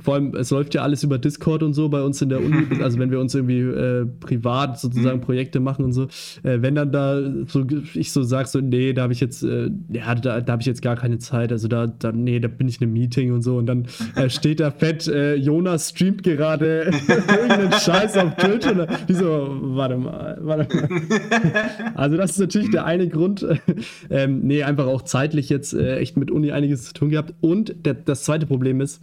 [0.00, 2.66] vor allem, es läuft ja alles über Discord und so bei uns in der Uni,
[2.82, 5.22] also wenn wir uns irgendwie äh, privat sozusagen mhm.
[5.22, 6.08] Projekte machen und so,
[6.42, 7.64] äh, wenn dann da so
[7.94, 10.66] ich so sag so, nee, da habe ich jetzt, äh, ja, da, da habe ich
[10.66, 13.42] jetzt gar keine Zeit, also da, da, nee, da bin ich in einem Meeting und
[13.42, 16.90] so und dann äh, steht da fett, Jonas streamt gerade
[17.28, 20.88] irgendeinen Scheiß auf Twitch und die so, warte mal, warte mal.
[21.94, 23.46] Also das ist natürlich der eine Grund.
[24.10, 27.34] ähm, nee, einfach auch zeitlich jetzt äh, echt mit Uni einiges zu tun gehabt.
[27.40, 29.00] Und der, das zweite Problem ist,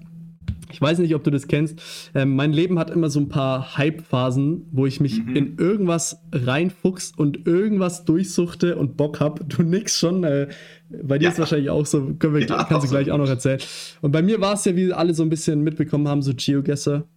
[0.72, 1.80] ich weiß nicht, ob du das kennst.
[2.13, 5.36] Ähm, mein Leben hat immer so ein paar Hype-Phasen, wo ich mich mhm.
[5.36, 9.39] in irgendwas reinfuchs und irgendwas durchsuchte und Bock hab.
[9.49, 10.24] Du nix schon.
[10.24, 10.47] Äh,
[10.89, 11.32] bei dir ja.
[11.32, 12.13] ist wahrscheinlich auch so.
[12.20, 13.59] Können wir, ja, kannst du gleich auch noch erzählen.
[14.01, 17.07] Und bei mir war es ja, wie alle so ein bisschen mitbekommen haben, so Geogesser.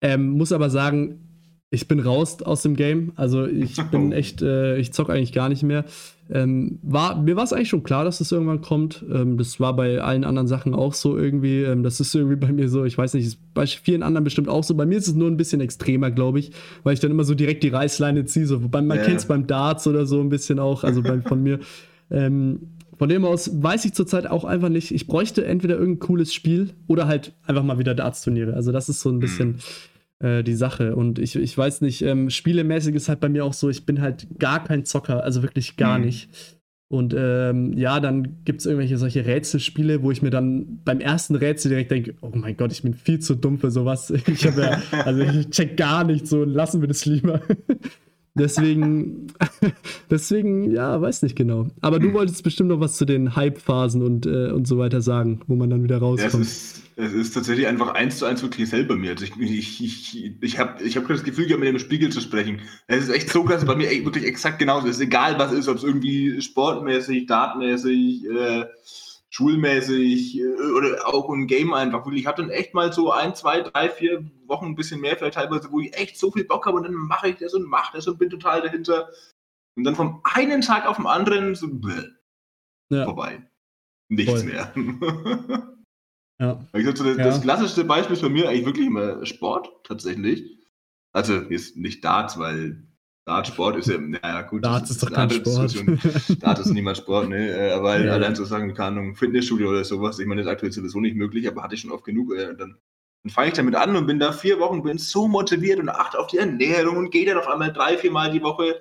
[0.00, 1.31] Ähm, muss aber sagen,
[1.72, 3.12] ich bin raus aus dem Game.
[3.16, 5.84] Also ich bin echt, äh, ich zock eigentlich gar nicht mehr.
[6.30, 9.02] Ähm, war, mir war es eigentlich schon klar, dass das irgendwann kommt.
[9.10, 11.62] Ähm, das war bei allen anderen Sachen auch so irgendwie.
[11.62, 14.48] Ähm, das ist irgendwie bei mir so, ich weiß nicht, ist bei vielen anderen bestimmt
[14.48, 14.74] auch so.
[14.74, 16.52] Bei mir ist es nur ein bisschen extremer, glaube ich,
[16.82, 18.46] weil ich dann immer so direkt die Reißleine ziehe.
[18.46, 18.98] So, man yeah.
[18.98, 21.58] kennt es beim Darts oder so ein bisschen auch, also bei, von mir.
[22.10, 22.60] Ähm,
[22.98, 24.90] von dem aus weiß ich zurzeit auch einfach nicht.
[24.90, 28.52] Ich bräuchte entweder irgendein cooles Spiel oder halt einfach mal wieder Darts-Turniere.
[28.52, 29.52] Also das ist so ein bisschen.
[29.52, 29.58] Mm
[30.22, 30.96] äh, die Sache.
[30.96, 34.00] Und ich, ich weiß nicht, ähm, spielemäßig ist halt bei mir auch so, ich bin
[34.00, 36.06] halt gar kein Zocker, also wirklich gar mhm.
[36.06, 36.30] nicht.
[36.88, 41.34] Und ähm, ja, dann gibt es irgendwelche solche Rätselspiele, wo ich mir dann beim ersten
[41.34, 44.12] Rätsel direkt denke, oh mein Gott, ich bin viel zu dumm für sowas.
[44.26, 47.40] Ich habe ja, also ich check gar nicht so, lassen wir das lieber.
[48.34, 49.26] Deswegen,
[50.10, 51.68] deswegen, ja, weiß nicht genau.
[51.82, 55.40] Aber du wolltest bestimmt noch was zu den Hype-Phasen und, äh, und so weiter sagen,
[55.48, 56.32] wo man dann wieder rauskommt.
[56.32, 59.10] Ja, es, ist, es ist tatsächlich einfach eins zu eins wirklich selber mir.
[59.10, 62.60] Also ich, ich, ich, ich habe ich hab das Gefühl, mit dem Spiegel zu sprechen.
[62.86, 64.88] Es ist echt so krass, bei mir wirklich exakt genauso.
[64.88, 68.64] Es ist egal, was ist, ob es irgendwie sportmäßig, datenmäßig, äh,
[69.32, 72.06] schulmäßig äh, oder auch ein Game einfach.
[72.12, 75.34] Ich hatte dann echt mal so ein, zwei, drei, vier Wochen ein bisschen mehr, vielleicht
[75.34, 77.96] teilweise, wo ich echt so viel Bock habe und dann mache ich das und mache
[77.96, 79.08] das und bin total dahinter.
[79.74, 82.10] Und dann vom einen Tag auf den anderen so bläh,
[82.90, 83.04] ja.
[83.04, 83.48] vorbei.
[84.10, 84.44] Nichts Voll.
[84.44, 84.72] mehr.
[86.38, 86.62] ja.
[86.72, 87.24] Gesagt, so das, ja.
[87.24, 90.58] das klassischste Beispiel ist bei mir eigentlich wirklich immer Sport tatsächlich.
[91.14, 92.86] Also jetzt nicht Darts, weil
[93.24, 94.64] Dartsport ist ja, naja, gut.
[94.64, 95.74] Darts ist, ist doch kein Sport.
[96.42, 97.50] Dart ist niemals Sport, ne?
[97.50, 98.12] Äh, aber ja.
[98.12, 101.16] allein so sagen, keine Ahnung, Fitnessstudio oder sowas, ich meine, das ist aktuell sowieso nicht
[101.16, 102.34] möglich, aber hatte ich schon oft genug.
[102.34, 102.76] Äh, dann
[103.24, 106.18] dann fange ich damit an und bin da vier Wochen, bin so motiviert und achte
[106.18, 108.80] auf die Ernährung und gehe dann auf einmal drei, vier Mal die Woche.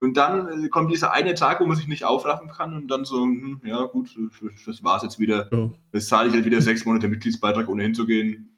[0.00, 3.04] Und dann äh, kommt dieser eine Tag, wo man sich nicht aufraffen kann und dann
[3.04, 4.16] so, hm, ja gut,
[4.66, 5.48] das war's jetzt wieder.
[5.52, 5.70] Ja.
[5.92, 8.53] Jetzt zahle ich halt wieder sechs Monate Mitgliedsbeitrag, ohne hinzugehen.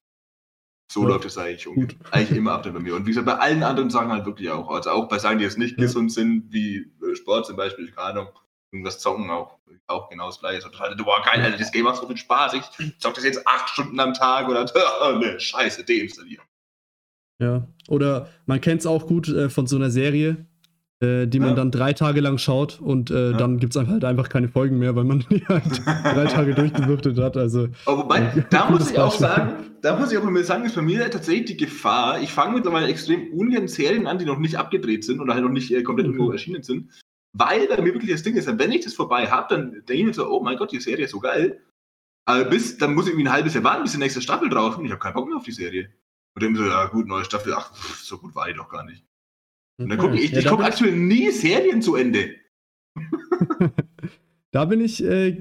[0.88, 1.08] So ja.
[1.08, 1.68] läuft es eigentlich,
[2.12, 2.94] eigentlich immer ab bei mir.
[2.94, 4.70] Und wie gesagt, bei allen anderen Sachen halt wirklich auch.
[4.70, 5.84] Also auch bei Sachen, die jetzt nicht ja.
[5.84, 8.28] gesund sind, wie äh, Sport zum Beispiel, keine Ahnung,
[8.70, 9.58] irgendwas zocken auch,
[9.88, 10.60] auch genau das gleiche.
[10.60, 12.54] So, halt, boah, geil, Alter, das Game macht so viel Spaß.
[12.54, 14.64] Ich zock das jetzt acht Stunden am Tag oder
[15.02, 16.44] oh, ne, scheiße, deinstallieren.
[17.38, 20.46] Ja, oder man kennt es auch gut äh, von so einer Serie,
[21.00, 21.54] äh, die man ja.
[21.56, 23.36] dann drei Tage lang schaut und äh, ja.
[23.36, 27.18] dann gibt es halt einfach keine Folgen mehr, weil man die halt drei Tage durchgewürtet
[27.18, 27.36] hat.
[27.36, 29.52] Also, Aber wobei, äh, da muss ich auch sagen,
[29.82, 32.88] da muss ich auch mal sagen, ist bei mir tatsächlich die Gefahr, ich fange mittlerweile
[32.88, 36.06] extrem ungern Serien an, die noch nicht abgedreht sind oder halt noch nicht äh, komplett
[36.06, 36.14] mhm.
[36.14, 36.90] irgendwo erschienen sind.
[37.34, 40.04] Weil bei mir wirklich das Ding ist, wenn ich das vorbei habe, dann denke ich
[40.04, 41.60] mir so, oh mein Gott, die Serie ist so geil.
[42.24, 44.84] Aber bis, dann muss ich irgendwie ein halbes Jahr warten, bis die nächste Staffel und
[44.84, 45.90] ich habe keinen Bock mehr auf die Serie.
[46.34, 49.04] Und dann so, ja gut, neue Staffel, ach, so gut war die doch gar nicht.
[49.78, 52.30] Und dann gucke ich, ja, ich gucke aktuell nie Serien zu Ende.
[54.56, 55.36] Da bin ich äh,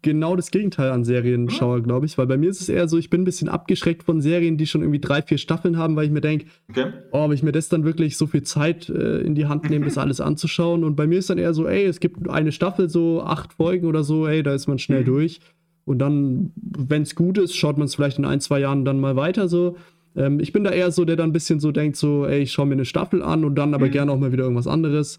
[0.00, 1.82] genau das Gegenteil an Serienschauer, hm?
[1.82, 4.20] glaube ich, weil bei mir ist es eher so, ich bin ein bisschen abgeschreckt von
[4.20, 6.92] Serien, die schon irgendwie drei, vier Staffeln haben, weil ich mir denke, okay.
[7.10, 9.86] oh, ob ich mir das dann wirklich so viel Zeit äh, in die Hand nehme,
[9.86, 10.84] das alles anzuschauen.
[10.84, 13.88] Und bei mir ist dann eher so, ey, es gibt eine Staffel, so acht Folgen
[13.88, 15.06] oder so, ey, da ist man schnell mhm.
[15.06, 15.40] durch.
[15.84, 19.00] Und dann, wenn es gut ist, schaut man es vielleicht in ein, zwei Jahren dann
[19.00, 19.78] mal weiter so.
[20.20, 22.52] Ähm, ich bin da eher so, der dann ein bisschen so denkt, so, ey, ich
[22.52, 23.92] schaue mir eine Staffel an und dann aber mhm.
[23.92, 25.18] gerne auch mal wieder irgendwas anderes.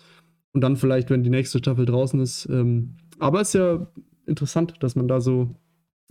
[0.53, 3.87] Und dann vielleicht, wenn die nächste Staffel draußen ist, ähm, aber es ist ja
[4.25, 5.55] interessant, dass man da so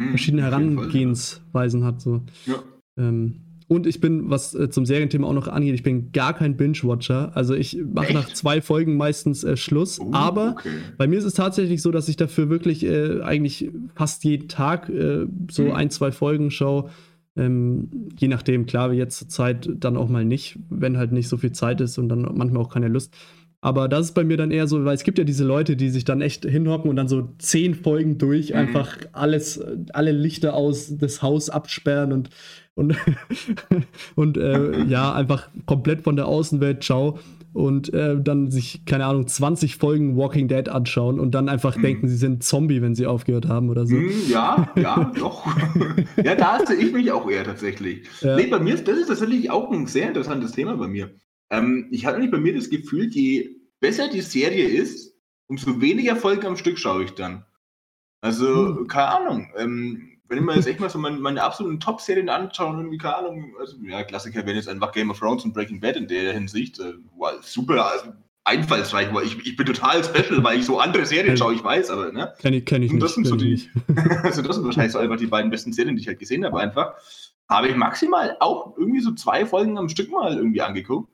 [0.01, 2.01] hm, verschiedene Herangehensweisen hat.
[2.01, 2.23] So.
[2.47, 2.63] Ja.
[2.97, 6.57] Ähm, und ich bin, was äh, zum Serienthema auch noch angeht, ich bin gar kein
[6.57, 7.37] Binge-Watcher.
[7.37, 10.01] Also ich mache nach zwei Folgen meistens äh, Schluss.
[10.01, 10.71] Oh, aber okay.
[10.99, 14.89] bei mir ist es tatsächlich so, dass ich dafür wirklich äh, eigentlich fast jeden Tag
[14.89, 15.73] äh, so hm.
[15.73, 16.91] ein, zwei Folgen schaue.
[17.37, 21.37] Ähm, je nachdem, klar, jetzt zur Zeit dann auch mal nicht, wenn halt nicht so
[21.37, 23.15] viel Zeit ist und dann manchmal auch keine Lust.
[23.63, 25.91] Aber das ist bei mir dann eher so, weil es gibt ja diese Leute, die
[25.91, 28.57] sich dann echt hinhocken und dann so zehn Folgen durch mhm.
[28.57, 29.63] einfach alles,
[29.93, 32.31] alle Lichter aus das Haus absperren und,
[32.75, 32.97] und,
[34.15, 37.19] und äh, ja, einfach komplett von der Außenwelt ciao
[37.53, 41.83] und äh, dann sich, keine Ahnung, 20 Folgen Walking Dead anschauen und dann einfach mhm.
[41.83, 43.97] denken, sie sind Zombie, wenn sie aufgehört haben oder so.
[43.97, 45.47] Mhm, ja, ja, doch.
[46.25, 48.07] ja, da sehe ich mich auch eher tatsächlich.
[48.21, 48.37] Ja.
[48.37, 51.11] Nee, bei mir ist das ist tatsächlich auch ein sehr interessantes Thema bei mir.
[51.51, 53.51] Ähm, ich hatte nicht bei mir das Gefühl, je
[53.81, 55.17] besser die Serie ist,
[55.49, 57.45] umso weniger Folgen am Stück schaue ich dann.
[58.21, 58.87] Also, hm.
[58.87, 59.49] keine Ahnung.
[59.57, 63.17] Ähm, wenn ich mir jetzt echt mal so meine, meine absoluten Top-Serien anschaue, irgendwie, keine
[63.17, 66.33] Ahnung, also, ja, Klassiker wären jetzt einfach Game of Thrones und Breaking Bad in der
[66.33, 66.79] Hinsicht.
[66.79, 68.13] Äh, wow, super, also,
[68.45, 71.91] einfallsreich, weil ich, ich bin total special, weil ich so andere Serien schaue, ich weiß,
[71.91, 72.33] aber, ne?
[72.39, 73.29] Kenn ich, kenn ich und das nicht.
[73.29, 73.71] Sind so die,
[74.23, 76.61] also, das sind wahrscheinlich so einfach die beiden besten Serien, die ich halt gesehen habe,
[76.61, 76.95] einfach.
[77.49, 81.11] Habe ich maximal auch irgendwie so zwei Folgen am Stück mal irgendwie angeguckt.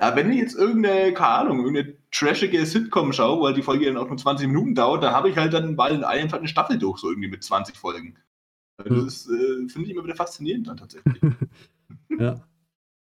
[0.00, 3.98] Ja, wenn ich jetzt irgendeine, keine Ahnung, irgendeine trashige Sitcom schaue, weil die Folge dann
[3.98, 6.98] auch nur 20 Minuten dauert, da habe ich halt dann bald einfach eine Staffel durch,
[6.98, 8.16] so irgendwie mit 20 Folgen.
[8.76, 11.16] Das äh, finde ich immer wieder faszinierend dann tatsächlich.
[12.18, 12.42] ja.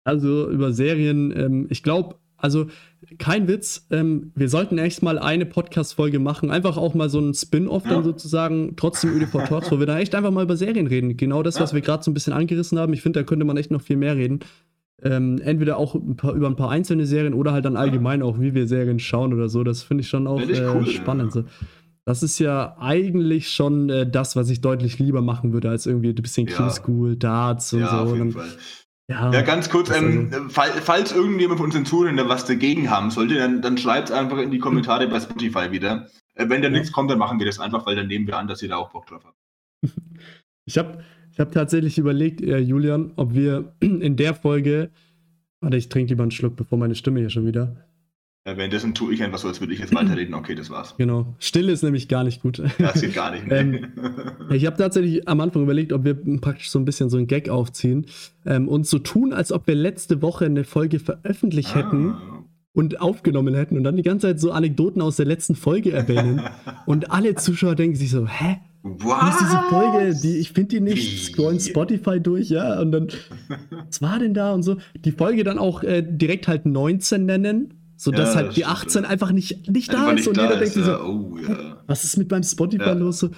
[0.04, 2.66] Also über Serien, ähm, ich glaube, also
[3.18, 7.32] kein Witz, ähm, wir sollten echt mal eine Podcast-Folge machen, einfach auch mal so ein
[7.32, 7.92] Spin-off ja.
[7.92, 11.16] dann sozusagen, trotzdem ÖDV Talks, wo wir da echt einfach mal über Serien reden.
[11.16, 11.62] Genau das, ja.
[11.62, 12.92] was wir gerade so ein bisschen angerissen haben.
[12.92, 14.40] Ich finde, da könnte man echt noch viel mehr reden.
[15.02, 18.38] Ähm, entweder auch ein paar, über ein paar einzelne Serien oder halt dann allgemein auch,
[18.40, 19.64] wie wir Serien schauen oder so.
[19.64, 21.34] Das finde ich schon auch ich äh, cool, spannend.
[21.34, 21.42] Ja.
[21.42, 21.48] So.
[22.06, 26.10] Das ist ja eigentlich schon äh, das, was ich deutlich lieber machen würde, als irgendwie
[26.10, 26.56] ein bisschen ja.
[26.56, 27.96] Kingschool, Darts und ja, so.
[27.96, 28.48] Auf jeden Fall.
[29.08, 33.10] Ja, ja, ganz kurz, ähm, also, fall, falls irgendjemand von unseren Zuhörern was dagegen haben
[33.10, 36.08] sollte, dann, dann schreibt es einfach in die Kommentare bei Spotify wieder.
[36.34, 36.70] Äh, wenn da ja.
[36.70, 38.76] nichts kommt, dann machen wir das einfach, weil dann nehmen wir an, dass ihr da
[38.76, 39.38] auch Bock drauf habt.
[40.66, 44.90] Ich habe ich hab tatsächlich überlegt, äh, Julian, ob wir in der Folge.
[45.60, 47.86] Warte, ich trinke lieber einen Schluck, bevor meine Stimme hier schon wieder.
[48.46, 50.34] Währenddessen tue ich einfach so, als würde ich jetzt weiterreden.
[50.34, 50.94] Okay, das war's.
[50.98, 51.34] Genau.
[51.38, 52.62] Stille ist nämlich gar nicht gut.
[52.78, 53.46] Das geht gar nicht.
[53.46, 53.54] Nee.
[53.58, 53.86] ähm,
[54.50, 57.48] ich habe tatsächlich am Anfang überlegt, ob wir praktisch so ein bisschen so einen Gag
[57.48, 58.04] aufziehen
[58.44, 61.76] ähm, und so tun, als ob wir letzte Woche eine Folge veröffentlicht ah.
[61.76, 62.14] hätten
[62.74, 66.42] und aufgenommen hätten und dann die ganze Zeit so Anekdoten aus der letzten Folge erwähnen.
[66.86, 68.58] und alle Zuschauer denken sich so, hä?
[68.82, 69.22] What?
[69.22, 70.20] Was ist diese Folge?
[70.22, 73.08] Die, ich finde die nicht, scrollen Spotify durch, ja, und dann,
[73.70, 74.76] was war denn da und so?
[74.94, 77.72] Die Folge dann auch äh, direkt halt 19 nennen,
[78.04, 79.06] sodass ja, halt die 18 stimmt.
[79.06, 80.98] einfach nicht, nicht da ist nicht und da jeder ist, denkt ja.
[80.98, 81.82] so, oh, ja.
[81.86, 83.20] was ist mit meinem Spotify los?
[83.20, 83.30] So?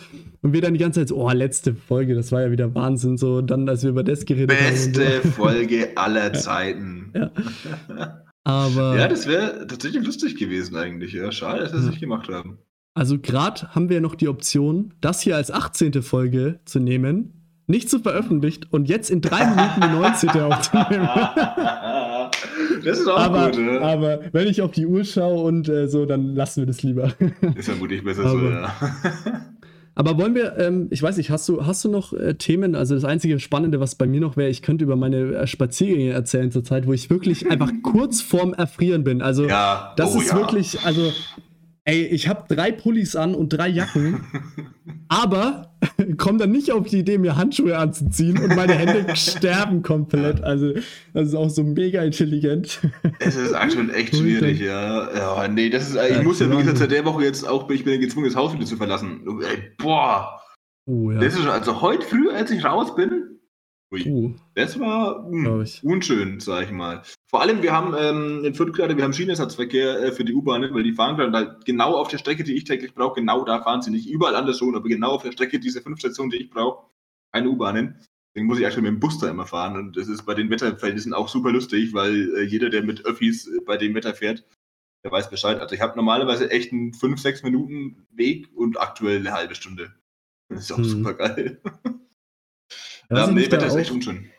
[0.43, 3.17] Und wir dann die ganze Zeit so, oh, letzte Folge, das war ja wieder Wahnsinn,
[3.17, 5.23] so, und dann, als wir über das geredet Beste haben.
[5.23, 5.35] Beste so.
[5.43, 7.13] Folge aller Zeiten.
[7.15, 7.31] ja.
[8.43, 8.97] Aber.
[8.97, 11.13] Ja, das wäre tatsächlich lustig gewesen eigentlich.
[11.13, 12.59] Ja, schade, dass wir es nicht gemacht haben.
[12.95, 16.03] Also gerade haben wir noch die Option, das hier als 18.
[16.03, 17.33] Folge zu nehmen,
[17.67, 20.31] nicht zu veröffentlicht und jetzt in drei Minuten die 19.
[20.31, 21.09] aufzunehmen.
[22.85, 23.81] das ist auch aber, gut, ja.
[23.81, 27.13] Aber wenn ich auf die Uhr schaue und äh, so, dann lassen wir das lieber.
[27.57, 28.73] ist vermutlich besser aber, so, ja.
[29.99, 32.75] Aber wollen wir, ähm, ich weiß nicht, hast du, hast du noch äh, Themen?
[32.75, 36.13] Also das einzige Spannende, was bei mir noch wäre, ich könnte über meine äh, Spaziergänge
[36.13, 39.23] erzählen zur Zeit, wo ich wirklich einfach kurz vorm Erfrieren bin.
[39.23, 39.95] Also ja.
[39.97, 40.37] das oh, ist ja.
[40.37, 41.15] wirklich, also
[41.85, 44.21] ey, ich habe drei Pullis an und drei Jacken,
[45.09, 45.75] aber
[46.17, 50.43] komme dann nicht auf die Idee, mir Handschuhe anzuziehen und meine Hände sterben komplett.
[50.43, 50.73] Also,
[51.15, 52.81] das ist auch so mega intelligent.
[53.19, 55.13] Es ist aktuell echt schwierig, ja.
[55.15, 57.85] Ja, nee, das ist, ich muss ja, wie gesagt, seit der Woche jetzt auch, ich
[57.85, 59.23] bin gezwungen, das Haus wieder zu verlassen.
[59.43, 60.41] Ey, boah.
[60.87, 61.19] Oh, ja.
[61.19, 63.37] Das ist schon, also heute früh, als ich raus bin,
[63.93, 64.05] Ui.
[64.09, 67.03] Uh, das war mh, hm, unschön, sag ich mal.
[67.29, 70.73] Vor allem, wir haben ähm, in Fürth gerade, wir haben Schienenersatzverkehr äh, für die U-Bahnen,
[70.73, 73.61] weil die fahren gerade halt genau auf der Strecke, die ich täglich brauche, genau da
[73.63, 74.09] fahren sie nicht.
[74.09, 76.89] Überall anders schon, aber genau auf der Strecke, diese fünf Stationen, die ich brauche,
[77.33, 78.01] keine U-Bahnen.
[78.33, 80.51] Deswegen muss ich actuell mit dem Bus da immer fahren und das ist bei den
[80.51, 84.45] Wetterverhältnissen auch super lustig, weil äh, jeder, der mit Öffis äh, bei dem Wetter fährt,
[85.05, 85.59] der weiß Bescheid.
[85.59, 89.95] Also ich habe normalerweise echt einen 5, 6 Minuten Weg und aktuell eine halbe Stunde.
[90.49, 90.85] Das ist auch hm.
[90.85, 91.61] super geil.
[93.09, 94.31] Ja, nee, Wetter ist echt unschön.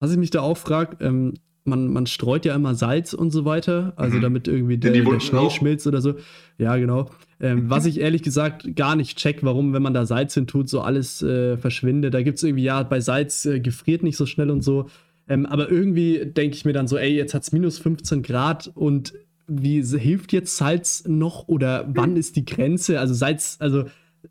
[0.00, 1.34] Was ich mich da auch frage, ähm,
[1.64, 4.22] man, man streut ja immer Salz und so weiter, also mhm.
[4.22, 5.50] damit irgendwie der, der Schnee auch.
[5.50, 6.14] schmilzt oder so.
[6.58, 7.10] Ja, genau.
[7.40, 10.68] Ähm, was ich ehrlich gesagt gar nicht check, warum, wenn man da Salz hin tut,
[10.68, 12.12] so alles äh, verschwindet.
[12.14, 14.88] Da gibt es irgendwie, ja, bei Salz äh, gefriert nicht so schnell und so.
[15.26, 18.70] Ähm, aber irgendwie denke ich mir dann so, ey, jetzt hat es minus 15 Grad
[18.74, 19.14] und
[19.46, 23.00] wie hilft jetzt Salz noch oder wann ist die Grenze?
[23.00, 23.84] Also Salz, also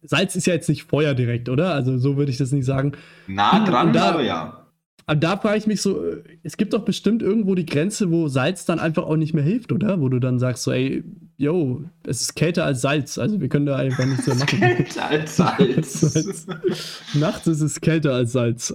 [0.03, 1.73] Salz ist ja jetzt nicht Feuer direkt, oder?
[1.73, 2.93] Also so würde ich das nicht sagen.
[3.27, 4.62] Nah dran, da, aber ja.
[5.05, 6.03] Aber da frage ich mich so,
[6.43, 9.71] es gibt doch bestimmt irgendwo die Grenze, wo Salz dann einfach auch nicht mehr hilft,
[9.71, 9.99] oder?
[9.99, 11.03] Wo du dann sagst so, ey,
[11.37, 14.59] yo, es ist kälter als Salz, also wir können da einfach nichts mehr machen.
[14.59, 16.47] kälter als Salz.
[17.13, 18.73] Nachts ist es kälter als Salz.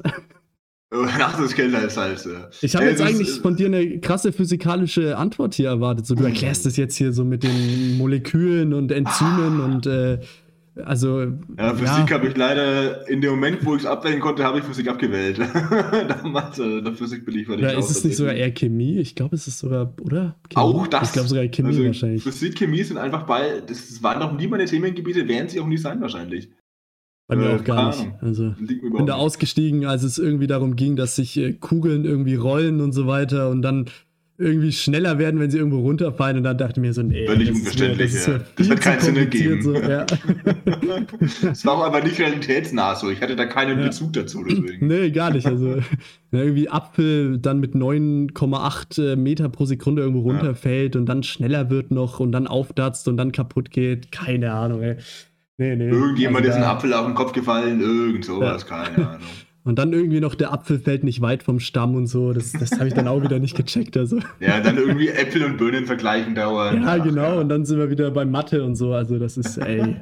[0.91, 2.51] Nachts ist es kälter als Salz, ja.
[2.61, 6.07] Ich habe jetzt eigentlich ist, von dir eine krasse physikalische Antwort hier erwartet.
[6.07, 9.65] So, du erklärst es jetzt hier so mit den Molekülen und Enzymen ah.
[9.65, 10.21] und äh,
[10.85, 11.21] also.
[11.59, 12.11] Ja, Physik ja.
[12.11, 15.39] habe ich leider, in dem Moment, wo ich es abwählen konnte, habe ich Physik abgewählt.
[16.09, 18.99] Damals, äh, der Physik beliefert Oder ist es nicht sogar eher Chemie?
[18.99, 20.37] Ich glaube, es ist sogar, oder?
[20.49, 20.65] Chemie?
[20.65, 21.09] Auch das.
[21.09, 22.23] Ich glaube sogar Chemie also, wahrscheinlich.
[22.23, 25.79] Physik, Chemie sind einfach bei, das waren noch nie meine Themengebiete, werden sie auch nie
[25.79, 26.51] sein wahrscheinlich.
[27.29, 28.11] Bei mir äh, auch gar nicht.
[28.21, 32.81] Also bin da ausgestiegen, als es irgendwie darum ging, dass sich äh, Kugeln irgendwie rollen
[32.81, 33.87] und so weiter und dann
[34.41, 36.37] irgendwie schneller werden, wenn sie irgendwo runterfallen.
[36.37, 37.27] Und dann dachte ich mir so, nee.
[37.27, 38.41] Völlig unverständlich, das, ja.
[38.55, 39.63] das wird keinen Sinn ergeben.
[39.63, 40.07] So, ja.
[41.43, 43.11] das war auch aber nicht realitätsnah so.
[43.11, 43.87] Ich hatte da keinen ja.
[43.87, 44.45] Bezug dazu.
[44.49, 44.87] Deswegen.
[44.87, 45.47] Nee, gar nicht.
[45.47, 45.79] Also
[46.31, 51.91] irgendwie Apfel dann mit 9,8 äh, Meter pro Sekunde irgendwo runterfällt und dann schneller wird
[51.91, 54.13] noch und dann aufdatzt und dann kaputt geht.
[54.13, 54.97] Keine Ahnung, ey.
[55.57, 55.89] Nee, nee.
[55.89, 59.27] Irgendjemand also, ist ein Apfel auf den Kopf gefallen, irgend sowas, keine Ahnung.
[59.69, 62.33] Und dann irgendwie noch der Apfel fällt nicht weit vom Stamm und so.
[62.33, 63.99] Das, das habe ich dann auch wieder nicht gecheckt.
[63.99, 64.19] Also.
[64.41, 66.83] Ja, dann irgendwie Äpfel und Birnen vergleichen dauern.
[66.83, 67.35] Ja, Ach, genau.
[67.35, 67.41] Ja.
[67.41, 68.95] Und dann sind wir wieder bei Mathe und so.
[68.95, 69.97] Also das ist, ey.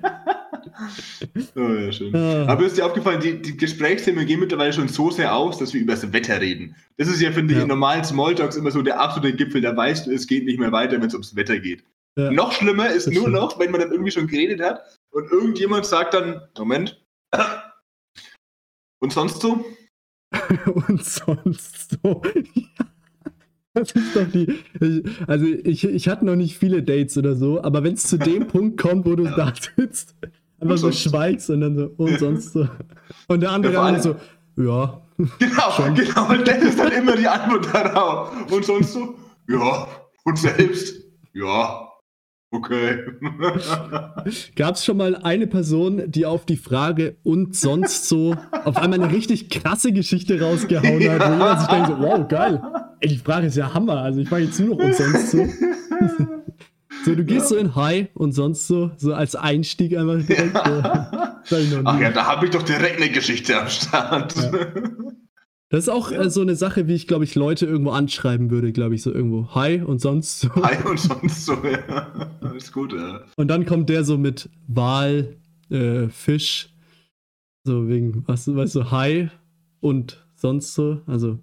[1.57, 2.15] oh, ja, schön.
[2.15, 2.47] Ah.
[2.47, 5.81] Aber ist dir aufgefallen, die, die Gesprächsthemen gehen mittlerweile schon so sehr aus, dass wir
[5.81, 6.77] über das Wetter reden.
[6.97, 7.65] Das ist ja, finde ich, ja.
[7.65, 9.63] in normalen Smalltalks immer so der absolute Gipfel.
[9.63, 11.83] Da weißt du, es geht nicht mehr weiter, wenn es ums Wetter geht.
[12.17, 12.31] Ja.
[12.31, 13.35] Noch schlimmer ist nur stimmt.
[13.35, 17.01] noch, wenn man dann irgendwie schon geredet hat und irgendjemand sagt dann, Moment,
[19.07, 19.65] und sonst so?
[20.89, 22.23] Und sonst so.
[23.73, 24.59] Das ist doch die.
[25.27, 28.47] Also, ich, ich hatte noch nicht viele Dates oder so, aber wenn es zu dem
[28.49, 29.37] Punkt kommt, wo du ja.
[29.37, 30.15] da sitzt,
[30.59, 32.67] einfach so schweigst und dann so, und sonst so.
[33.29, 34.17] Und der andere ja, so,
[34.57, 35.03] ja.
[35.19, 35.95] Genau, schon.
[35.95, 36.31] genau.
[36.31, 38.51] Und das ist dann immer die Antwort darauf.
[38.51, 39.15] Und sonst so,
[39.47, 39.87] ja.
[40.25, 41.05] Und selbst,
[41.35, 41.86] ja.
[42.51, 42.99] Okay.
[44.57, 49.03] Gab es schon mal eine Person, die auf die Frage und sonst so auf einmal
[49.03, 51.15] eine richtig krasse Geschichte rausgehauen ja.
[51.15, 52.63] hat, wo jeder sich denkt so, wow, geil.
[53.01, 54.01] Ey, die Frage ist ja Hammer.
[54.01, 55.47] Also ich frage jetzt nur noch und sonst so.
[57.05, 57.57] So, du gehst ja.
[57.57, 60.55] so in High und sonst so, so als Einstieg einfach direkt.
[60.55, 61.41] Ja.
[61.85, 64.35] Ach ja, da habe ich doch direkt eine Geschichte am Start.
[64.35, 64.51] Ja.
[65.69, 68.73] Das ist auch äh, so eine Sache, wie ich, glaube ich, Leute irgendwo anschreiben würde,
[68.73, 69.49] glaube ich, so irgendwo.
[69.55, 70.55] Hi und sonst so.
[70.63, 72.31] Hi und sonst so, ja.
[72.55, 73.23] Ist gut, ja.
[73.37, 75.37] Und dann kommt der so mit Wal,
[75.69, 76.73] äh, Fisch,
[77.65, 79.29] so wegen, was, weißt du, Hi
[79.81, 81.01] und sonst so.
[81.07, 81.41] Also.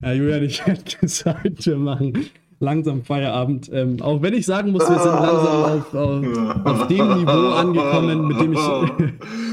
[0.00, 2.26] Ja, Julian, ich hätte gesagt, wir machen
[2.60, 3.68] langsam Feierabend.
[3.72, 8.28] Ähm, auch wenn ich sagen muss, wir sind langsam auf, auf, auf dem Niveau angekommen,
[8.28, 9.42] mit dem ich.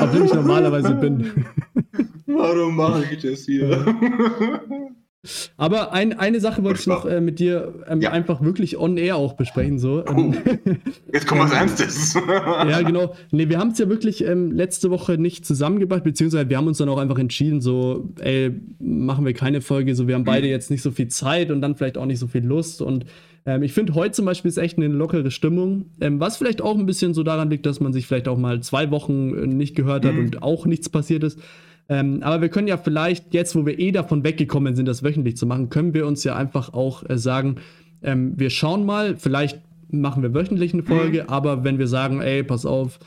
[0.00, 1.44] auf dem ich normalerweise bin.
[2.26, 3.84] Warum mache ich das hier?
[5.56, 8.12] Aber ein, eine Sache wollte ich noch äh, mit dir ähm, ja.
[8.12, 9.78] einfach wirklich on air auch besprechen.
[9.78, 10.04] So.
[10.06, 10.32] Oh,
[11.12, 12.14] jetzt kommt was Ernstes.
[12.14, 13.14] ja, genau.
[13.30, 16.78] Nee, wir haben es ja wirklich ähm, letzte Woche nicht zusammengebracht, beziehungsweise wir haben uns
[16.78, 20.52] dann auch einfach entschieden, so, ey, machen wir keine Folge, so, wir haben beide mhm.
[20.52, 23.06] jetzt nicht so viel Zeit und dann vielleicht auch nicht so viel Lust und
[23.46, 26.76] ähm, ich finde, heute zum Beispiel ist echt eine lockere Stimmung, ähm, was vielleicht auch
[26.76, 29.76] ein bisschen so daran liegt, dass man sich vielleicht auch mal zwei Wochen äh, nicht
[29.76, 30.24] gehört hat mhm.
[30.24, 31.38] und auch nichts passiert ist.
[31.88, 35.36] Ähm, aber wir können ja vielleicht jetzt, wo wir eh davon weggekommen sind, das wöchentlich
[35.36, 37.56] zu machen, können wir uns ja einfach auch äh, sagen,
[38.02, 41.28] ähm, wir schauen mal, vielleicht machen wir wöchentlich eine Folge, mhm.
[41.28, 42.98] aber wenn wir sagen, ey, pass auf,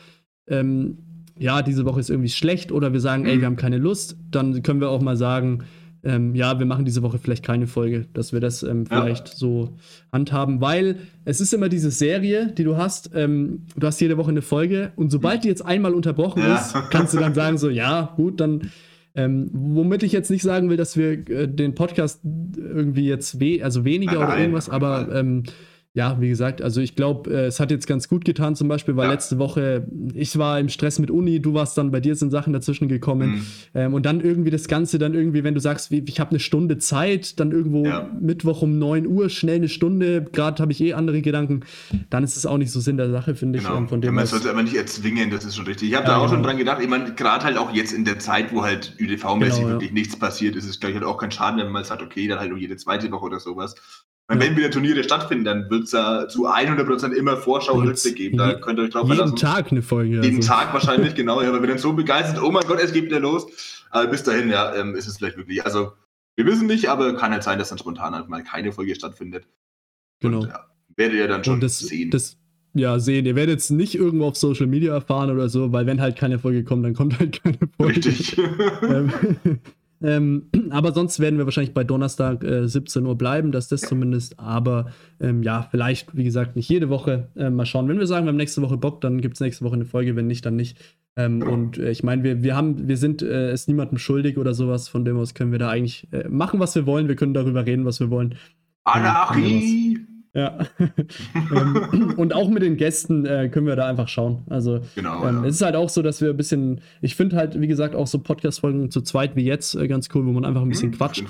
[0.48, 1.00] ähm,
[1.38, 3.30] ja, diese Woche ist irgendwie schlecht oder wir sagen, mhm.
[3.30, 5.66] ey, wir haben keine Lust, dann können wir auch mal sagen,
[6.04, 9.36] ähm, ja, wir machen diese Woche vielleicht keine Folge, dass wir das ähm, vielleicht ja.
[9.36, 9.78] so
[10.12, 14.30] handhaben, weil es ist immer diese Serie, die du hast, ähm, du hast jede Woche
[14.30, 16.56] eine Folge und sobald die jetzt einmal unterbrochen ja.
[16.56, 18.72] ist, kannst du dann sagen so, ja, gut, dann
[19.16, 23.64] ähm, womit ich jetzt nicht sagen will, dass wir äh, den Podcast irgendwie jetzt we
[23.64, 25.44] also weniger nein, oder irgendwas, aber ähm,
[25.94, 28.96] ja, wie gesagt, also ich glaube, äh, es hat jetzt ganz gut getan, zum Beispiel,
[28.96, 29.14] weil ja.
[29.14, 32.54] letzte Woche ich war im Stress mit Uni, du warst dann bei dir sind Sachen
[32.54, 33.46] dazwischen gekommen mhm.
[33.74, 36.78] ähm, und dann irgendwie das Ganze dann irgendwie, wenn du sagst, ich habe eine Stunde
[36.78, 38.08] Zeit, dann irgendwo ja.
[38.22, 41.62] Mittwoch um 9 Uhr schnell eine Stunde, gerade habe ich eh andere Gedanken,
[42.12, 43.74] dann ist es auch nicht so Sinn der Sache, finde genau.
[43.74, 43.80] ich.
[43.80, 45.90] Ähm, von dem man sollte es aber nicht erzwingen, das ist schon richtig.
[45.90, 48.20] Ich habe da auch schon dran gedacht, ich meine, gerade halt auch jetzt in der
[48.20, 51.32] Zeit, wo halt ÜDV-mäßig genau, wirklich nichts passiert, ist es, glaube ich, halt auch kein
[51.32, 53.76] Schaden, wenn man mal sagt, okay, dann halt nur jede zweite Woche oder sowas.
[54.30, 54.40] Ja.
[54.40, 58.38] Wenn wieder Turniere stattfinden, dann wird es da zu 100% immer Vorschau-Rückblick geben.
[58.38, 59.36] Da könnt ihr euch drauf verlassen.
[59.36, 60.22] Jeden Tag eine Folge.
[60.22, 60.48] Jeden also.
[60.48, 61.42] Tag wahrscheinlich, genau.
[61.42, 63.48] Ja, aber wenn dann so begeistert, oh mein Gott, es geht wieder los.
[63.90, 65.66] Aber bis dahin, ja, ähm, ist es vielleicht wirklich.
[65.66, 65.94] Also,
[66.36, 69.48] wir wissen nicht, aber kann halt sein, dass dann spontan halt mal keine Folge stattfindet.
[70.20, 70.42] Genau.
[70.42, 70.66] Und, ja,
[70.96, 72.12] werdet ihr dann schon das, sehen.
[72.12, 72.38] Das,
[72.76, 73.26] ja, sehen.
[73.26, 76.38] Ihr werdet es nicht irgendwo auf Social Media erfahren oder so, weil wenn halt keine
[76.38, 77.96] Folge kommt, dann kommt halt keine Folge.
[77.96, 78.38] Richtig.
[78.84, 79.12] ähm,
[80.02, 84.40] ähm, aber sonst werden wir wahrscheinlich bei Donnerstag äh, 17 Uhr bleiben, dass das zumindest.
[84.40, 87.30] Aber ähm, ja, vielleicht, wie gesagt, nicht jede Woche.
[87.36, 87.88] Äh, mal schauen.
[87.88, 90.16] Wenn wir sagen, wir haben nächste Woche Bock, dann gibt es nächste Woche eine Folge.
[90.16, 90.78] Wenn nicht, dann nicht.
[91.16, 94.54] Ähm, und äh, ich meine, wir, wir haben, wir sind äh, es niemandem schuldig oder
[94.54, 94.88] sowas.
[94.88, 97.08] Von dem aus können wir da eigentlich äh, machen, was wir wollen.
[97.08, 98.36] Wir können darüber reden, was wir wollen.
[98.84, 100.09] Anarchie!
[100.40, 100.58] Ja.
[101.36, 104.44] ähm, und auch mit den Gästen äh, können wir da einfach schauen.
[104.50, 105.46] Also genau, ähm, ja.
[105.46, 108.08] es ist halt auch so, dass wir ein bisschen, ich finde halt, wie gesagt, auch
[108.08, 110.96] so Podcast-Folgen zu zweit wie jetzt äh, ganz cool, wo man einfach ein bisschen mhm,
[110.96, 111.26] quatscht.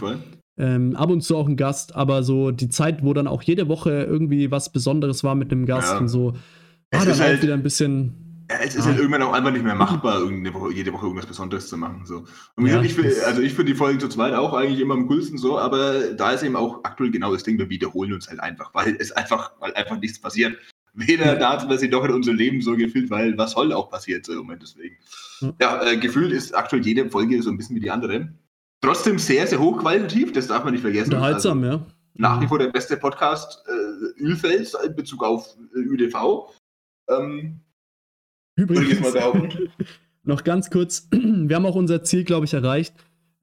[0.57, 3.67] Ähm, ab und zu auch ein Gast, aber so die Zeit, wo dann auch jede
[3.67, 5.97] Woche irgendwie was Besonderes war mit einem Gast ja.
[5.97, 6.33] und so,
[6.91, 8.85] war dann halt wieder ein bisschen es ist ah.
[8.87, 12.01] halt irgendwann auch einfach nicht mehr machbar, Woche, jede Woche irgendwas Besonderes zu machen.
[12.05, 12.25] So.
[12.55, 15.07] Und ja, ich find, also ich finde die Folgen zu zweit auch eigentlich immer am
[15.07, 18.39] coolsten so, aber da ist eben auch aktuell genau das Ding, wir wiederholen uns halt
[18.39, 20.57] einfach, weil es einfach, weil einfach nichts passiert.
[20.95, 21.35] Weder ja.
[21.35, 24.33] da, was sich doch in unserem Leben so gefühlt, weil was soll auch passiert so
[24.33, 24.97] im Moment deswegen.
[25.61, 28.33] Ja, äh, gefühlt ist aktuell jede Folge so ein bisschen wie die andere.
[28.81, 31.13] Trotzdem sehr, sehr hochqualitativ, das darf man nicht vergessen.
[31.13, 31.85] Unterhaltsam, also, ja.
[32.15, 36.49] Nach wie vor der beste Podcast äh, Ölfels in Bezug auf äh, ÖDV.
[37.09, 37.61] Ähm,
[38.59, 39.13] Übrigens,
[40.23, 42.93] noch ganz kurz, wir haben auch unser Ziel, glaube ich, erreicht.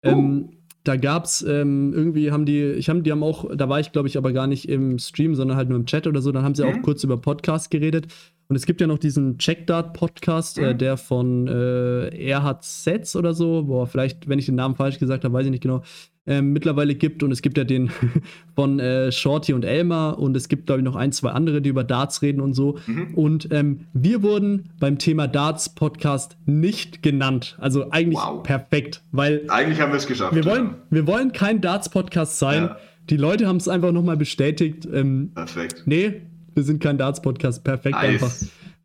[0.05, 0.09] Oh.
[0.09, 0.51] Ähm,
[0.85, 3.91] da gab es ähm, irgendwie, haben die, ich haben, die haben auch, da war ich,
[3.91, 6.45] glaube ich, aber gar nicht im Stream, sondern halt nur im Chat oder so, dann
[6.45, 6.71] haben sie mhm.
[6.79, 8.07] auch kurz über Podcast geredet.
[8.48, 10.66] Und es gibt ja noch diesen Checkdart-Podcast, äh, mhm.
[10.68, 14.98] äh, der von äh, Erhard Setz oder so, boah, vielleicht, wenn ich den Namen falsch
[14.98, 15.82] gesagt habe, weiß ich nicht genau,
[16.27, 17.23] äh, mittlerweile gibt.
[17.23, 17.90] Und es gibt ja den
[18.55, 21.70] von äh, Shorty und Elmar und es gibt, glaube ich, noch ein, zwei andere, die
[21.70, 22.78] über Darts reden und so.
[22.86, 23.14] Mhm.
[23.14, 27.56] Und ähm, wir wurden beim Thema Darts-Podcast nicht genannt.
[27.60, 28.43] Also eigentlich wow.
[28.43, 29.44] perfekt, weil.
[29.48, 30.35] Eigentlich haben wir es geschafft.
[30.35, 30.77] Wir wollen, ja.
[30.90, 32.64] wir wollen kein Darts-Podcast sein.
[32.64, 32.77] Ja.
[33.09, 34.86] Die Leute haben es einfach nochmal bestätigt.
[34.93, 35.85] Ähm, perfekt.
[35.86, 36.23] Nee,
[36.57, 37.62] wir sind kein Darts-Podcast.
[37.62, 38.23] Perfekt nice.
[38.23, 38.33] einfach.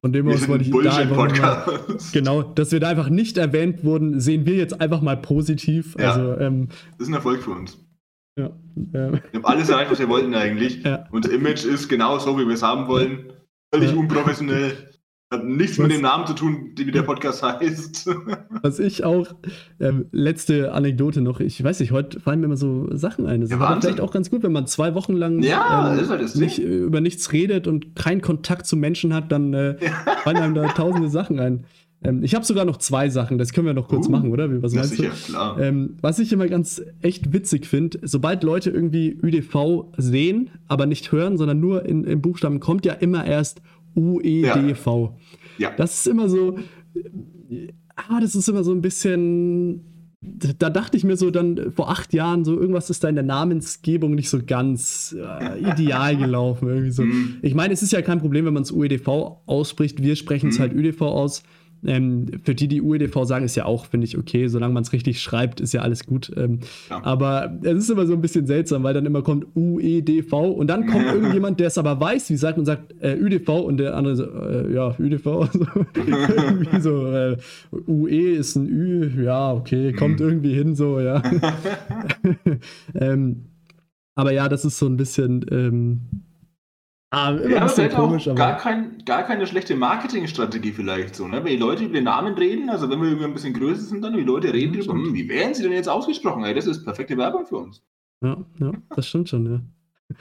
[0.01, 1.79] Von dem aus wollte ich da einfach mal,
[2.11, 5.95] genau, dass wir da einfach nicht erwähnt wurden, sehen wir jetzt einfach mal positiv.
[5.99, 7.77] Ja, also, ähm, das ist ein Erfolg für uns.
[8.35, 8.49] Ja.
[8.75, 10.83] Wir haben alles erreicht, was wir wollten eigentlich.
[10.83, 11.07] Ja.
[11.11, 13.31] Unser Image ist genau so, wie wir es haben wollen.
[13.73, 14.90] Völlig unprofessionell.
[15.31, 18.09] Hat nichts was, mit dem Namen zu tun, wie der Podcast heißt.
[18.63, 19.27] Was ich auch,
[19.79, 23.39] ähm, letzte Anekdote noch, ich weiß nicht, heute fallen mir immer so Sachen ein.
[23.39, 26.35] Das ja, war vielleicht auch ganz gut, wenn man zwei Wochen lang ja, ähm, halt
[26.35, 29.77] nicht, über nichts redet und keinen Kontakt zu Menschen hat, dann äh,
[30.23, 31.63] fallen einem da tausende Sachen ein.
[32.03, 34.61] Ähm, ich habe sogar noch zwei Sachen, das können wir noch kurz uh, machen, oder?
[34.61, 35.57] Was, ja, sicher, klar.
[35.61, 41.13] Ähm, was ich immer ganz echt witzig finde, sobald Leute irgendwie ÜDV sehen, aber nicht
[41.13, 43.61] hören, sondern nur in, in Buchstaben, kommt ja immer erst
[43.95, 44.85] UEDV.
[44.85, 45.11] Ja.
[45.57, 45.71] ja.
[45.75, 46.57] Das ist immer so,
[47.95, 52.13] ah, das ist immer so ein bisschen, da dachte ich mir so dann vor acht
[52.13, 56.67] Jahren so, irgendwas ist da in der Namensgebung nicht so ganz äh, ideal gelaufen.
[56.67, 57.03] Irgendwie so.
[57.03, 57.37] Mhm.
[57.41, 59.07] Ich meine, es ist ja kein Problem, wenn man es UEDV
[59.45, 60.01] ausspricht.
[60.01, 60.61] Wir sprechen es mhm.
[60.61, 61.43] halt ÜDV aus.
[61.85, 64.47] Ähm, für die, die UEDV sagen, ist ja auch, finde ich, okay.
[64.47, 66.31] Solange man es richtig schreibt, ist ja alles gut.
[66.35, 66.59] Ähm,
[66.89, 67.03] ja.
[67.03, 70.85] Aber es ist immer so ein bisschen seltsam, weil dann immer kommt UEDV und dann
[70.87, 74.15] kommt irgendjemand, der es aber weiß, wie sagt und sagt äh, ÜDV und der andere
[74.15, 75.27] so, äh, ja, ÜDV.
[75.27, 77.37] Also, irgendwie so, äh,
[77.87, 80.27] UE ist ein Ü, ja, okay, kommt mhm.
[80.27, 81.21] irgendwie hin, so, ja.
[82.95, 83.45] ähm,
[84.15, 85.45] aber ja, das ist so ein bisschen.
[87.13, 91.43] Ah, immer ja, vielleicht komisch, auch gar, kein, gar keine schlechte Marketingstrategie vielleicht so, ne?
[91.43, 94.01] Wenn die Leute über den Namen reden, also wenn wir irgendwie ein bisschen größer sind,
[94.01, 96.45] dann die Leute reden mhm, hm, wie werden sie denn jetzt ausgesprochen?
[96.45, 97.83] Ey, das ist perfekte Werbung für uns.
[98.23, 100.15] Ja, ja das stimmt schon, ja.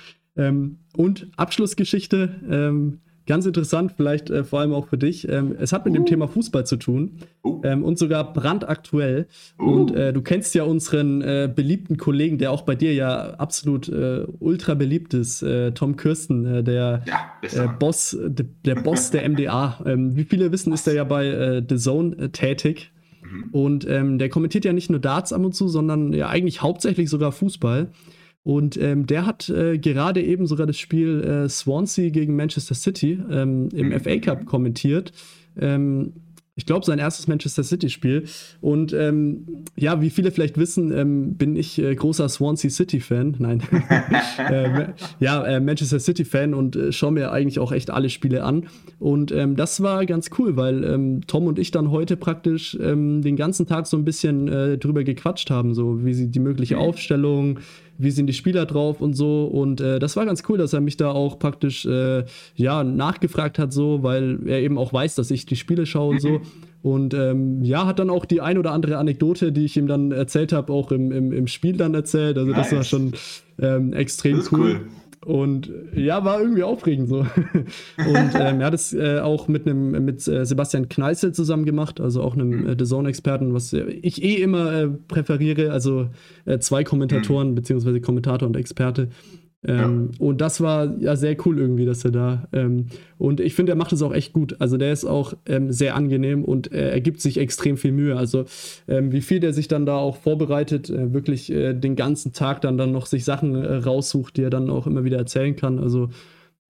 [0.45, 3.01] ähm, und Abschlussgeschichte, ähm,
[3.31, 5.29] Ganz interessant, vielleicht äh, vor allem auch für dich.
[5.29, 5.99] Ähm, es hat mit uh.
[5.99, 7.13] dem Thema Fußball zu tun
[7.45, 7.61] uh.
[7.63, 9.29] ähm, und sogar brandaktuell.
[9.57, 9.71] Uh.
[9.71, 13.89] Und äh, du kennst ja unseren äh, beliebten Kollegen, der auch bei dir ja absolut
[13.89, 19.79] äh, ultra beliebt ist, äh, Tom Kirsten, äh, der ja, Boss, der Boss der MDA.
[19.87, 22.91] Ähm, wie viele wissen, ist er ja bei The Zone tätig.
[23.23, 23.45] Mhm.
[23.53, 27.09] Und ähm, der kommentiert ja nicht nur Darts ab und zu, sondern ja eigentlich hauptsächlich
[27.09, 27.93] sogar Fußball.
[28.43, 33.21] Und ähm, der hat äh, gerade eben sogar das Spiel äh, Swansea gegen Manchester City
[33.31, 34.01] ähm, im mhm.
[34.01, 35.13] FA Cup kommentiert.
[35.59, 36.15] Ähm,
[36.61, 38.25] ich glaube, sein erstes Manchester City-Spiel.
[38.61, 43.37] Und ähm, ja, wie viele vielleicht wissen, ähm, bin ich äh, großer Swansea City-Fan.
[43.39, 43.63] Nein.
[44.39, 44.89] äh,
[45.21, 48.67] ja, äh, Manchester City-Fan und äh, schaue mir eigentlich auch echt alle Spiele an.
[48.99, 53.23] Und ähm, das war ganz cool, weil ähm, Tom und ich dann heute praktisch ähm,
[53.23, 56.75] den ganzen Tag so ein bisschen äh, drüber gequatscht haben, so wie sie die mögliche
[56.75, 56.83] mhm.
[56.83, 57.61] Aufstellung,
[58.01, 59.45] wie sind die Spieler drauf und so.
[59.45, 62.25] Und äh, das war ganz cool, dass er mich da auch praktisch äh,
[62.57, 66.21] ja, nachgefragt hat, so, weil er eben auch weiß, dass ich die Spiele schaue und
[66.21, 66.41] so.
[66.83, 70.13] Und ähm, ja, hat dann auch die ein oder andere Anekdote, die ich ihm dann
[70.13, 72.39] erzählt habe, auch im, im, im Spiel dann erzählt.
[72.39, 72.71] Also nice.
[72.71, 73.13] das war schon
[73.61, 74.61] ähm, extrem cool.
[74.61, 74.81] cool.
[75.31, 77.19] Und ja, war irgendwie aufregend so.
[77.99, 82.01] Und ähm, er hat es äh, auch mit einem mit äh, Sebastian Kneißl zusammen gemacht,
[82.01, 86.09] also auch einem äh, The Zone-Experten, was ich eh immer äh, präferiere, also
[86.47, 87.55] äh, zwei Kommentatoren, mhm.
[87.55, 89.11] beziehungsweise Kommentator und Experte.
[89.63, 90.27] Ähm, ja.
[90.27, 92.49] Und das war ja sehr cool irgendwie, dass er da.
[92.53, 92.87] Ähm,
[93.19, 94.57] und ich finde, er macht es auch echt gut.
[94.59, 98.17] Also der ist auch ähm, sehr angenehm und äh, er gibt sich extrem viel Mühe.
[98.17, 98.47] Also
[98.89, 102.63] ähm, wie viel der sich dann da auch vorbereitet, äh, wirklich äh, den ganzen Tag
[102.63, 105.79] dann, dann noch sich Sachen äh, raussucht, die er dann auch immer wieder erzählen kann.
[105.79, 106.09] Also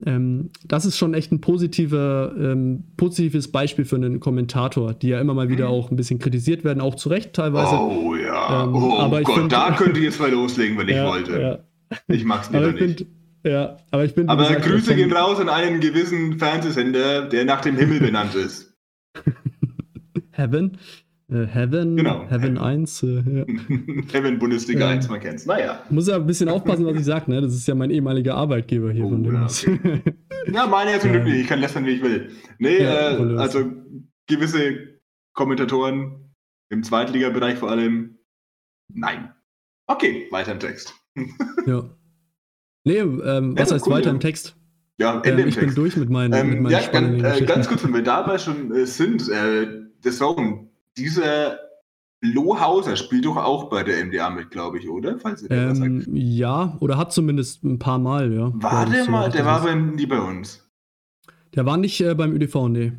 [0.04, 5.20] ähm, das ist schon echt ein positiver, ähm, positives Beispiel für einen Kommentator, die ja
[5.20, 5.74] immer mal wieder mhm.
[5.74, 7.74] auch ein bisschen kritisiert werden, auch zu Recht teilweise.
[7.74, 11.10] Oh ja, oh aber Gott, find, da könnte ich jetzt mal loslegen, wenn ja, ich
[11.10, 11.40] wollte.
[11.40, 11.58] Ja.
[12.08, 12.98] Ich mag's lieber nicht.
[12.98, 13.06] Find,
[13.44, 14.28] ja, aber ich bin.
[14.28, 18.76] Aber gesagt, Grüße gehen raus an einen gewissen Fernsehsender, der nach dem Himmel benannt ist.
[20.32, 20.78] Heaven?
[21.30, 21.96] Äh, Heaven?
[21.96, 22.28] Genau.
[22.28, 23.02] Heaven 1?
[23.02, 23.44] Äh, ja.
[24.12, 24.88] Heaven Bundesliga ja.
[24.88, 25.46] 1, man kennt's.
[25.46, 25.82] Naja.
[25.90, 27.40] Muss ja ein bisschen aufpassen, was ich sage, ne?
[27.40, 29.04] Das ist ja mein ehemaliger Arbeitgeber hier.
[29.04, 30.02] Oh, von ja, okay.
[30.52, 31.36] ja, meine ja zum Glück nicht.
[31.36, 32.30] Ich kann lästern, wie ich will.
[32.58, 33.70] Nee, äh, also
[34.26, 34.98] gewisse
[35.34, 36.34] Kommentatoren
[36.68, 38.18] im Zweitligabereich vor allem,
[38.92, 39.32] nein.
[39.86, 40.94] Okay, weiter im Text.
[41.66, 41.84] Ja.
[42.84, 44.12] Nee, ähm, was ja, heißt cool, weiter ja.
[44.12, 44.56] im Text?
[44.98, 47.68] Ja, Ende ähm, Ich bin durch mit meinen, ähm, mit meinen ja, ganz, äh, ganz
[47.68, 49.66] kurz, wenn wir dabei schon äh, sind, äh,
[50.02, 51.58] The Zone, dieser
[52.22, 55.18] Lohauser spielt doch auch bei der MDA mit, glaube ich, oder?
[55.18, 58.52] Falls ihr ähm, ja, oder hat zumindest ein paar Mal, ja.
[58.54, 60.70] War der mal, der war aber nie bei uns.
[61.54, 62.92] Der war nicht äh, beim ÖDV, nee.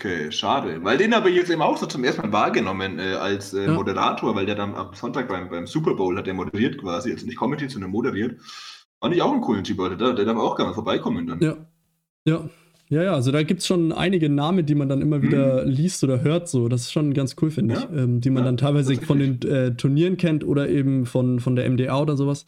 [0.00, 0.84] Okay, schade.
[0.84, 3.66] Weil den habe ich jetzt eben auch so zum ersten Mal wahrgenommen äh, als äh,
[3.66, 3.72] ja.
[3.72, 7.26] Moderator, weil der dann am Sonntag beim, beim Super Bowl hat der moderiert quasi, also
[7.26, 8.40] nicht kommentiert, sondern moderiert.
[9.00, 11.40] Fand ich auch einen coolen Typ, der, der darf auch gerne vorbeikommen dann.
[11.40, 11.56] Ja.
[12.24, 12.48] Ja.
[12.90, 15.70] Ja, ja, also da gibt es schon einige Namen, die man dann immer wieder mhm.
[15.70, 16.68] liest oder hört, so.
[16.68, 17.80] Das ist schon ganz cool, finde ja.
[17.80, 17.98] ich.
[17.98, 21.54] Ähm, die man ja, dann teilweise von den äh, Turnieren kennt oder eben von, von
[21.54, 22.46] der MDA oder sowas.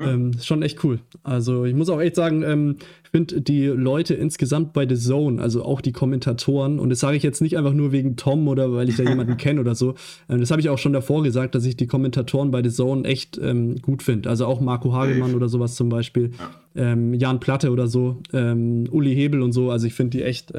[0.00, 1.00] Ähm, schon echt cool.
[1.24, 5.42] Also ich muss auch echt sagen, ähm, ich finde die Leute insgesamt bei The Zone,
[5.42, 8.72] also auch die Kommentatoren, und das sage ich jetzt nicht einfach nur wegen Tom oder
[8.72, 9.94] weil ich da jemanden kenne oder so.
[10.28, 13.08] Ähm, das habe ich auch schon davor gesagt, dass ich die Kommentatoren bei The Zone
[13.08, 14.28] echt ähm, gut finde.
[14.30, 16.50] Also auch Marco Hagemann oder sowas zum Beispiel, ja.
[16.92, 19.70] Ähm, Jan Platte oder so, ähm, Uli Hebel und so.
[19.70, 20.52] Also ich finde die echt,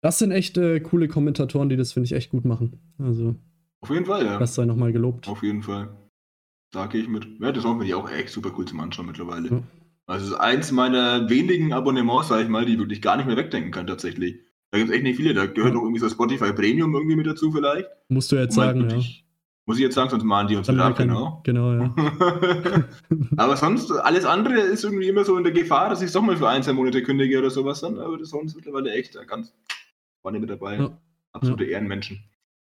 [0.00, 2.80] das sind echt äh, coole Kommentatoren, die das finde ich echt gut machen.
[2.98, 3.36] Also
[3.80, 4.38] auf jeden Fall, ja.
[4.38, 5.28] Das sei nochmal gelobt.
[5.28, 5.88] Auf jeden Fall.
[6.70, 7.26] Da gehe ich mit.
[7.40, 9.48] Ja, das machen wir auch echt super cool zum Anschauen mittlerweile.
[9.48, 9.62] Ja.
[10.06, 13.26] Also, es ist eins meiner wenigen Abonnements, sag ich mal, die ich wirklich gar nicht
[13.26, 14.40] mehr wegdenken kann, tatsächlich.
[14.70, 15.34] Da gibt es echt nicht viele.
[15.34, 17.88] Da gehört noch irgendwie so Spotify Premium irgendwie mit dazu, vielleicht.
[18.08, 19.24] Musst du jetzt sagen, wirklich, ja.
[19.68, 21.42] Muss ich jetzt sagen, sonst mahnen die uns wieder ab, genau.
[21.44, 21.94] Genau, ja.
[23.36, 26.22] aber sonst, alles andere ist irgendwie immer so in der Gefahr, dass ich es doch
[26.22, 27.98] mal für ein, zwei Monate kündige oder sowas dann.
[27.98, 29.52] Aber das ist mittlerweile echt ganz
[30.22, 30.78] vorne mit dabei.
[30.78, 30.98] Ja.
[31.32, 31.72] Absolute ja.
[31.72, 32.24] Ehrenmenschen.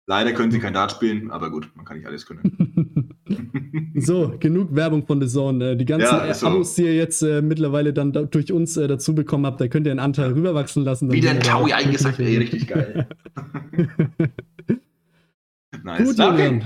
[0.07, 3.15] Leider können sie kein Dart spielen, aber gut, man kann nicht alles können.
[3.97, 5.71] so, genug Werbung von The Zone.
[5.71, 6.49] Äh, die ganzen ja, so.
[6.49, 9.69] Abos, die ihr jetzt äh, mittlerweile dann da, durch uns äh, dazu bekommen habt, da
[9.69, 11.13] könnt ihr einen Anteil rüberwachsen lassen.
[11.13, 13.09] Wieder ein Taui eingesackt, ey, richtig geil.
[15.85, 16.09] nice.
[16.09, 16.65] Gut, Julian.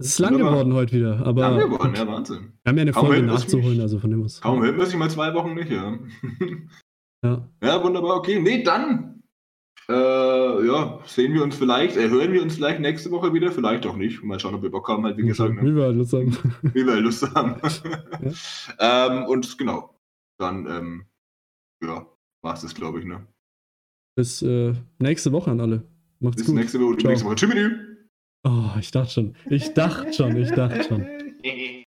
[0.00, 1.50] Es ist lang geworden heute wieder, aber.
[1.50, 2.52] Lang geworden, ja, Wahnsinn.
[2.62, 4.40] Wir haben ja eine kaum Folge nachzuholen, also von dem aus.
[4.40, 5.98] Kaum hört man sich mal zwei Wochen nicht, ja.
[7.24, 7.48] ja.
[7.62, 8.38] Ja, wunderbar, okay.
[8.40, 9.17] Nee, dann
[9.90, 13.86] äh, ja, sehen wir uns vielleicht, äh, hören wir uns vielleicht nächste Woche wieder, vielleicht
[13.86, 14.22] auch nicht.
[14.22, 15.54] Mal schauen, ob wir Bock haben, halt, wie gesagt.
[15.54, 15.62] Ne?
[15.62, 16.36] Wie wir halt Lust haben.
[16.62, 17.60] Wie wir halt Lust haben.
[18.78, 19.06] ja.
[19.06, 19.94] ähm, und genau,
[20.38, 21.06] dann, ähm,
[21.82, 22.06] ja,
[22.42, 23.26] war es das, glaube ich, ne?
[24.14, 25.84] Bis äh, nächste Woche an alle.
[26.20, 26.56] Macht's Bis gut.
[26.56, 27.34] Nächste Woche, nächste Woche.
[27.36, 27.72] Tschüss.
[28.44, 29.36] Oh, ich dachte schon.
[29.48, 31.06] Ich dachte schon, ich dachte schon.